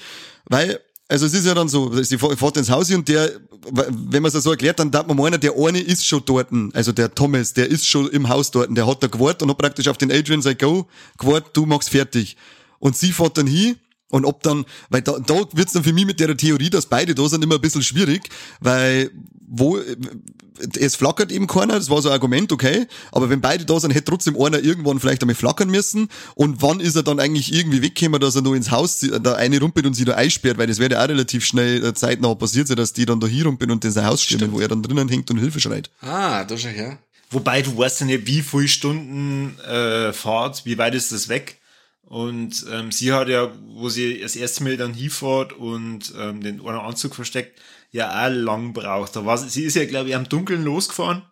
weil, 0.46 0.80
also 1.08 1.24
es 1.26 1.34
ist 1.34 1.46
ja 1.46 1.54
dann 1.54 1.68
so, 1.68 2.02
sie 2.02 2.18
fährt 2.18 2.56
ins 2.56 2.70
Haus 2.70 2.90
und 2.90 3.08
der, 3.08 3.30
wenn 3.70 4.22
man 4.22 4.32
es 4.32 4.42
so 4.42 4.50
erklärt, 4.50 4.78
dann 4.80 4.90
darf 4.90 5.06
man 5.06 5.16
meinen, 5.16 5.40
der 5.40 5.52
eine 5.56 5.80
ist 5.80 6.04
schon 6.04 6.22
dort, 6.26 6.48
also 6.72 6.90
der 6.92 7.14
Thomas, 7.14 7.54
der 7.54 7.70
ist 7.70 7.87
schon 7.88 8.08
im 8.10 8.28
Haus 8.28 8.50
dort, 8.50 8.76
der 8.76 8.87
hat 8.87 9.02
da 9.02 9.06
gewartet 9.06 9.42
und 9.42 9.50
hat 9.50 9.58
praktisch 9.58 9.87
auf 9.88 9.98
den 9.98 10.10
Adrian 10.10 10.42
sein 10.42 10.58
Go 10.58 10.88
gewartet, 11.18 11.50
du 11.56 11.64
machst 11.64 11.90
fertig. 11.90 12.37
Und 12.80 12.96
sie 12.96 13.12
fährt 13.12 13.38
dann 13.38 13.46
hin 13.46 13.76
und 14.14 14.24
ob 14.24 14.42
dann, 14.44 14.64
weil 14.90 15.03
da, 15.03 15.18
da 15.18 15.35
wird's 15.53 15.72
dann 15.72 15.83
für 15.85 15.92
mich 15.92 16.07
mit 16.07 16.20
der 16.20 16.37
Theorie, 16.37 16.70
dass 16.70 16.87
beide 16.87 17.14
da 17.14 17.29
sind, 17.29 17.42
immer 17.42 17.57
ein 17.57 17.61
bisschen 17.61 17.83
schwierig, 17.83 18.29
weil 18.61 19.11
wo, 19.46 19.79
es 20.79 20.96
flackert 20.96 21.33
eben 21.33 21.46
keiner, 21.46 21.74
das 21.74 21.90
war 21.90 22.00
so 22.00 22.09
ein 22.09 22.12
Argument, 22.12 22.50
okay, 22.53 22.87
aber 23.12 23.29
wenn 23.29 23.40
beide 23.40 23.64
da 23.64 23.79
sind, 23.81 23.90
hätte 23.90 24.05
trotzdem 24.07 24.40
einer 24.40 24.61
irgendwann 24.61 25.00
vielleicht 25.00 25.22
einmal 25.22 25.35
flackern 25.35 25.68
müssen 25.68 26.09
und 26.37 26.62
wann 26.62 26.79
ist 26.81 26.94
er 26.96 27.03
dann 27.03 27.18
eigentlich 27.20 27.53
irgendwie 27.53 27.83
weggekommen, 27.83 28.20
dass 28.20 28.37
er 28.37 28.42
nur 28.42 28.55
ins 28.57 28.70
Haus 28.70 29.00
zie- 29.03 29.18
da 29.20 29.35
eine 29.35 29.59
rumpelt 29.61 29.85
und 29.87 29.94
sie 29.94 30.05
da 30.05 30.14
einsperrt, 30.14 30.59
weil 30.59 30.68
das 30.68 30.79
wäre 30.79 30.92
ja 30.92 31.05
auch 31.05 31.09
relativ 31.09 31.44
schnell 31.44 31.85
äh, 31.85 31.92
zeitnah 31.94 32.35
passiert 32.37 32.68
sein, 32.68 32.77
dass 32.77 32.92
die 32.92 33.05
dann 33.05 33.18
da 33.20 33.27
hier 33.27 33.46
rumpeln 33.46 33.70
und 33.72 33.83
das 33.85 33.96
ein 33.96 34.07
Haus 34.07 34.22
stürmen, 34.22 34.53
wo 34.53 34.61
er 34.61 34.68
dann 34.68 34.83
drinnen 34.83 35.09
hängt 35.09 35.31
und 35.31 35.38
Hilfe 35.38 35.61
schreit. 35.61 35.90
Ah, 36.00 36.44
da 36.44 36.57
schau 36.57 36.68
her. 36.68 36.98
Wobei 37.31 37.62
du 37.62 37.77
weißt 37.77 38.00
ja 38.00 38.07
nicht, 38.07 38.27
wie 38.27 38.42
viele 38.42 38.68
Stunden 38.68 39.59
äh, 39.68 40.12
Fahrt, 40.12 40.64
wie 40.64 40.79
weit 40.79 40.94
ist 40.94 41.11
das 41.11 41.29
weg? 41.29 41.59
Und 42.06 42.66
ähm, 42.70 42.92
sie 42.92 43.12
hat 43.12 43.28
ja, 43.28 43.50
wo 43.66 43.88
sie 43.88 44.20
das 44.20 44.36
erste 44.36 44.62
Mal 44.62 44.76
dann 44.76 44.94
hinfährt 44.94 45.52
und 45.52 46.12
ähm, 46.18 46.42
den 46.42 46.60
einen 46.60 46.78
Anzug 46.78 47.14
versteckt, 47.14 47.60
ja 47.90 48.26
auch 48.26 48.30
lang 48.30 48.72
braucht. 48.72 49.16
Da 49.16 49.24
war 49.24 49.38
sie, 49.38 49.48
sie 49.48 49.64
ist 49.64 49.76
ja, 49.76 49.84
glaube 49.86 50.10
ich, 50.10 50.16
am 50.16 50.28
Dunkeln 50.28 50.64
losgefahren 50.64 51.22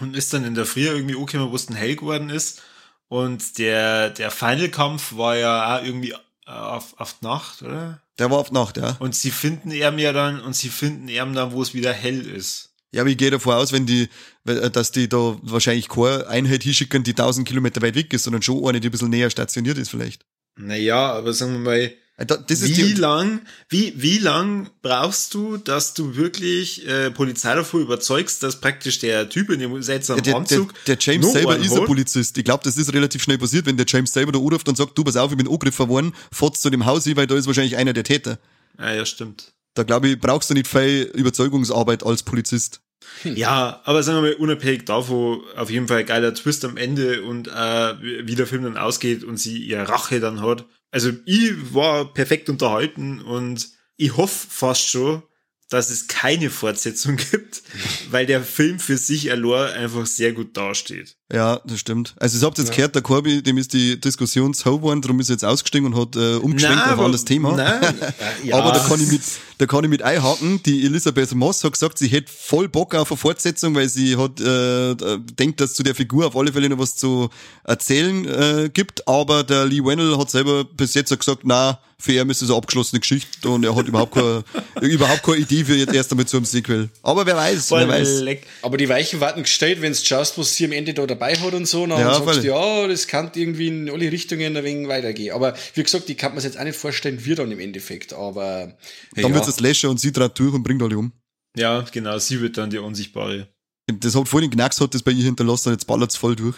und 0.00 0.16
ist 0.16 0.32
dann 0.32 0.44
in 0.44 0.54
der 0.54 0.66
Früh 0.66 0.86
irgendwie 0.86 1.16
angekommen, 1.16 1.50
wo 1.50 1.56
es 1.56 1.66
dann 1.66 1.76
hell 1.76 1.96
geworden 1.96 2.30
ist. 2.30 2.62
Und 3.08 3.58
der, 3.58 4.10
der 4.10 4.30
Final-Kampf 4.30 5.16
war 5.16 5.36
ja 5.36 5.76
auch 5.76 5.84
irgendwie 5.84 6.12
äh, 6.46 6.50
auf, 6.50 6.98
auf 6.98 7.16
die 7.20 7.26
Nacht, 7.26 7.62
oder? 7.62 8.02
Der 8.18 8.30
war 8.30 8.38
auf 8.38 8.50
Nacht, 8.50 8.76
ja. 8.76 8.96
Und 8.98 9.14
sie 9.14 9.30
finden 9.30 9.70
ihn 9.70 9.98
ja 9.98 10.12
dann, 10.12 10.40
und 10.40 10.54
sie 10.54 10.68
finden 10.68 11.08
ihn 11.08 11.34
dann, 11.34 11.52
wo 11.52 11.62
es 11.62 11.74
wieder 11.74 11.92
hell 11.92 12.26
ist. 12.26 12.73
Ja, 12.94 13.02
aber 13.02 13.10
ich 13.10 13.16
gehe 13.16 13.30
davon 13.30 13.54
aus, 13.54 13.72
wenn 13.72 13.86
die, 13.86 14.08
äh, 14.46 14.70
dass 14.70 14.92
die 14.92 15.08
da 15.08 15.36
wahrscheinlich 15.42 15.88
keine 15.88 16.28
Einheit 16.28 16.62
hinschicken, 16.62 17.02
die 17.02 17.10
1000 17.10 17.46
Kilometer 17.46 17.82
weit 17.82 17.96
weg 17.96 18.12
ist, 18.12 18.22
sondern 18.22 18.42
schon 18.42 18.64
eine, 18.64 18.80
die 18.80 18.88
ein 18.88 18.92
bisschen 18.92 19.10
näher 19.10 19.30
stationiert 19.30 19.78
ist 19.78 19.90
vielleicht. 19.90 20.24
Naja, 20.56 21.12
aber 21.12 21.32
sagen 21.32 21.52
wir 21.52 21.58
mal, 21.58 21.92
Äh, 22.16 22.26
wie 22.48 22.92
lang, 22.92 23.40
wie, 23.68 23.92
wie 23.96 24.18
lang 24.18 24.70
brauchst 24.82 25.34
du, 25.34 25.56
dass 25.56 25.94
du 25.94 26.14
wirklich 26.14 26.86
äh, 26.86 27.10
Polizei 27.10 27.56
davor 27.56 27.80
überzeugst, 27.80 28.40
dass 28.44 28.60
praktisch 28.60 29.00
der 29.00 29.28
Typ 29.28 29.50
in 29.50 29.58
dem 29.58 29.82
seltsamen 29.82 30.22
der, 30.22 30.34
der, 30.34 30.40
Anzug 30.40 30.72
der 30.84 30.96
James 31.00 31.26
noch 31.26 31.32
selber 31.32 31.56
ist 31.56 31.76
ein? 31.76 31.84
Polizist. 31.86 32.38
Ich 32.38 32.44
glaube, 32.44 32.62
das 32.62 32.76
ist 32.76 32.92
relativ 32.92 33.20
schnell 33.24 33.38
passiert, 33.38 33.66
wenn 33.66 33.76
der 33.76 33.86
James 33.88 34.12
selber 34.12 34.30
da 34.30 34.38
anruft 34.38 34.68
und 34.68 34.76
sagt, 34.76 34.96
du, 34.96 35.02
pass 35.02 35.16
auf, 35.16 35.32
ich 35.32 35.36
bin 35.36 35.48
angegriffen 35.48 35.88
worden, 35.88 36.14
fahrt's 36.30 36.60
zu 36.60 36.70
dem 36.70 36.86
Haus 36.86 37.02
hin, 37.02 37.16
weil 37.16 37.26
da 37.26 37.34
ist 37.34 37.48
wahrscheinlich 37.48 37.76
einer 37.76 37.92
der 37.92 38.04
Täter. 38.04 38.38
Ja, 38.78 38.94
ja, 38.94 39.04
stimmt. 39.04 39.52
Da 39.74 39.82
glaube 39.82 40.08
ich, 40.08 40.20
brauchst 40.20 40.50
du 40.50 40.54
nicht 40.54 40.68
viel 40.68 41.10
Überzeugungsarbeit 41.14 42.04
als 42.06 42.22
Polizist. 42.22 42.80
Ja, 43.24 43.80
aber 43.84 44.02
sagen 44.02 44.22
wir 44.22 44.30
mal, 44.30 44.34
unabhängig 44.34 44.84
davon, 44.84 45.40
auf 45.56 45.70
jeden 45.70 45.88
Fall 45.88 45.98
ein 45.98 46.06
geiler 46.06 46.34
Twist 46.34 46.64
am 46.64 46.76
Ende 46.76 47.22
und 47.22 47.48
äh, 47.48 47.94
wie 48.00 48.34
der 48.34 48.46
Film 48.46 48.64
dann 48.64 48.76
ausgeht 48.76 49.24
und 49.24 49.38
sie 49.38 49.58
ihre 49.58 49.88
Rache 49.88 50.20
dann 50.20 50.40
hat. 50.40 50.66
Also 50.90 51.10
ich 51.24 51.74
war 51.74 52.12
perfekt 52.12 52.48
unterhalten 52.48 53.20
und 53.20 53.68
ich 53.96 54.16
hoffe 54.16 54.46
fast 54.48 54.88
schon, 54.88 55.22
dass 55.70 55.90
es 55.90 56.06
keine 56.06 56.50
Fortsetzung 56.50 57.16
gibt, 57.30 57.62
weil 58.10 58.26
der 58.26 58.42
Film 58.42 58.78
für 58.78 58.96
sich 58.96 59.30
allein 59.30 59.72
einfach 59.74 60.06
sehr 60.06 60.32
gut 60.32 60.56
dasteht. 60.56 61.16
Ja, 61.32 61.60
das 61.64 61.80
stimmt. 61.80 62.14
Also 62.18 62.38
ich 62.38 62.44
habt 62.44 62.58
jetzt 62.58 62.72
gehört, 62.72 62.94
der 62.94 63.02
Corby, 63.02 63.42
dem 63.42 63.58
ist 63.58 63.72
die 63.72 64.00
Diskussion 64.00 64.52
hoch 64.52 64.76
geworden, 64.76 65.02
darum 65.02 65.18
ist 65.20 65.30
er 65.30 65.34
jetzt 65.34 65.44
ausgestiegen 65.44 65.92
und 65.92 66.00
hat 66.00 66.16
äh, 66.16 66.36
umgeschwenkt 66.36 66.84
auf 66.84 66.92
ein 66.92 67.04
anderes 67.04 67.24
Thema. 67.24 67.56
Nein, 67.56 67.94
ja. 68.44 68.56
Aber 68.56 68.72
da 68.72 68.86
kann 68.86 69.00
ich 69.00 69.10
mit, 69.10 69.22
da 69.58 69.66
kann 69.66 69.84
ich 69.84 69.90
mit 69.90 70.02
einhaken. 70.02 70.62
Die 70.64 70.84
Elisabeth 70.84 71.34
Moss 71.34 71.62
hat 71.64 71.72
gesagt, 71.72 71.98
sie 71.98 72.08
hätte 72.08 72.30
voll 72.32 72.68
Bock 72.68 72.94
auf 72.94 73.10
eine 73.10 73.18
Fortsetzung, 73.18 73.74
weil 73.74 73.88
sie 73.88 74.16
hat, 74.16 74.40
äh, 74.40 74.94
denkt, 75.38 75.60
dass 75.60 75.74
zu 75.74 75.82
der 75.82 75.94
Figur 75.94 76.26
auf 76.26 76.36
alle 76.36 76.52
Fälle 76.52 76.68
noch 76.68 76.78
was 76.78 76.96
zu 76.96 77.30
erzählen 77.64 78.24
äh, 78.26 78.70
gibt. 78.72 79.06
Aber 79.06 79.44
der 79.44 79.66
Lee 79.66 79.84
Wennell 79.84 80.16
hat 80.18 80.30
selber 80.30 80.64
bis 80.64 80.94
jetzt 80.94 81.16
gesagt, 81.16 81.42
na, 81.44 81.78
für 81.98 82.12
ihn 82.12 82.28
ist 82.28 82.42
es 82.42 82.50
eine 82.50 82.58
abgeschlossene 82.58 83.00
Geschichte 83.00 83.48
und 83.48 83.64
er 83.64 83.74
hat 83.74 83.88
überhaupt 83.88 84.12
keine, 84.14 84.44
überhaupt 84.82 85.22
keine 85.22 85.38
Idee 85.38 85.64
für 85.64 85.74
jetzt 85.74 85.94
erst 85.94 86.10
einmal 86.10 86.26
zu 86.26 86.36
einem 86.36 86.44
Sequel. 86.44 86.90
Aber 87.02 87.24
wer 87.24 87.36
weiß, 87.36 87.70
wer 87.70 87.88
weiß. 87.88 88.20
Leck. 88.20 88.46
Aber 88.62 88.76
die 88.76 88.88
Weichen 88.88 89.20
warten 89.20 89.42
gestellt, 89.42 89.80
wenn 89.80 89.92
es 89.92 90.04
schaust, 90.06 90.36
was 90.36 90.54
sie 90.54 90.66
am 90.66 90.72
Ende 90.72 90.92
da 90.92 91.06
dabei 91.06 91.34
hat 91.34 91.54
und 91.54 91.66
so, 91.66 91.86
dann 91.86 92.00
Ja, 92.00 92.14
sagst 92.14 92.24
voll. 92.24 92.40
du, 92.42 92.46
ja, 92.48 92.88
das 92.88 93.06
kann 93.06 93.30
irgendwie 93.34 93.68
in 93.68 93.88
alle 93.88 94.10
Richtungen 94.12 94.54
ein 94.56 94.64
wenig 94.64 94.88
weitergehen. 94.88 95.34
Aber 95.34 95.54
wie 95.74 95.82
gesagt, 95.82 96.10
ich 96.10 96.18
kann 96.18 96.34
mir 96.34 96.42
jetzt 96.42 96.58
auch 96.58 96.64
nicht 96.64 96.76
vorstellen, 96.76 97.24
wie 97.24 97.34
dann 97.34 97.50
im 97.50 97.60
Endeffekt, 97.60 98.12
aber 98.12 98.74
Dann 99.14 99.30
ja. 99.30 99.34
wird 99.34 99.48
es 99.48 99.53
Slasher 99.54 99.90
und 99.90 99.98
sie 99.98 100.12
dreht 100.12 100.38
durch 100.38 100.54
und 100.54 100.62
bringt 100.62 100.82
alle 100.82 100.98
um. 100.98 101.12
Ja, 101.56 101.82
genau, 101.82 102.18
sie 102.18 102.40
wird 102.40 102.56
dann 102.56 102.70
die 102.70 102.78
Unsichtbare. 102.78 103.48
Das 103.86 104.14
hat 104.14 104.28
vorhin 104.28 104.50
Knacks 104.50 104.80
hat 104.80 104.94
das 104.94 105.02
bei 105.02 105.12
ihr 105.12 105.24
hinterlassen 105.24 105.68
und 105.68 105.74
jetzt 105.74 105.86
ballert's 105.86 106.16
voll 106.16 106.36
durch. 106.36 106.56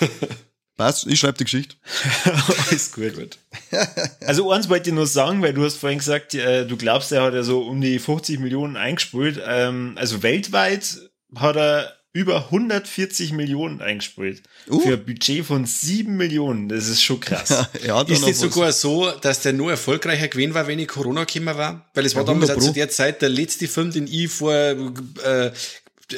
Passt, 0.76 1.06
ich 1.06 1.20
schreibe 1.20 1.36
die 1.36 1.44
Geschichte. 1.44 1.76
Alles 2.70 2.92
gut. 2.92 3.38
Also 4.22 4.50
eins 4.50 4.70
wollte 4.70 4.88
ich 4.88 4.94
nur 4.96 5.06
sagen, 5.06 5.42
weil 5.42 5.52
du 5.52 5.64
hast 5.64 5.76
vorhin 5.76 5.98
gesagt, 5.98 6.34
äh, 6.34 6.66
du 6.66 6.78
glaubst, 6.78 7.12
er 7.12 7.22
hat 7.22 7.34
ja 7.34 7.42
so 7.42 7.60
um 7.60 7.80
die 7.80 7.98
50 7.98 8.40
Millionen 8.40 8.76
eingespielt. 8.76 9.40
Ähm, 9.46 9.92
also 9.96 10.22
weltweit 10.22 11.10
hat 11.36 11.56
er 11.56 11.92
über 12.14 12.44
140 12.46 13.32
Millionen 13.32 13.80
eingespielt. 13.80 14.42
Uh. 14.68 14.80
Für 14.80 14.94
ein 14.94 15.04
Budget 15.04 15.46
von 15.46 15.64
7 15.64 16.14
Millionen. 16.16 16.68
Das 16.68 16.88
ist 16.88 17.02
schon 17.02 17.20
krass. 17.20 17.68
Ja, 17.86 18.02
Ist 18.02 18.22
es 18.22 18.26
was. 18.26 18.40
sogar 18.40 18.72
so, 18.72 19.10
dass 19.10 19.40
der 19.40 19.52
nur 19.54 19.70
erfolgreicher 19.70 20.28
gewesen 20.28 20.54
war, 20.54 20.66
wenn 20.66 20.78
ich 20.78 20.88
Corona 20.88 21.24
gekommen 21.24 21.56
war? 21.56 21.90
Weil 21.94 22.04
es 22.06 22.14
war 22.14 22.22
Ja, 22.22 22.26
damals 22.26 22.50
100 22.50 22.56
auch 22.64 22.68
zu 22.68 22.74
der 22.74 22.90
Zeit 22.90 23.22
der 23.22 23.30
letzte 23.30 23.66
Film, 23.66 23.92
den 23.92 24.06
ich 24.06 24.30
vor 24.30 24.52
äh, 24.54 25.50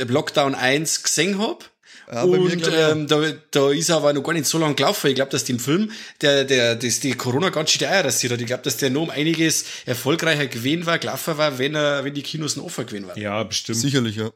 Lockdown 0.09 0.55
1 0.55 1.03
gesehen 1.05 1.39
hab. 1.39 1.71
Ja, 2.13 2.23
und 2.25 2.69
ähm, 2.71 3.07
da, 3.07 3.33
da 3.51 3.71
ist 3.71 3.89
er 3.89 3.97
aber 3.97 4.13
noch 4.13 4.23
gar 4.23 4.35
nicht 4.35 4.45
so 4.47 4.59
lange 4.59 4.75
gelaufen. 4.75 5.09
Ich 5.09 5.15
glaube, 5.15 5.31
dass 5.31 5.45
den 5.45 5.59
Film, 5.59 5.91
der, 6.21 6.45
der, 6.45 6.75
das, 6.77 7.01
die 7.01 7.15
Corona 7.15 7.49
ganz 7.49 7.71
schön 7.71 7.89
Eier 7.89 8.05
rasiert 8.05 8.33
hat. 8.35 8.41
Ich 8.41 8.47
glaube, 8.47 8.63
dass 8.63 8.77
der 8.77 8.91
noch 8.91 9.03
um 9.03 9.11
einiges 9.11 9.65
erfolgreicher 9.87 10.47
gewesen 10.47 10.85
war, 10.85 10.99
gelaufen 10.99 11.39
war, 11.39 11.59
wenn 11.59 11.75
er, 11.75 12.05
wenn 12.05 12.13
die 12.13 12.23
Kinos 12.23 12.57
noch 12.57 12.65
offen 12.65 12.85
gewesen 12.85 13.09
waren. 13.09 13.19
Ja, 13.19 13.43
bestimmt. 13.43 13.79
Sicherlich, 13.79 14.17
ja. 14.17 14.31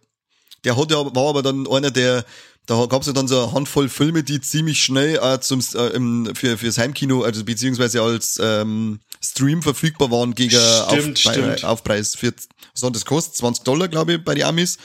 Der 0.64 0.76
hat 0.76 0.90
ja, 0.90 0.96
war 1.14 1.28
aber 1.28 1.42
dann 1.42 1.66
einer 1.68 1.90
der, 1.90 2.24
da 2.66 2.86
gab's 2.86 3.06
ja 3.06 3.12
dann 3.12 3.28
so 3.28 3.42
eine 3.42 3.52
Handvoll 3.52 3.88
Filme, 3.88 4.22
die 4.22 4.40
ziemlich 4.40 4.82
schnell 4.82 5.16
äh, 5.22 5.40
zum, 5.40 5.64
äh, 5.74 5.86
im, 5.88 6.30
für, 6.34 6.58
fürs 6.58 6.78
Heimkino, 6.78 7.22
also 7.22 7.44
beziehungsweise 7.44 8.02
als 8.02 8.38
ähm, 8.42 9.00
Stream 9.22 9.62
verfügbar 9.62 10.10
waren 10.10 10.34
gegen 10.34 10.50
Stimmt, 10.50 11.24
Auf, 11.26 11.32
stimmt. 11.32 11.64
Aufpreis. 11.64 12.14
Für, 12.14 12.32
was 12.74 12.82
hat 12.82 12.94
das 12.94 13.04
kostet? 13.04 13.36
20 13.36 13.64
Dollar, 13.64 13.88
glaube 13.88 14.14
ich, 14.14 14.24
bei 14.24 14.34
den 14.34 14.44
Amis. 14.44 14.76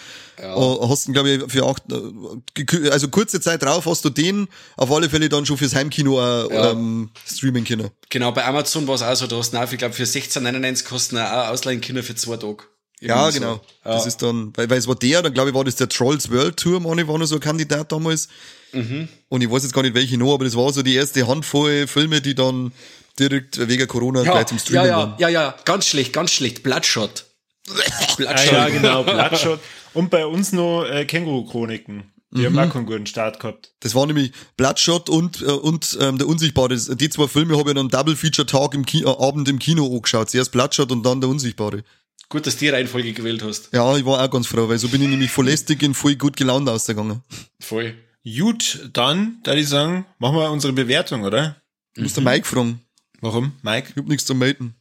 Ja. 0.42 0.56
hast 0.90 1.08
du, 1.08 1.12
glaube 1.12 1.30
ich, 1.30 1.52
für 1.52 1.64
acht, 1.68 1.84
äh, 1.92 2.90
also 2.90 3.08
kurze 3.10 3.40
Zeit 3.40 3.62
drauf 3.62 3.86
hast 3.86 4.04
du 4.04 4.10
den 4.10 4.48
auf 4.78 4.92
alle 4.92 5.08
Fälle 5.10 5.30
dann 5.30 5.46
schon 5.46 5.58
fürs 5.58 5.76
Heimkino 5.76 6.20
äh, 6.20 6.54
Ja. 6.56 6.72
ähm, 6.72 7.12
streamen 7.32 7.64
können. 7.66 7.90
Genau, 8.10 8.32
bei 8.32 8.44
Amazon 8.46 8.88
war 8.88 8.96
es 8.96 9.04
auch 9.04 9.16
so, 9.16 9.28
da 9.28 9.38
hast 9.38 9.54
du 9.54 9.58
auch, 9.58 9.72
ich 9.72 9.78
glaube, 9.78 9.94
für 9.94 10.04
16,99 10.04 10.86
kosten 10.86 11.18
auch 11.18 11.50
ausleihen 11.50 11.82
Kinder 11.82 12.02
für 12.02 12.16
zwei 12.16 12.38
Tage. 12.38 12.64
Ja, 13.04 13.32
so. 13.32 13.40
genau. 13.40 13.62
Ja. 13.86 13.96
Das 13.96 14.06
ist 14.06 14.22
dann, 14.22 14.54
weil, 14.56 14.70
weil 14.70 14.78
es 14.78 14.88
war 14.88 14.96
der, 14.96 15.22
dann 15.22 15.34
glaube 15.34 15.50
ich, 15.50 15.56
war 15.56 15.64
das 15.64 15.76
der 15.76 15.90
Trolls 15.90 16.32
World 16.32 16.58
Tour, 16.58 16.80
meine 16.80 17.02
ich, 17.02 17.08
war 17.08 17.18
noch 17.18 17.26
so 17.26 17.36
ein 17.36 17.42
Kandidat 17.42 17.92
damals. 17.92 18.30
Mhm. 18.72 19.08
Und 19.30 19.42
ich 19.42 19.52
weiß 19.52 19.64
jetzt 19.64 19.74
gar 19.74 19.84
nicht, 19.84 19.94
welche 19.94 20.18
noch, 20.18 20.34
aber 20.34 20.46
das 20.46 20.56
war 20.56 20.72
so 20.72 20.82
die 20.82 20.96
erste 20.96 21.28
Handvoll 21.28 21.88
Filme, 21.88 22.22
die 22.22 22.34
dann 22.34 22.72
direkt 23.20 23.68
wegen 23.68 23.88
Corona 23.88 24.24
ja, 24.24 24.32
gleich 24.32 24.48
zum 24.48 24.58
ja, 24.58 24.64
Streamen 24.64 24.88
ja, 24.88 24.98
waren. 24.98 25.16
ja, 25.20 25.30
ja, 25.30 25.56
ganz 25.66 25.86
schlecht, 25.86 26.14
ganz 26.14 26.32
schlecht. 26.32 26.64
Bloodshot. 26.64 27.26
Ah, 27.70 28.16
Bloodshot. 28.18 28.52
ja, 28.52 28.70
genau, 28.70 29.04
Bloodshot. 29.04 29.60
Und 29.94 30.10
bei 30.10 30.26
uns 30.26 30.52
noch 30.52 30.86
äh, 30.86 31.06
Känguru-Chroniken. 31.06 32.14
Die 32.36 32.48
haben 32.48 32.58
auch 32.58 32.70
keinen 32.70 32.88
guten 32.88 33.06
Start 33.06 33.40
gehabt. 33.40 33.74
Das 33.82 33.94
war 33.94 34.08
nämlich 34.08 34.32
Bloodshot 34.58 35.08
und, 35.08 35.42
äh, 35.42 35.46
und 35.46 35.98
ähm, 36.02 36.18
der 36.18 36.28
Unsichtbare. 36.28 36.76
Die 36.76 37.10
zwei 37.10 37.28
Filme 37.28 37.58
habe 37.58 37.70
ich 37.70 37.76
dann 37.76 37.90
Double 37.90 38.16
Feature 38.16 38.48
Tag 38.48 38.74
im 38.74 38.86
Ki 38.86 39.04
äh, 39.04 39.08
Abend 39.08 39.48
im 39.50 39.60
Kino 39.60 39.86
angeschaut. 39.86 40.32
Zuerst 40.32 40.52
Bloodshot 40.52 40.92
und 40.92 41.04
dann 41.04 41.22
der 41.22 41.30
Unsichtbare. 41.30 41.84
Gut, 42.30 42.48
dass 42.48 42.56
du 42.56 42.62
die 42.62 42.70
Reihenfolge 42.70 43.14
gewählt 43.14 43.44
hast. 43.44 43.70
Ja, 43.74 43.96
ich 43.96 44.06
war 44.06 44.24
auch 44.24 44.30
ganz 44.30 44.48
froh, 44.48 44.68
weil 44.68 44.78
so 44.78 44.88
bin 44.88 45.02
ich 45.02 45.10
nämlich 45.10 45.32
voll 45.32 45.46
lästig 45.46 45.84
und 45.84 45.94
voll 45.94 46.16
gut 46.16 46.36
gelaunt 46.36 46.68
ausgegangen. 46.68 47.22
Voll. 47.60 47.96
Gut, 48.26 48.90
dann, 48.94 49.40
da 49.44 49.54
ich 49.54 49.68
sagen, 49.68 50.06
machen 50.18 50.38
wir 50.38 50.50
unsere 50.50 50.74
Bewertung, 50.74 51.24
oder? 51.24 51.58
Du 51.94 52.02
musst 52.02 52.18
den 52.18 52.24
Mike 52.24 52.48
fragen. 52.48 52.82
Warum, 53.22 53.54
Mike? 53.62 53.90
Ich 53.92 53.98
hab 53.98 54.08
nichts 54.08 54.26
zu 54.26 54.34
melden. 54.34 54.76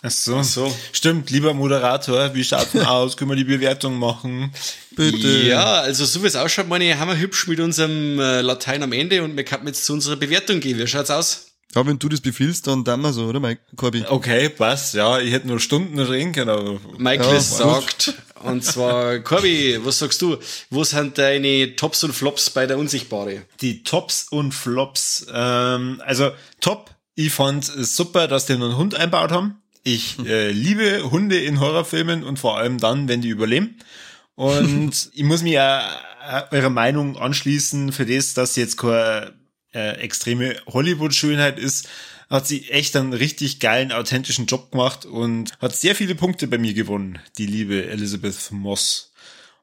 Ach 0.00 0.10
so. 0.10 0.42
so. 0.42 0.74
Stimmt, 0.92 1.30
lieber 1.30 1.54
Moderator, 1.54 2.34
wie 2.34 2.44
schaut's 2.44 2.72
denn 2.72 2.86
aus? 2.86 3.16
Können 3.16 3.30
wir 3.32 3.36
die 3.36 3.44
Bewertung 3.44 3.98
machen? 3.98 4.52
Bitte. 4.94 5.42
Ja, 5.42 5.80
also 5.80 6.04
so 6.04 6.22
wie 6.22 6.28
es 6.28 6.36
ausschaut, 6.36 6.68
meine 6.68 6.88
ich, 6.88 6.96
haben 6.96 7.08
wir 7.08 7.18
hübsch 7.18 7.48
mit 7.48 7.58
unserem 7.58 8.18
äh, 8.20 8.40
Latein 8.40 8.82
am 8.82 8.92
Ende 8.92 9.24
und 9.24 9.36
wir 9.36 9.44
können 9.44 9.66
jetzt 9.66 9.84
zu 9.84 9.92
unserer 9.92 10.16
Bewertung 10.16 10.60
gehen. 10.60 10.78
Wie 10.78 10.86
schaut's 10.86 11.10
aus? 11.10 11.47
Ja, 11.74 11.86
wenn 11.86 11.98
du 11.98 12.08
das 12.08 12.20
befiehlst, 12.22 12.66
dann 12.66 12.82
dann 12.82 13.00
mal 13.02 13.12
so, 13.12 13.24
oder 13.26 13.40
Mike? 13.40 13.60
Corby? 13.76 14.04
Okay, 14.08 14.48
passt, 14.48 14.94
ja, 14.94 15.18
ich 15.18 15.32
hätte 15.32 15.46
nur 15.48 15.60
Stunden 15.60 15.98
reden 15.98 16.32
können, 16.32 16.48
aber 16.48 16.80
Michael 16.96 17.34
Ja, 17.34 17.40
sagt, 17.40 18.14
und 18.42 18.64
zwar, 18.64 19.18
Corby, 19.20 19.78
was 19.84 19.98
sagst 19.98 20.22
du? 20.22 20.38
Wo 20.70 20.82
sind 20.84 21.18
deine 21.18 21.76
Tops 21.76 22.02
und 22.04 22.14
Flops 22.14 22.48
bei 22.50 22.66
der 22.66 22.78
Unsichtbare? 22.78 23.42
die 23.60 23.82
Tops 23.82 24.28
und 24.30 24.52
Flops. 24.54 25.26
Ähm, 25.32 26.00
also 26.06 26.30
Top, 26.60 26.90
ich 27.14 27.32
fand 27.32 27.68
es 27.68 27.96
super, 27.96 28.28
dass 28.28 28.46
die 28.46 28.54
einen 28.54 28.76
Hund 28.78 28.94
einbaut 28.94 29.30
haben. 29.30 29.60
Ich 29.82 30.18
äh, 30.24 30.50
liebe 30.50 31.10
Hunde 31.10 31.38
in 31.38 31.60
Horrorfilmen 31.60 32.24
und 32.24 32.38
vor 32.38 32.56
allem 32.56 32.78
dann, 32.78 33.08
wenn 33.08 33.20
die 33.20 33.28
überleben. 33.28 33.76
Und 34.36 35.10
ich 35.14 35.24
muss 35.24 35.42
mir 35.42 35.52
ja 35.52 35.80
äh, 36.26 36.56
eurer 36.56 36.70
Meinung 36.70 37.18
anschließen, 37.18 37.92
für 37.92 38.06
das, 38.06 38.32
dass 38.32 38.54
sie 38.54 38.62
jetzt 38.62 38.78
keine 38.78 39.34
äh, 39.74 40.00
extreme 40.00 40.56
Hollywood-Schönheit 40.66 41.58
ist, 41.58 41.88
hat 42.30 42.46
sie 42.46 42.68
echt 42.68 42.94
einen 42.96 43.12
richtig 43.12 43.60
geilen, 43.60 43.92
authentischen 43.92 44.46
Job 44.46 44.70
gemacht 44.70 45.06
und 45.06 45.52
hat 45.60 45.74
sehr 45.74 45.94
viele 45.94 46.14
Punkte 46.14 46.46
bei 46.46 46.58
mir 46.58 46.74
gewonnen, 46.74 47.18
die 47.38 47.46
liebe 47.46 47.86
Elizabeth 47.88 48.50
Moss. 48.50 49.12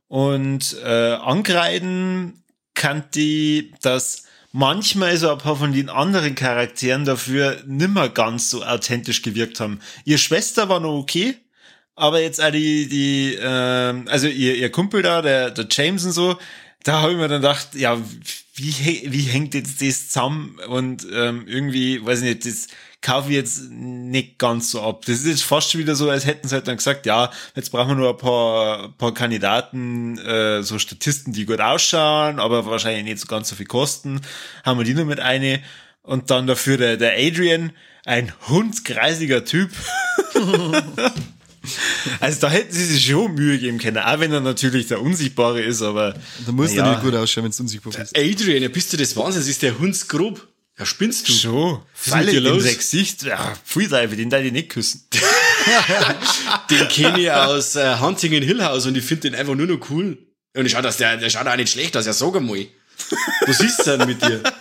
Und 0.08 0.78
äh, 0.84 1.14
angreifen 1.14 2.44
kann 2.74 3.04
die, 3.14 3.74
dass 3.82 4.24
manchmal 4.52 5.18
so 5.18 5.32
ein 5.32 5.38
paar 5.38 5.58
von 5.58 5.74
den 5.74 5.90
anderen 5.90 6.36
Charakteren 6.36 7.06
dafür 7.06 7.62
nimmer 7.66 8.10
ganz 8.10 8.50
so 8.50 8.64
authentisch 8.64 9.22
gewirkt 9.22 9.60
haben. 9.60 9.80
Ihre 10.06 10.18
Schwester 10.18 10.70
war 10.70 10.80
noch 10.80 10.98
okay, 10.98 11.36
aber 11.96 12.22
jetzt 12.22 12.42
auch 12.42 12.52
die, 12.52 12.88
die, 12.88 13.38
ähm, 13.42 14.08
also 14.10 14.28
ihr, 14.28 14.56
ihr 14.56 14.72
Kumpel 14.72 15.02
da, 15.02 15.22
der, 15.22 15.52
der 15.52 15.68
James 15.70 16.06
und 16.06 16.12
so, 16.12 16.38
da 16.86 17.02
habe 17.02 17.14
ich 17.14 17.18
mir 17.18 17.28
dann 17.28 17.42
gedacht, 17.42 17.74
ja, 17.74 17.98
wie, 18.54 19.08
wie 19.08 19.24
hängt 19.24 19.56
jetzt 19.56 19.82
das 19.82 20.10
zusammen? 20.10 20.60
Und 20.68 21.06
ähm, 21.12 21.46
irgendwie, 21.48 22.06
weiß 22.06 22.22
ich 22.22 22.26
nicht, 22.26 22.46
das 22.46 22.68
kaufe 23.02 23.30
ich 23.30 23.36
jetzt 23.36 23.72
nicht 23.72 24.38
ganz 24.38 24.70
so 24.70 24.84
ab. 24.84 25.04
Das 25.08 25.18
ist 25.18 25.26
jetzt 25.26 25.44
fast 25.44 25.72
schon 25.72 25.82
wieder 25.82 25.96
so, 25.96 26.12
als 26.12 26.28
hätten 26.28 26.48
sie 26.48 26.54
halt 26.54 26.68
dann 26.68 26.78
gesagt, 26.78 27.08
ja, 27.08 27.32
jetzt 27.56 27.72
brauchen 27.72 27.90
wir 27.90 27.96
nur 27.96 28.12
ein 28.12 28.18
paar, 28.18 28.90
paar 29.00 29.16
Kandidaten, 29.16 30.20
äh, 30.20 30.62
so 30.62 30.78
Statisten, 30.78 31.34
die 31.34 31.46
gut 31.46 31.60
ausschauen, 31.60 32.40
aber 32.40 32.68
wahrscheinlich 32.68 33.04
nicht 33.04 33.20
so 33.20 33.26
ganz 33.26 33.50
so 33.50 33.56
viel 33.56 33.66
kosten. 33.66 34.22
Haben 34.64 34.80
wir 34.80 34.86
die 34.86 34.94
nur 34.94 35.06
mit 35.06 35.20
eine. 35.20 35.64
Und 36.04 36.30
dann 36.30 36.46
dafür 36.46 36.78
der, 36.78 36.98
der 36.98 37.14
Adrian, 37.18 37.72
ein 38.06 38.32
hundskreisiger 38.48 39.44
Typ. 39.44 39.72
Also 42.20 42.40
da 42.42 42.50
hätten 42.50 42.74
sie 42.74 42.86
sich 42.86 43.06
schon 43.06 43.34
Mühe 43.36 43.58
geben 43.58 43.78
können, 43.78 43.98
auch 43.98 44.20
wenn 44.20 44.32
er 44.32 44.42
natürlich 44.42 44.88
der 44.88 45.02
Unsichtbare 45.02 45.62
ist, 45.62 45.82
aber 45.82 46.16
Da 46.46 46.52
musst 46.52 46.76
na 46.76 46.84
du 46.84 46.88
ja, 46.90 46.96
nicht 46.96 47.04
gut 47.04 47.16
ausschauen, 47.16 47.46
wenn 47.46 47.52
du 47.52 47.64
unsichtbar 47.64 47.94
bist. 47.94 48.18
Adrian, 48.18 48.64
ja, 48.64 48.70
bist 48.70 48.94
du 48.94 48.98
des 48.98 49.16
Wahnsinns? 49.16 49.48
Ist 49.48 49.62
der 49.62 49.78
Hundsgrob? 49.78 50.48
Ja, 50.78 50.86
spinnst 50.86 51.30
du? 51.30 51.32
schon. 51.32 51.80
Ist 51.94 52.10
Falle 52.12 52.32
in 52.32 52.44
los? 52.44 52.64
sein 52.64 52.76
Gesicht, 52.76 53.24
ja, 53.24 53.54
Freedive, 53.64 54.16
den 54.18 54.30
da 54.30 54.40
ich 54.40 54.52
nicht 54.52 54.70
küssen. 54.70 55.08
Den 56.70 56.88
kenne 56.90 57.20
ich 57.22 57.32
aus 57.32 57.76
äh, 57.76 57.98
Hunting 58.00 58.34
in 58.34 58.44
Hill 58.44 58.64
House 58.64 58.86
und 58.86 58.96
ich 58.96 59.04
finde 59.04 59.30
den 59.30 59.36
einfach 59.40 59.56
nur 59.56 59.68
noch 59.68 59.90
cool. 59.90 60.18
Und 60.56 60.66
ich 60.66 60.74
schau, 60.74 60.82
dass 60.82 60.98
der, 60.98 61.18
der 61.18 61.30
schaut 61.30 61.48
auch 61.48 61.56
nicht 61.56 61.72
schlecht 61.72 61.98
aus, 61.98 62.06
ja, 62.06 62.14
sag 62.14 62.36
einmal. 62.36 62.68
Was 63.46 63.60
ist 63.60 63.84
denn 63.86 64.08
mit 64.08 64.22
dir? 64.22 64.42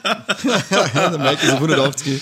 Ja, 0.71 1.11
der 1.11 1.19
Mike 1.19 1.47
ist 1.47 1.53
auf 1.53 1.61
180. 1.61 2.21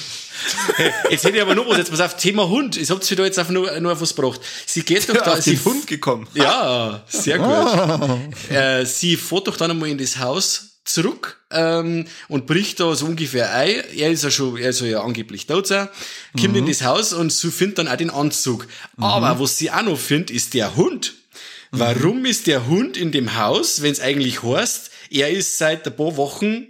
Jetzt 1.10 1.24
hätte 1.24 1.36
ich 1.36 1.42
aber 1.42 1.54
noch 1.54 1.68
was, 1.68 1.78
jetzt 1.78 1.90
pass 1.90 2.00
auf, 2.00 2.16
Thema 2.16 2.48
Hund. 2.48 2.76
Ich 2.76 2.90
hab's 2.90 3.10
wieder 3.10 3.24
jetzt 3.24 3.38
auf 3.38 3.48
nur, 3.50 3.78
nur 3.80 3.92
auf 3.92 4.00
was 4.00 4.14
gebracht. 4.14 4.40
Sie 4.66 4.82
geht 4.82 5.08
doch 5.08 5.14
da, 5.14 5.34
auf 5.34 5.42
sie 5.42 5.56
den 5.56 5.64
Hund 5.64 5.86
gekommen. 5.86 6.26
Ja, 6.34 7.04
sehr 7.08 7.38
gut. 7.38 8.50
äh, 8.50 8.84
sie 8.84 9.16
fährt 9.16 9.48
doch 9.48 9.56
dann 9.56 9.70
einmal 9.70 9.88
in 9.88 9.98
das 9.98 10.18
Haus 10.18 10.80
zurück 10.84 11.40
ähm, 11.50 12.06
und 12.28 12.46
bricht 12.46 12.80
da 12.80 12.94
so 12.94 13.06
ungefähr 13.06 13.54
ein. 13.54 13.82
Er 13.96 14.10
ist 14.10 14.24
ja 14.24 14.30
schon, 14.30 14.56
er 14.56 14.72
soll 14.72 14.88
ja 14.88 15.02
angeblich 15.02 15.46
tot 15.46 15.66
sein, 15.66 15.88
kommt 16.38 16.56
in 16.56 16.66
das 16.66 16.82
Haus 16.82 17.12
und 17.12 17.32
sie 17.32 17.50
findet 17.50 17.78
dann 17.78 17.88
auch 17.88 17.96
den 17.96 18.10
Anzug. 18.10 18.66
Aber 18.98 19.38
was 19.38 19.58
sie 19.58 19.70
auch 19.70 19.82
noch 19.82 19.98
findet, 19.98 20.30
ist 20.30 20.54
der 20.54 20.76
Hund. 20.76 21.14
Warum 21.70 22.26
ist 22.26 22.46
der 22.46 22.66
Hund 22.66 22.96
in 22.98 23.12
dem 23.12 23.36
Haus, 23.36 23.80
wenn 23.80 23.92
es 23.92 24.00
eigentlich 24.00 24.42
heißt, 24.42 24.90
er 25.10 25.30
ist 25.30 25.56
seit 25.56 25.86
ein 25.86 25.96
paar 25.96 26.16
Wochen 26.16 26.66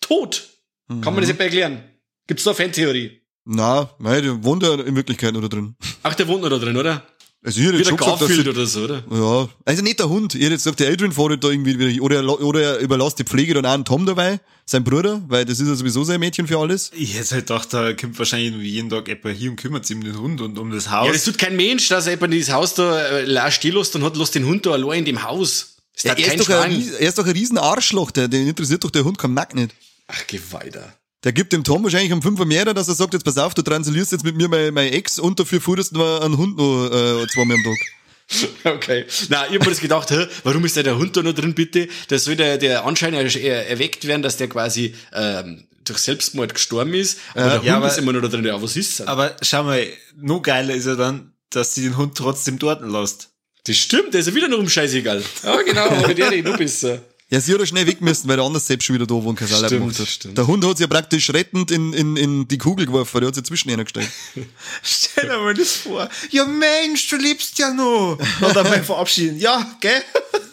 tot? 0.00 0.48
Kann 0.88 1.14
man 1.14 1.16
das 1.16 1.28
nicht 1.28 1.40
erklären? 1.40 1.82
Gibt's 2.26 2.44
da 2.44 2.54
Fantheorie? 2.54 3.20
Na, 3.44 3.90
nein, 3.98 4.22
der 4.22 4.42
wohnt 4.42 4.62
ja 4.62 4.74
in 4.74 4.96
Wirklichkeit 4.96 5.36
oder 5.36 5.48
drin. 5.48 5.76
Ach, 6.02 6.14
der 6.14 6.26
wohnt 6.28 6.42
noch 6.42 6.50
da 6.50 6.58
drin, 6.58 6.76
oder? 6.76 7.06
Also 7.46 7.60
ich 7.60 7.66
hätte 7.66 7.74
Wie 7.74 7.82
jetzt 7.82 7.90
der 7.90 7.98
Garfield 7.98 8.48
oder 8.48 8.64
so, 8.64 8.84
oder? 8.84 9.04
ja, 9.10 9.48
also 9.66 9.82
nicht 9.82 9.98
der 9.98 10.08
Hund. 10.08 10.32
Hätte 10.32 10.44
jetzt 10.44 10.64
gesagt, 10.64 10.80
der 10.80 10.90
Adrian 10.90 11.12
fährt 11.12 11.44
da 11.44 11.48
irgendwie 11.48 11.78
wieder, 11.78 12.02
oder, 12.02 12.16
er 12.16 12.40
oder 12.40 12.62
er 12.62 12.78
überlässt 12.78 13.18
die 13.18 13.24
Pflege 13.24 13.52
dann 13.52 13.66
auch 13.66 13.72
an 13.72 13.84
Tom 13.84 14.06
dabei, 14.06 14.40
sein 14.64 14.82
Bruder, 14.82 15.22
weil 15.28 15.44
das 15.44 15.60
ist 15.60 15.68
ja 15.68 15.74
sowieso 15.74 16.04
sein 16.04 16.20
Mädchen 16.20 16.46
für 16.46 16.58
alles. 16.58 16.90
Ich 16.94 17.12
hätte 17.12 17.34
halt 17.34 17.46
gedacht, 17.46 17.74
da 17.74 17.92
kommt 17.92 18.18
wahrscheinlich 18.18 18.52
nur 18.52 18.62
jeden 18.62 18.88
Tag 18.88 19.08
jemand 19.08 19.36
hier 19.36 19.50
und 19.50 19.56
kümmert 19.56 19.84
sich 19.84 19.94
um 19.94 20.04
den 20.04 20.18
Hund 20.18 20.40
und 20.40 20.58
um 20.58 20.70
das 20.70 20.90
Haus. 20.90 21.06
Ja, 21.06 21.12
das 21.12 21.24
tut 21.24 21.36
kein 21.36 21.54
Mensch, 21.54 21.86
dass 21.88 22.06
er 22.06 22.14
jemand 22.14 22.32
dieses 22.32 22.50
Haus 22.50 22.72
da 22.72 22.98
äh, 22.98 23.24
la 23.26 23.50
stehen 23.50 23.74
lässt 23.74 23.94
und 23.94 24.04
hat 24.04 24.16
lässt 24.16 24.34
den 24.34 24.46
Hund 24.46 24.64
da 24.64 24.70
allein 24.70 25.00
in 25.00 25.04
dem 25.04 25.22
Haus. 25.22 25.76
Das 25.92 26.04
Ja, 26.04 26.14
er, 26.14 26.34
ist 26.34 26.48
doch 26.48 26.48
ein, 26.48 26.82
er 26.98 27.08
ist 27.08 27.18
doch 27.18 27.26
ein 27.26 27.32
riesen 27.32 27.58
Arschloch, 27.58 28.10
der, 28.10 28.28
den 28.28 28.48
interessiert 28.48 28.82
doch 28.84 28.90
der 28.90 29.04
Hund 29.04 29.18
kein 29.18 29.34
Mack 29.34 29.54
nicht. 29.54 29.74
Ach, 30.06 30.22
geh 30.26 30.40
weiter. 30.50 30.94
Der 31.24 31.32
gibt 31.32 31.52
dem 31.52 31.64
Tom 31.64 31.82
wahrscheinlich 31.82 32.12
um 32.12 32.22
Fünfer 32.22 32.44
mehr, 32.44 32.66
dass 32.72 32.88
er 32.88 32.94
sagt, 32.94 33.14
jetzt 33.14 33.24
pass 33.24 33.38
auf, 33.38 33.54
du 33.54 33.62
transilierst 33.62 34.12
jetzt 34.12 34.24
mit 34.24 34.36
mir 34.36 34.48
meine, 34.48 34.70
meine 34.72 34.92
Ex 34.92 35.18
und 35.18 35.40
dafür 35.40 35.60
futterst 35.60 35.92
du 35.92 35.98
noch 35.98 36.20
einen 36.20 36.36
Hund 36.36 36.56
noch 36.58 36.86
äh, 36.86 37.26
zweimal 37.28 37.56
am 37.56 37.62
Tag. 37.64 37.78
Okay. 38.64 39.04
Na, 39.28 39.46
ich 39.46 39.52
hab 39.54 39.64
mir 39.64 39.70
das 39.70 39.80
gedacht, 39.80 40.10
hä, 40.10 40.26
warum 40.44 40.64
ist 40.64 40.78
da 40.78 40.82
der 40.82 40.96
Hund 40.96 41.14
da 41.14 41.22
noch 41.22 41.34
drin, 41.34 41.54
bitte? 41.54 41.88
Da 42.08 42.18
soll 42.18 42.36
der, 42.36 42.56
der 42.56 42.86
Anschein 42.86 43.12
er, 43.12 43.26
er, 43.36 43.68
erweckt 43.68 44.06
werden, 44.06 44.22
dass 44.22 44.38
der 44.38 44.48
quasi 44.48 44.94
ähm, 45.12 45.66
durch 45.84 45.98
Selbstmord 45.98 46.54
gestorben 46.54 46.94
ist. 46.94 47.18
Aber 47.34 47.44
der 47.44 47.54
Hund 47.56 47.64
ja, 47.66 47.76
aber- 47.76 47.88
ist 47.88 47.98
immer 47.98 48.14
noch 48.14 48.22
da 48.22 48.28
drin. 48.28 48.44
Ja, 48.46 48.60
was 48.62 48.76
ist 48.76 49.00
denn? 49.00 49.08
Aber 49.08 49.36
schau 49.42 49.64
mal, 49.64 49.86
noch 50.16 50.40
geiler 50.40 50.74
ist 50.74 50.86
ja 50.86 50.94
dann, 50.94 51.34
dass 51.50 51.74
sie 51.74 51.82
den 51.82 51.98
Hund 51.98 52.16
trotzdem 52.16 52.58
dort 52.58 52.80
lässt. 52.80 53.28
Das 53.66 53.76
stimmt, 53.76 54.14
der 54.14 54.20
ist 54.20 54.26
ja 54.28 54.34
wieder 54.34 54.48
noch 54.48 54.58
um 54.58 54.70
Scheißegal. 54.70 55.22
Ja, 55.42 55.62
genau, 55.62 55.82
aber 55.82 56.14
der, 56.14 56.30
der 56.30 56.42
du 56.42 56.56
bist. 56.56 56.86
Ja, 57.34 57.40
sie 57.40 57.52
hat 57.52 57.58
ja 57.58 57.66
schnell 57.66 57.88
weg 57.88 58.00
müssen, 58.00 58.28
weil 58.28 58.36
der 58.36 58.44
anders 58.44 58.64
selbst 58.64 58.84
schon 58.84 58.94
wieder 58.94 59.08
da 59.08 59.14
wohnt, 59.14 59.36
kein 59.36 59.48
Salat 59.48 59.70
Stimmt, 59.70 59.82
gemacht 59.82 59.98
hat. 59.98 60.06
stimmt. 60.06 60.38
Der 60.38 60.46
Hund 60.46 60.64
hat 60.64 60.76
sie 60.76 60.84
ja 60.84 60.86
praktisch 60.86 61.30
rettend 61.30 61.72
in, 61.72 61.92
in, 61.92 62.16
in 62.16 62.46
die 62.46 62.58
Kugel 62.58 62.86
geworfen, 62.86 63.18
der 63.18 63.26
hat 63.26 63.34
sie 63.34 63.42
zwischen 63.42 63.70
ihnen 63.70 63.82
gestellt. 63.82 64.08
Stell 64.84 65.28
dir 65.28 65.38
mal 65.38 65.52
das 65.52 65.72
vor. 65.72 66.08
Ja 66.30 66.44
Mensch, 66.44 67.08
du 67.08 67.16
lebst 67.16 67.58
ja 67.58 67.74
noch. 67.74 68.18
Und 68.40 68.54
dann 68.54 68.68
mal 68.68 68.84
verabschieden. 68.84 69.40
Ja, 69.40 69.76
gell? 69.80 70.00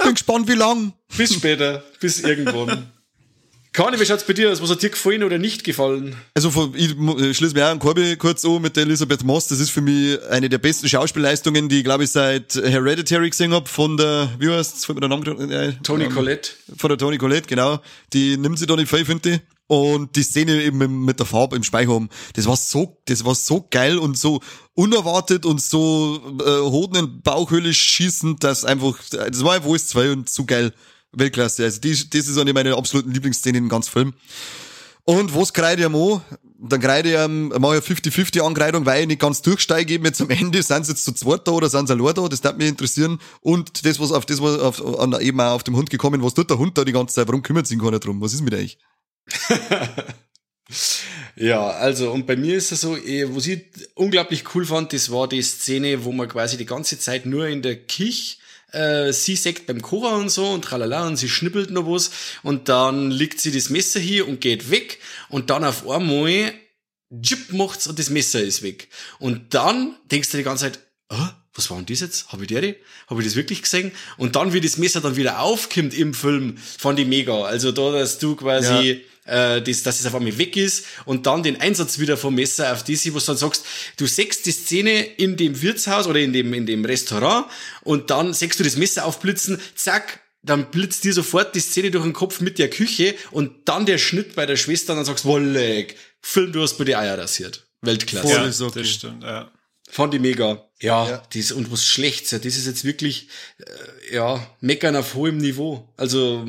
Bin 0.03 0.13
gespannt, 0.15 0.47
wie 0.47 0.55
lang. 0.55 0.93
Bis 1.15 1.36
später, 1.36 1.84
bis 1.99 2.21
irgendwann. 2.21 2.91
Conny, 3.74 3.97
wie 3.97 4.05
schaut's 4.05 4.26
bei 4.26 4.34
dir 4.34 4.51
aus? 4.51 4.61
Was 4.61 4.69
hat 4.69 4.82
dir 4.84 4.89
gefallen 4.89 5.24
oder 5.24 5.38
nicht 5.38 5.63
gefallen? 5.63 6.17
Also 6.34 6.51
von, 6.51 6.74
ich 6.76 6.89
schließe 7.38 7.53
mir 7.53 7.65
auch 7.67 7.72
einen 7.72 7.80
Korbi 7.80 8.17
kurz 8.17 8.43
an 8.43 8.61
mit 8.61 8.76
der 8.76 8.84
Elisabeth 8.84 9.24
Moss. 9.24 9.47
Das 9.47 9.61
ist 9.61 9.69
für 9.69 9.80
mich 9.80 10.19
eine 10.30 10.49
der 10.49 10.57
besten 10.57 10.89
Schauspielleistungen, 10.89 11.69
die 11.69 11.78
ich 11.78 11.84
glaube 11.86 12.03
ich 12.03 12.11
seit 12.11 12.53
Hereditary 12.55 13.30
gesehen 13.30 13.53
hab 13.53 13.69
von 13.69 13.95
der, 13.95 14.30
wie 14.39 14.49
heißt's, 14.49 14.84
von 14.84 14.97
der 14.99 15.07
Namen, 15.07 15.49
äh, 15.49 15.72
Toni 15.84 16.03
ähm, 16.03 16.13
Collette. 16.13 16.51
Von 16.76 16.89
der 16.89 16.97
Toni 16.97 17.17
Collette, 17.17 17.47
genau. 17.47 17.80
Die 18.11 18.36
nimmt 18.36 18.59
sie 18.59 18.65
da 18.65 18.76
nicht 18.76 18.89
viel, 18.89 19.05
finde 19.05 19.30
ich. 19.36 19.39
Und 19.67 20.17
die 20.17 20.24
Szene 20.24 20.61
eben 20.63 21.05
mit- 21.05 21.19
der 21.19 21.26
Farbe 21.26 21.55
im 21.55 21.63
Speicher 21.63 21.93
haben, 21.93 22.09
das 22.36 22.45
war 22.47 22.57
so, 22.57 22.97
das 23.05 23.24
war 23.24 23.36
so 23.36 23.65
geil 23.72 23.97
und 23.97 24.17
so 24.17 24.41
unerwartet 24.74 25.45
und 25.45 25.61
so 25.61 26.19
äh, 26.45 26.59
Hoden 26.69 26.97
in 26.97 27.22
Bauchhöhle 27.22 27.74
schießend, 27.74 28.43
dass 28.43 28.65
einfach, 28.65 28.97
das 29.11 29.45
war 29.45 29.53
einfach 29.53 29.69
alles 29.69 29.88
zwei 29.88 30.11
und 30.11 30.30
so 30.30 30.43
geil. 30.43 30.74
Weltklasse. 31.14 31.64
Also 31.64 31.82
die, 31.82 31.91
das 31.91 32.28
ist 32.28 32.38
eine 32.38 32.53
meiner 32.53 32.78
absoluten 32.78 33.12
Lieblingsszenen 33.12 33.64
im 33.64 33.70
ganzen 33.70 33.91
Film. 33.91 34.14
Und 35.03 35.36
was 35.36 35.53
kreide 35.53 35.82
ich 35.82 35.88
ihm 35.88 35.95
an? 35.95 36.22
Dann 36.64 36.80
kreide 36.80 37.09
ich 37.09 37.18
ihm, 37.18 37.47
mache 37.47 37.78
ich 37.78 37.89
eine 37.89 37.99
50-50 37.99 38.41
Ankreidung, 38.41 38.86
weil 38.86 39.01
ich 39.01 39.07
nicht 39.07 39.22
ganz 39.22 39.41
durchsteige, 39.41 39.95
eben 39.95 40.05
jetzt 40.05 40.22
am 40.22 40.30
Ende, 40.30 40.62
sind 40.62 40.86
sie 40.86 40.91
jetzt 40.91 41.03
zu 41.03 41.12
zweit 41.12 41.47
da 41.47 41.51
oder 41.51 41.70
sind 41.70 41.88
sie 41.88 41.93
allein 41.93 42.14
da, 42.14 42.28
das 42.28 42.41
darf 42.41 42.55
mich 42.55 42.68
interessieren. 42.68 43.20
Und 43.41 43.84
das, 43.84 43.99
was 43.99 44.12
auf 44.12 44.28
das, 44.28 44.41
was 44.41 44.59
auf, 44.59 44.99
an, 44.99 45.20
eben 45.20 45.41
auch 45.41 45.53
auf 45.53 45.64
dem 45.64 45.76
Hund 45.76 45.89
gekommen, 45.89 46.22
was 46.22 46.36
tut 46.36 46.49
der 46.51 46.59
Hund 46.59 46.78
da 46.78 46.86
die 46.86 46.91
ganze 46.91 47.16
Zeit? 47.16 47.28
Warum 47.28 47.41
kümmert 47.41 47.66
sich 47.66 47.80
keiner 47.80 47.99
drum? 47.99 48.22
Was 48.22 48.34
ist 48.34 48.41
mit 48.41 48.53
euch? 48.53 48.78
Ja, 51.36 51.70
also 51.70 52.12
und 52.12 52.28
bei 52.28 52.36
mir 52.36 52.55
ist 52.55 52.72
es 52.72 52.82
so, 52.82 52.97
eh, 52.97 53.26
was 53.30 53.47
ich 53.47 53.64
unglaublich 53.95 54.43
cool 54.53 54.66
fand, 54.66 54.93
das 54.93 55.12
war 55.12 55.28
die 55.28 55.41
Szene, 55.41 56.03
wo 56.03 56.12
man 56.12 56.28
quasi 56.28 56.57
die 56.57 56.66
ganze 56.66 56.99
Zeit 56.99 57.26
nur 57.26 57.47
in 57.47 57.62
der 57.62 57.78
Kich 57.78 58.40
äh, 58.72 59.11
sie 59.11 59.36
sägt 59.36 59.67
beim 59.67 59.82
Kocher 59.82 60.15
und 60.15 60.30
so 60.30 60.49
und 60.49 60.63
tralala 60.63 61.07
und 61.07 61.17
sie 61.17 61.30
schnippelt 61.30 61.72
noch 61.72 61.88
was 61.88 62.11
und 62.43 62.69
dann 62.69 63.11
legt 63.11 63.39
sie 63.39 63.51
das 63.51 63.69
Messer 63.69 63.99
hier 63.99 64.28
und 64.28 64.41
geht 64.41 64.72
weg 64.72 64.99
und 65.30 65.49
dann 65.49 65.63
auf 65.63 65.89
einmal 65.89 66.53
Jip 67.09 67.51
macht's 67.51 67.88
und 67.88 67.99
das 67.99 68.09
Messer 68.09 68.41
ist 68.41 68.63
weg. 68.63 68.88
Und 69.19 69.53
dann 69.53 69.95
denkst 70.09 70.32
du 70.32 70.38
die 70.38 70.43
ganze 70.43 70.65
Zeit, 70.65 70.80
ah, 71.09 71.34
was 71.53 71.69
war 71.69 71.78
denn 71.78 71.86
das 71.86 71.99
jetzt? 71.99 72.32
Habe 72.32 72.43
ich 72.43 72.47
die? 72.47 72.76
Habe 73.07 73.22
ich 73.22 73.28
das 73.28 73.36
wirklich 73.36 73.61
gesehen? 73.61 73.91
Und 74.17 74.38
dann, 74.38 74.53
wie 74.53 74.61
das 74.61 74.78
Messer 74.78 75.01
dann 75.01 75.17
wieder 75.17 75.41
aufkommt 75.41 75.93
im 75.93 76.13
Film, 76.13 76.57
fand 76.57 76.99
ich 76.99 77.07
mega. 77.07 77.43
Also 77.43 77.74
da, 77.74 77.91
dass 77.91 78.19
du 78.19 78.38
quasi, 78.38 79.03
äh, 79.26 79.61
das, 79.61 79.84
dass 79.84 79.99
es 79.99 80.05
auf 80.05 80.15
einmal 80.15 80.38
weg 80.38 80.57
ist 80.57 80.86
und 81.05 81.26
dann 81.26 81.43
den 81.43 81.59
Einsatz 81.59 81.99
wieder 81.99 82.17
vom 82.17 82.36
Messer 82.36 82.72
auf 82.72 82.84
das, 82.84 83.05
wo 83.13 83.19
du 83.19 83.26
dann 83.26 83.38
sagst, 83.38 83.65
du 83.97 84.05
sägst 84.05 84.45
die 84.45 84.51
Szene 84.51 85.03
in 85.03 85.38
dem 85.38 85.61
Wirtshaus 85.61 86.07
oder 86.07 86.19
in 86.19 86.34
dem, 86.34 86.53
in 86.53 86.65
dem 86.65 86.86
Restaurant 86.86 87.47
und 87.84 88.09
dann 88.09 88.34
sägst 88.34 88.59
du 88.59 88.63
das 88.63 88.78
Messer 88.78 89.05
aufblitzen, 89.05 89.59
zack, 89.76 90.22
dann 90.43 90.72
blitzt 90.72 91.03
dir 91.03 91.13
sofort 91.13 91.53
die 91.55 91.59
Szene 91.59 91.91
durch 91.91 92.03
den 92.03 92.13
Kopf 92.13 92.41
mit 92.41 92.57
der 92.57 92.69
Küche 92.69 93.15
und 93.32 93.67
dann 93.69 93.86
der 93.86 93.97
Schnitt 93.97 94.36
bei 94.36 94.45
der 94.45 94.55
Schwester 94.55 94.93
und 94.93 94.97
dann 94.97 95.05
sagst, 95.05 95.26
Wolleck, 95.26 95.95
Film, 96.22 96.51
du 96.51 96.61
hast 96.61 96.80
mir 96.80 96.86
die 96.86 96.95
Eier 96.95 97.17
rasiert. 97.17 97.67
Weltklasse. 97.82 98.28
Voll. 98.28 98.38
Ja, 98.38 98.45
ist 98.45 98.61
okay. 98.61 98.80
das 98.80 98.89
stimmt, 98.89 99.24
ja. 99.24 99.51
Fand 99.89 100.13
ich 100.13 100.22
mega. 100.22 100.69
Ja, 100.80 101.09
Ja. 101.09 101.24
Das, 101.34 101.51
und 101.51 101.72
was 101.72 101.86
Schlechtes, 101.86 102.32
ja, 102.32 102.39
das 102.39 102.55
ist 102.55 102.65
jetzt 102.65 102.86
wirklich, 102.86 103.28
äh, 103.59 104.15
ja, 104.15 104.47
meckern 104.61 104.95
auf 104.95 105.15
hohem 105.15 105.38
Niveau. 105.38 105.88
Also, 105.97 106.45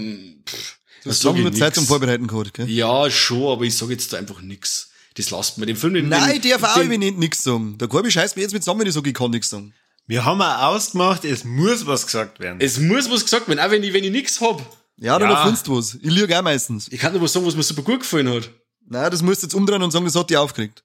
pff, 0.46 0.78
Du 1.02 1.10
hast 1.10 1.22
lange 1.24 1.40
nur 1.40 1.52
Zeit 1.52 1.74
zum 1.74 1.86
Vorbereiten 1.86 2.26
gehabt, 2.26 2.54
gell? 2.54 2.68
Ja, 2.68 3.10
schon, 3.10 3.50
aber 3.52 3.64
ich 3.64 3.76
sag 3.76 3.90
jetzt 3.90 4.12
da 4.12 4.18
einfach 4.18 4.40
nix. 4.40 4.90
Das 5.14 5.30
lasst 5.30 5.58
mir 5.58 5.66
den 5.66 5.76
Film 5.76 5.94
den, 5.94 6.08
Nein, 6.08 6.40
den, 6.40 6.50
darf 6.52 6.62
auch 6.62 6.80
den, 6.80 6.90
ich 6.92 6.98
nicht 6.98 7.18
nix 7.18 7.42
sagen. 7.42 7.76
Der 7.78 7.88
Korbi 7.88 8.10
scheißt 8.10 8.36
mir 8.36 8.42
jetzt 8.42 8.52
mit 8.52 8.62
zusammen, 8.62 8.80
wenn 8.80 8.86
ich 8.86 8.94
sage, 8.94 9.10
ich 9.10 9.14
kann 9.14 9.30
nix 9.30 9.48
sagen. 9.50 9.74
Wir 10.06 10.24
haben 10.24 10.40
auch 10.40 10.62
ausgemacht, 10.74 11.24
es 11.24 11.44
muss 11.44 11.86
was 11.86 12.06
gesagt 12.06 12.40
werden. 12.40 12.60
Es 12.60 12.78
muss 12.78 13.10
was 13.10 13.22
gesagt 13.24 13.48
werden, 13.48 13.60
auch 13.60 13.70
wenn 13.70 13.82
ich, 13.82 13.92
wenn 13.92 14.04
ich 14.04 14.10
nix 14.10 14.40
hab. 14.40 14.60
Ja, 14.98 15.18
dann 15.18 15.30
Ja. 15.30 15.38
erfindest 15.38 15.66
du 15.66 15.76
was. 15.76 15.94
Ich 15.96 16.10
liege 16.10 16.38
auch 16.38 16.42
meistens. 16.42 16.88
Ich 16.90 16.98
kann 17.00 17.12
nur 17.12 17.22
was 17.22 17.32
sagen, 17.32 17.46
was 17.46 17.56
mir 17.56 17.62
super 17.62 17.82
gut 17.82 18.00
gefallen 18.00 18.28
hat. 18.32 18.50
Nein, 18.86 19.10
das 19.10 19.22
musst 19.22 19.42
du 19.42 19.46
jetzt 19.46 19.54
umdrehen 19.54 19.82
und 19.82 19.90
sagen, 19.90 20.04
das 20.04 20.14
hat 20.14 20.30
dich 20.30 20.36
aufgeregt. 20.36 20.82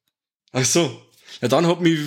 Ach 0.51 0.65
so. 0.65 1.01
Ja, 1.42 1.48
dann 1.48 1.68
hat 1.68 1.82
mich 1.82 2.00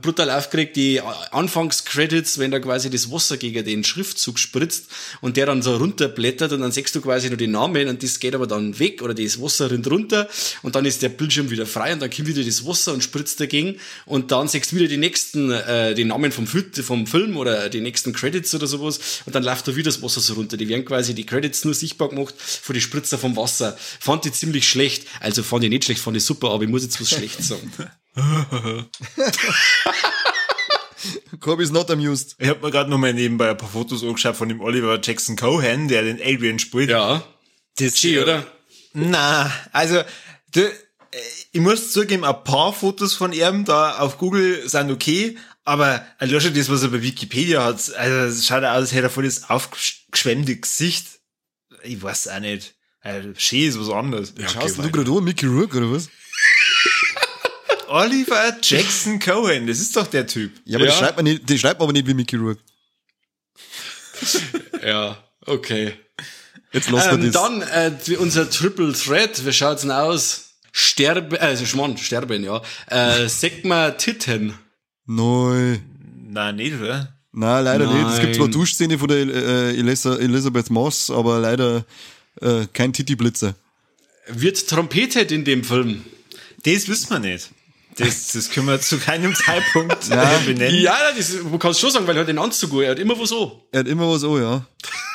brutal 0.00 0.30
aufgeregt, 0.30 0.76
die 0.76 1.00
Anfangscredits, 1.00 2.38
wenn 2.38 2.50
da 2.50 2.60
quasi 2.60 2.88
das 2.88 3.10
Wasser 3.10 3.36
gegen 3.36 3.64
den 3.64 3.82
Schriftzug 3.82 4.38
spritzt 4.38 4.86
und 5.20 5.36
der 5.36 5.46
dann 5.46 5.62
so 5.62 5.76
runterblättert 5.76 6.52
und 6.52 6.60
dann 6.60 6.70
siehst 6.70 6.94
du 6.94 7.00
quasi 7.00 7.28
nur 7.28 7.36
den 7.36 7.50
Namen 7.50 7.88
und 7.88 8.02
das 8.02 8.20
geht 8.20 8.34
aber 8.34 8.46
dann 8.46 8.78
weg 8.78 9.02
oder 9.02 9.12
das 9.12 9.40
Wasser 9.40 9.70
rinnt 9.70 9.90
runter 9.90 10.28
und 10.62 10.76
dann 10.76 10.84
ist 10.84 11.02
der 11.02 11.08
Bildschirm 11.08 11.50
wieder 11.50 11.66
frei 11.66 11.92
und 11.92 12.00
dann 12.00 12.10
kommt 12.10 12.28
wieder 12.28 12.44
das 12.44 12.64
Wasser 12.64 12.92
und 12.92 13.02
spritzt 13.02 13.40
dagegen 13.40 13.76
und 14.06 14.30
dann 14.30 14.46
siehst 14.46 14.70
du 14.70 14.76
wieder 14.76 14.86
die 14.86 14.98
nächsten, 14.98 15.50
äh, 15.50 15.94
den 15.94 16.08
Namen 16.08 16.30
vom, 16.30 16.46
vom 16.46 17.06
Film 17.06 17.36
oder 17.36 17.68
die 17.70 17.80
nächsten 17.80 18.12
Credits 18.12 18.54
oder 18.54 18.68
sowas 18.68 19.22
und 19.26 19.34
dann 19.34 19.42
läuft 19.42 19.66
da 19.66 19.74
wieder 19.74 19.90
das 19.90 20.00
Wasser 20.00 20.20
so 20.20 20.34
runter. 20.34 20.56
Die 20.56 20.68
werden 20.68 20.84
quasi 20.84 21.14
die 21.14 21.26
Credits 21.26 21.64
nur 21.64 21.74
sichtbar 21.74 22.08
gemacht 22.08 22.34
von 22.38 22.74
die 22.74 22.80
Spritzer 22.80 23.18
vom 23.18 23.36
Wasser. 23.36 23.76
Fand 23.78 24.26
ich 24.26 24.34
ziemlich 24.34 24.68
schlecht. 24.68 25.06
Also 25.18 25.42
fand 25.42 25.64
ich 25.64 25.70
nicht 25.70 25.84
schlecht, 25.84 26.00
fand 26.00 26.16
ich 26.16 26.24
super, 26.24 26.50
aber 26.50 26.64
ich 26.64 26.70
muss 26.70 26.82
jetzt 26.82 27.00
was 27.00 27.10
schlecht 27.10 27.42
sagen. 27.42 27.72
Korbi 31.40 31.62
ist 31.64 31.72
not 31.72 31.90
amused. 31.90 32.36
Ich 32.38 32.48
habe 32.48 32.60
mir 32.60 32.70
gerade 32.70 32.90
noch 32.90 32.98
mal 32.98 33.14
nebenbei 33.14 33.50
ein 33.50 33.56
paar 33.56 33.68
Fotos 33.68 34.02
angeschaut 34.02 34.36
von 34.36 34.48
dem 34.48 34.60
Oliver 34.60 35.00
Jackson 35.02 35.36
Cohen, 35.36 35.88
der 35.88 36.02
den 36.02 36.20
Adrian 36.20 36.58
spielt. 36.58 36.90
Ja. 36.90 37.22
das 37.78 37.94
G, 37.94 38.18
oder? 38.18 38.46
Na, 38.92 39.50
also 39.72 40.02
du, 40.52 40.60
äh, 40.60 40.72
ich 41.52 41.60
muss 41.60 41.92
zugeben, 41.92 42.24
ein 42.24 42.44
paar 42.44 42.72
Fotos 42.72 43.14
von 43.14 43.32
ihm 43.32 43.64
da 43.64 43.98
auf 43.98 44.18
Google 44.18 44.68
sind 44.68 44.90
okay, 44.90 45.38
aber 45.64 46.04
schon 46.20 46.54
das, 46.54 46.68
was 46.70 46.82
er 46.82 46.88
bei 46.88 47.02
Wikipedia 47.02 47.64
hat, 47.64 47.94
also 47.94 48.16
es 48.16 48.46
schaut 48.46 48.64
aus, 48.64 48.70
als 48.70 48.92
hätte 48.92 49.04
er 49.04 49.10
voll 49.10 49.24
das 49.24 49.48
aufgeschwemmte 49.48 50.56
Gesicht. 50.56 51.06
Ich 51.82 52.02
weiß 52.02 52.28
auch 52.28 52.40
nicht. 52.40 52.74
Also, 53.02 53.30
schön 53.36 53.68
ist 53.68 53.80
was 53.80 53.88
anderes. 53.88 54.34
Ja, 54.36 54.48
Schaust 54.48 54.78
okay, 54.78 54.90
du 54.90 55.04
gerade 55.04 55.18
an, 55.18 55.24
Mickey 55.24 55.46
Rourke, 55.46 55.78
oder 55.78 55.90
was? 55.92 56.10
Oliver 57.90 58.56
Jackson 58.62 59.18
Cohen, 59.18 59.66
das 59.66 59.80
ist 59.80 59.96
doch 59.96 60.06
der 60.06 60.26
Typ. 60.26 60.52
Ja, 60.64 60.76
aber 60.78 60.84
Ja. 60.86 60.90
Das, 60.92 60.98
schreibt 61.00 61.16
man 61.16 61.24
nicht, 61.24 61.50
das 61.50 61.58
schreibt 61.60 61.80
man 61.80 61.86
aber 61.86 61.92
nicht 61.92 62.06
wie 62.06 62.14
Mickey 62.14 62.36
Rourke. 62.36 62.60
Ja, 64.84 65.22
okay. 65.46 65.92
Jetzt 66.72 66.90
lassen 66.90 67.20
wir 67.20 67.26
Ähm, 67.26 67.32
das. 67.32 67.42
dann 67.42 67.62
äh, 68.12 68.16
unser 68.16 68.48
Triple 68.48 68.92
Threat, 68.92 69.44
wie 69.44 69.52
schaut's 69.52 69.82
denn 69.82 69.90
aus? 69.90 70.50
Sterbe, 70.72 71.38
äh, 71.40 71.56
Schmarrn, 71.66 71.98
sterben, 71.98 72.44
ja. 72.44 72.62
Äh, 72.86 73.28
Sigma 73.28 73.90
Titten. 73.90 74.54
Nein. 75.06 75.82
Nein, 76.28 76.56
nicht, 76.56 76.76
oder? 76.80 77.12
Nein, 77.32 77.64
leider 77.64 77.92
nicht. 77.92 78.14
Es 78.14 78.20
gibt 78.20 78.36
zwar 78.36 78.46
Nein. 78.46 78.52
Duschszene 78.52 78.98
von 78.98 79.08
der 79.08 79.18
äh, 79.18 79.76
Elisa, 79.76 80.16
Elizabeth 80.16 80.70
Moss, 80.70 81.10
aber 81.10 81.40
leider 81.40 81.84
äh, 82.40 82.66
kein 82.72 82.92
Titi-Blitzer. 82.92 83.54
Wird 84.28 84.66
trompetet 84.68 85.32
in 85.32 85.44
dem 85.44 85.64
Film. 85.64 86.04
Das 86.62 86.86
wissen 86.88 87.10
wir 87.10 87.18
nicht. 87.18 87.50
Das, 87.96 88.28
das 88.32 88.48
können 88.50 88.66
wir 88.68 88.80
zu 88.80 88.98
keinem 88.98 89.34
Zeitpunkt 89.34 89.96
äh, 90.10 90.26
benennen. 90.46 90.80
Ja, 90.80 90.96
das, 91.16 91.32
du 91.32 91.58
kannst 91.58 91.80
schon 91.80 91.90
sagen, 91.90 92.06
weil 92.06 92.16
er 92.16 92.20
hat 92.20 92.28
den 92.28 92.38
Anzug, 92.38 92.72
an, 92.72 92.80
er 92.82 92.90
hat 92.92 92.98
immer 92.98 93.18
was 93.18 93.32
an. 93.32 93.50
Er 93.72 93.80
hat 93.80 93.88
immer 93.88 94.08
was 94.10 94.24
an, 94.24 94.40
ja. 94.40 94.64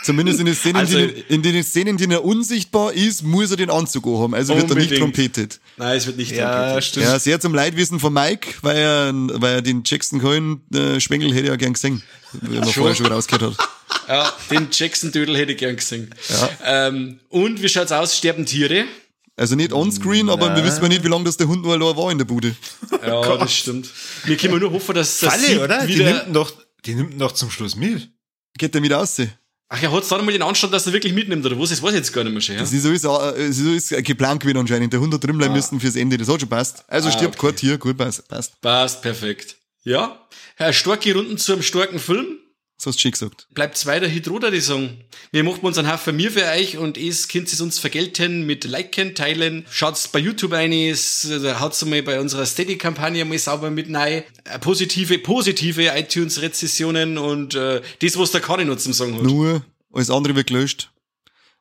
Zumindest 0.03 0.39
in 0.39 0.45
den 0.45 0.53
Szenen, 0.55 0.75
Also- 0.77 0.97
die, 0.97 1.23
in 1.29 1.41
den 1.41 1.63
Szenen, 1.63 1.87
in 1.89 1.97
denen 1.97 2.11
er 2.11 2.23
unsichtbar 2.23 2.93
ist, 2.93 3.23
muss 3.23 3.49
er 3.49 3.57
den 3.57 3.71
Anzug 3.71 4.05
haben. 4.05 4.35
Also 4.35 4.55
wird 4.55 4.69
er 4.69 4.75
nicht 4.75 4.91
Unbedingt. 4.91 4.99
trompetet. 4.99 5.59
Nein, 5.77 5.97
es 5.97 6.05
wird 6.05 6.17
nicht 6.17 6.31
Ja, 6.31 6.51
trompetet. 6.53 6.83
stimmt. 6.83 7.05
Ja, 7.07 7.17
sehr 7.19 7.39
zum 7.39 7.55
Leidwissen 7.55 7.99
von 7.99 8.13
Mike, 8.13 8.53
weil 8.61 8.77
er, 8.77 9.11
weil 9.13 9.55
er 9.55 9.61
den 9.63 9.81
Jackson 9.83 10.21
Cohen 10.21 10.61
äh, 10.73 10.99
hätte 10.99 11.47
er 11.47 11.57
gern 11.57 11.73
gesehen, 11.73 12.03
wie 12.41 12.59
man 12.59 12.69
vorher 12.69 12.95
schon 12.95 13.07
rausgehört 13.07 13.57
hat. 13.57 13.69
Ja, 14.07 14.33
den 14.51 14.67
Jackson-Dödel 14.71 15.35
hätte 15.35 15.53
ich 15.53 15.57
gern 15.57 15.75
gesehen. 15.75 16.13
Ähm, 16.63 17.19
und 17.29 17.63
wie 17.63 17.69
schaut's 17.69 17.91
aus? 17.91 18.15
Sterben 18.15 18.45
Tiere? 18.45 18.85
Also 19.37 19.55
nicht 19.55 19.73
onscreen, 19.73 20.29
aber 20.29 20.55
wir 20.55 20.63
wissen 20.63 20.81
ja 20.81 20.87
nicht, 20.89 21.03
wie 21.03 21.09
lange 21.09 21.25
das 21.25 21.35
der 21.37 21.47
Hund 21.47 21.61
nur 21.63 21.73
allein 21.73 21.97
war 21.97 22.09
in 22.11 22.17
der 22.17 22.25
Bude. 22.25 22.55
Ja, 23.05 23.35
das 23.37 23.53
stimmt. 23.53 23.89
Wir 24.23 24.37
können 24.37 24.59
nur 24.59 24.71
hoffen, 24.71 24.95
dass 24.95 25.19
das 25.19 25.33
Falle, 25.33 25.63
oder? 25.63 25.85
Die 25.85 25.97
nimmt 25.97 26.27
ihn 26.27 26.33
doch, 26.33 26.51
die 26.85 26.95
nimmt 26.95 27.13
ihn 27.13 27.19
doch 27.19 27.33
zum 27.33 27.51
Schluss 27.51 27.75
mit. 27.75 28.09
Geht 28.57 28.73
der 28.73 28.79
mit 28.81 28.93
aussehen? 28.93 29.33
Ach, 29.67 29.81
er 29.81 29.91
hat 29.91 30.09
dann 30.09 30.23
mal 30.23 30.31
den 30.31 30.41
Anstand, 30.43 30.73
dass 30.73 30.85
er 30.87 30.93
wirklich 30.93 31.11
mitnimmt, 31.11 31.45
oder 31.45 31.59
was? 31.59 31.71
Das 31.71 31.81
weiß 31.81 31.89
ich 31.89 31.95
jetzt 31.97 32.13
gar 32.13 32.23
nicht 32.23 32.31
mehr 32.33 32.41
schon. 32.41 32.55
Ja? 32.55 32.61
Das 32.61 32.71
ist 32.71 32.83
so 32.83 32.91
ist, 32.91 33.03
äh, 33.03 33.51
so 33.51 33.71
ist 33.73 33.89
geplant 34.05 34.39
gewesen 34.41 34.57
anscheinend. 34.57 34.93
Der 34.93 34.99
Hund 35.01 35.13
hat 35.13 35.23
drin 35.23 35.37
bleiben 35.37 35.53
müssen 35.53 35.79
fürs 35.79 35.95
Ende. 35.95 36.17
Das 36.17 36.29
hat 36.29 36.39
schon 36.39 36.47
passt. 36.49 36.85
Also 36.87 37.09
stirbt 37.11 37.35
Ah. 37.35 37.39
okay. 37.39 37.47
kein 37.47 37.55
Tier. 37.57 37.77
Gut, 37.77 37.97
passt. 37.97 38.27
passt. 38.29 38.61
Passt, 38.61 39.01
perfekt. 39.01 39.57
Ja, 39.83 40.25
Herr 40.55 40.71
starke 40.71 41.13
Runden 41.13 41.37
zu 41.37 41.53
einem 41.53 41.61
starken 41.63 41.99
Film. 41.99 42.37
Das 42.85 42.93
hast 42.93 42.99
du 42.99 43.01
schön 43.01 43.11
gesagt. 43.13 43.47
Bleibt 43.51 43.77
zweiter 43.77 44.07
Hit 44.07 44.27
oder 44.27 44.51
die 44.51 44.61
Song. 44.61 44.91
Wir 45.31 45.43
machen 45.43 45.61
uns 45.61 45.79
einen 45.79 45.91
Haufen 45.91 46.15
mir 46.15 46.31
für 46.31 46.45
euch 46.45 46.77
und 46.77 46.99
es 46.99 47.27
könnt 47.27 47.51
ihr 47.51 47.59
uns 47.61 47.79
vergelten 47.79 48.45
mit 48.45 48.63
Liken, 48.63 49.15
Teilen. 49.15 49.65
Schaut's 49.71 50.07
bei 50.07 50.19
YouTube 50.19 50.53
ein, 50.53 50.71
es, 50.71 51.27
haut's 51.59 51.83
mal 51.83 52.03
bei 52.03 52.19
unserer 52.19 52.45
Steady-Kampagne 52.45 53.25
mal 53.25 53.39
sauber 53.39 53.71
mit 53.71 53.91
rein. 53.91 54.23
Äh, 54.43 54.59
Positive, 54.59 55.17
positive 55.17 55.93
iTunes-Rezessionen 55.95 57.17
und 57.17 57.55
äh, 57.55 57.81
das, 58.03 58.19
was 58.19 58.29
der 58.29 58.41
Karin 58.41 58.67
noch 58.67 58.77
zum 58.77 58.93
Sagen 58.93 59.15
hat. 59.15 59.23
Nur, 59.23 59.65
alles 59.91 60.11
andere 60.11 60.35
wird 60.35 60.45
gelöscht. 60.45 60.91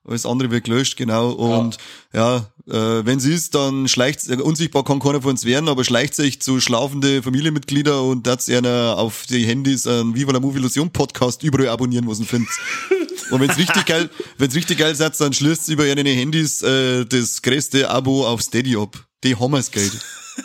Alles 0.06 0.26
andere 0.26 0.50
wird 0.50 0.64
gelöscht, 0.64 0.96
genau. 0.96 1.30
Und 1.30 1.78
ja, 2.12 2.46
äh, 2.68 3.06
wenn 3.06 3.18
es 3.18 3.24
ist, 3.24 3.54
dann 3.54 3.88
schleicht 3.88 4.28
unsichtbar 4.28 4.84
kann 4.84 5.00
keiner 5.00 5.22
von 5.22 5.30
uns 5.30 5.46
werden, 5.46 5.68
aber 5.68 5.82
schleicht 5.82 6.14
sich 6.14 6.42
zu 6.42 6.60
schlafende 6.60 7.22
Familienmitglieder 7.22 8.02
und 8.02 8.26
das 8.26 8.48
einer 8.50 8.96
auf 8.98 9.24
die 9.26 9.46
Handys 9.46 9.86
einen 9.86 10.14
Viva 10.14 10.32
la 10.32 10.40
Movie 10.40 10.58
Illusion 10.58 10.90
Podcast 10.90 11.42
überall 11.42 11.68
abonnieren, 11.68 12.06
was 12.06 12.20
ihr 12.20 12.26
findet. 12.26 12.52
Und 13.30 13.40
wenn's 13.40 13.56
richtig 13.56 13.86
geil, 13.86 14.10
wenn's 14.36 14.54
richtig 14.54 14.78
geil 14.78 14.94
seid, 14.94 15.18
dann 15.18 15.32
schließt 15.32 15.70
über 15.70 15.86
ihre 15.86 16.06
Handys 16.06 16.60
äh, 16.60 17.06
das 17.06 17.40
größte 17.40 17.88
Abo 17.88 18.26
auf 18.26 18.42
Steady 18.42 18.76
ab. 18.76 19.02
Die 19.24 19.34
haben 19.34 19.52
wir's 19.52 19.70
Geld. 19.70 19.92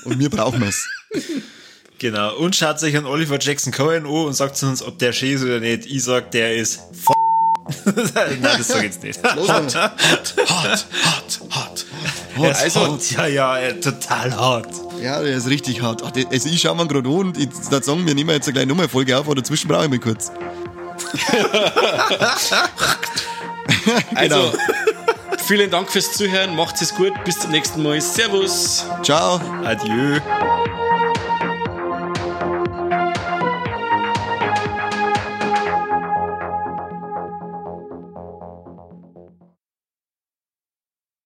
Und 0.05 0.18
wir 0.18 0.30
brauchen 0.30 0.64
es. 0.64 0.88
Genau. 1.99 2.38
Und 2.38 2.55
schaut 2.55 2.80
sich 2.80 2.95
an 2.95 3.05
Oliver 3.05 3.38
Jackson 3.39 3.74
Cohen 3.74 4.05
an 4.05 4.12
und 4.12 4.34
sagt 4.34 4.55
zu 4.55 4.68
uns, 4.68 4.82
ob 4.82 4.97
der 4.99 5.12
schön 5.12 5.34
ist 5.34 5.43
oder 5.43 5.60
nicht. 5.60 5.86
Ich 5.86 6.03
sag, 6.03 6.32
der 6.32 6.55
ist 6.55 6.80
f 6.93 7.10
Nein, 8.15 8.39
das 8.41 8.67
sag 8.67 8.78
ich 8.78 8.84
jetzt 8.84 9.03
nicht. 9.03 9.24
Hart, 9.24 9.76
hart, 9.76 9.76
hart, 9.76 10.36
hart, 10.47 11.39
hart. 11.51 11.86
Er 12.38 12.51
ist 12.51 12.61
Also- 12.63 12.80
hart, 12.93 13.11
ja, 13.11 13.28
ja, 13.28 13.57
er- 13.57 13.80
total 13.82 14.36
hart. 14.36 14.67
Ja, 15.01 15.22
der 15.22 15.38
ist 15.38 15.47
richtig 15.47 15.82
hart. 15.82 16.01
Ach, 16.03 16.11
also 16.32 16.49
ich 16.49 16.61
schau 16.61 16.76
mir 16.76 16.88
gerade 16.88 17.07
an 17.09 17.15
und 17.15 17.38
ich 17.38 17.49
würde 17.70 17.86
sagen, 17.86 18.05
wir 18.05 18.15
nehmen 18.15 18.30
jetzt 18.32 18.47
eine 18.47 18.53
kleine 18.53 18.67
Nummerfolge 18.67 19.17
auf, 19.17 19.26
aber 19.26 19.36
dazwischen 19.36 19.67
brauche 19.67 19.86
ich 19.86 19.89
mal 19.89 19.99
kurz. 19.99 20.32
Also, 24.15 24.51
vielen 25.45 25.70
Dank 25.70 25.91
fürs 25.91 26.11
Zuhören, 26.13 26.55
macht 26.55 26.82
es 26.82 26.93
gut, 26.95 27.13
bis 27.24 27.39
zum 27.39 27.51
nächsten 27.51 27.84
Mal. 27.84 28.01
Servus. 28.01 28.86
Ciao. 29.03 29.39
Adieu. 29.63 30.20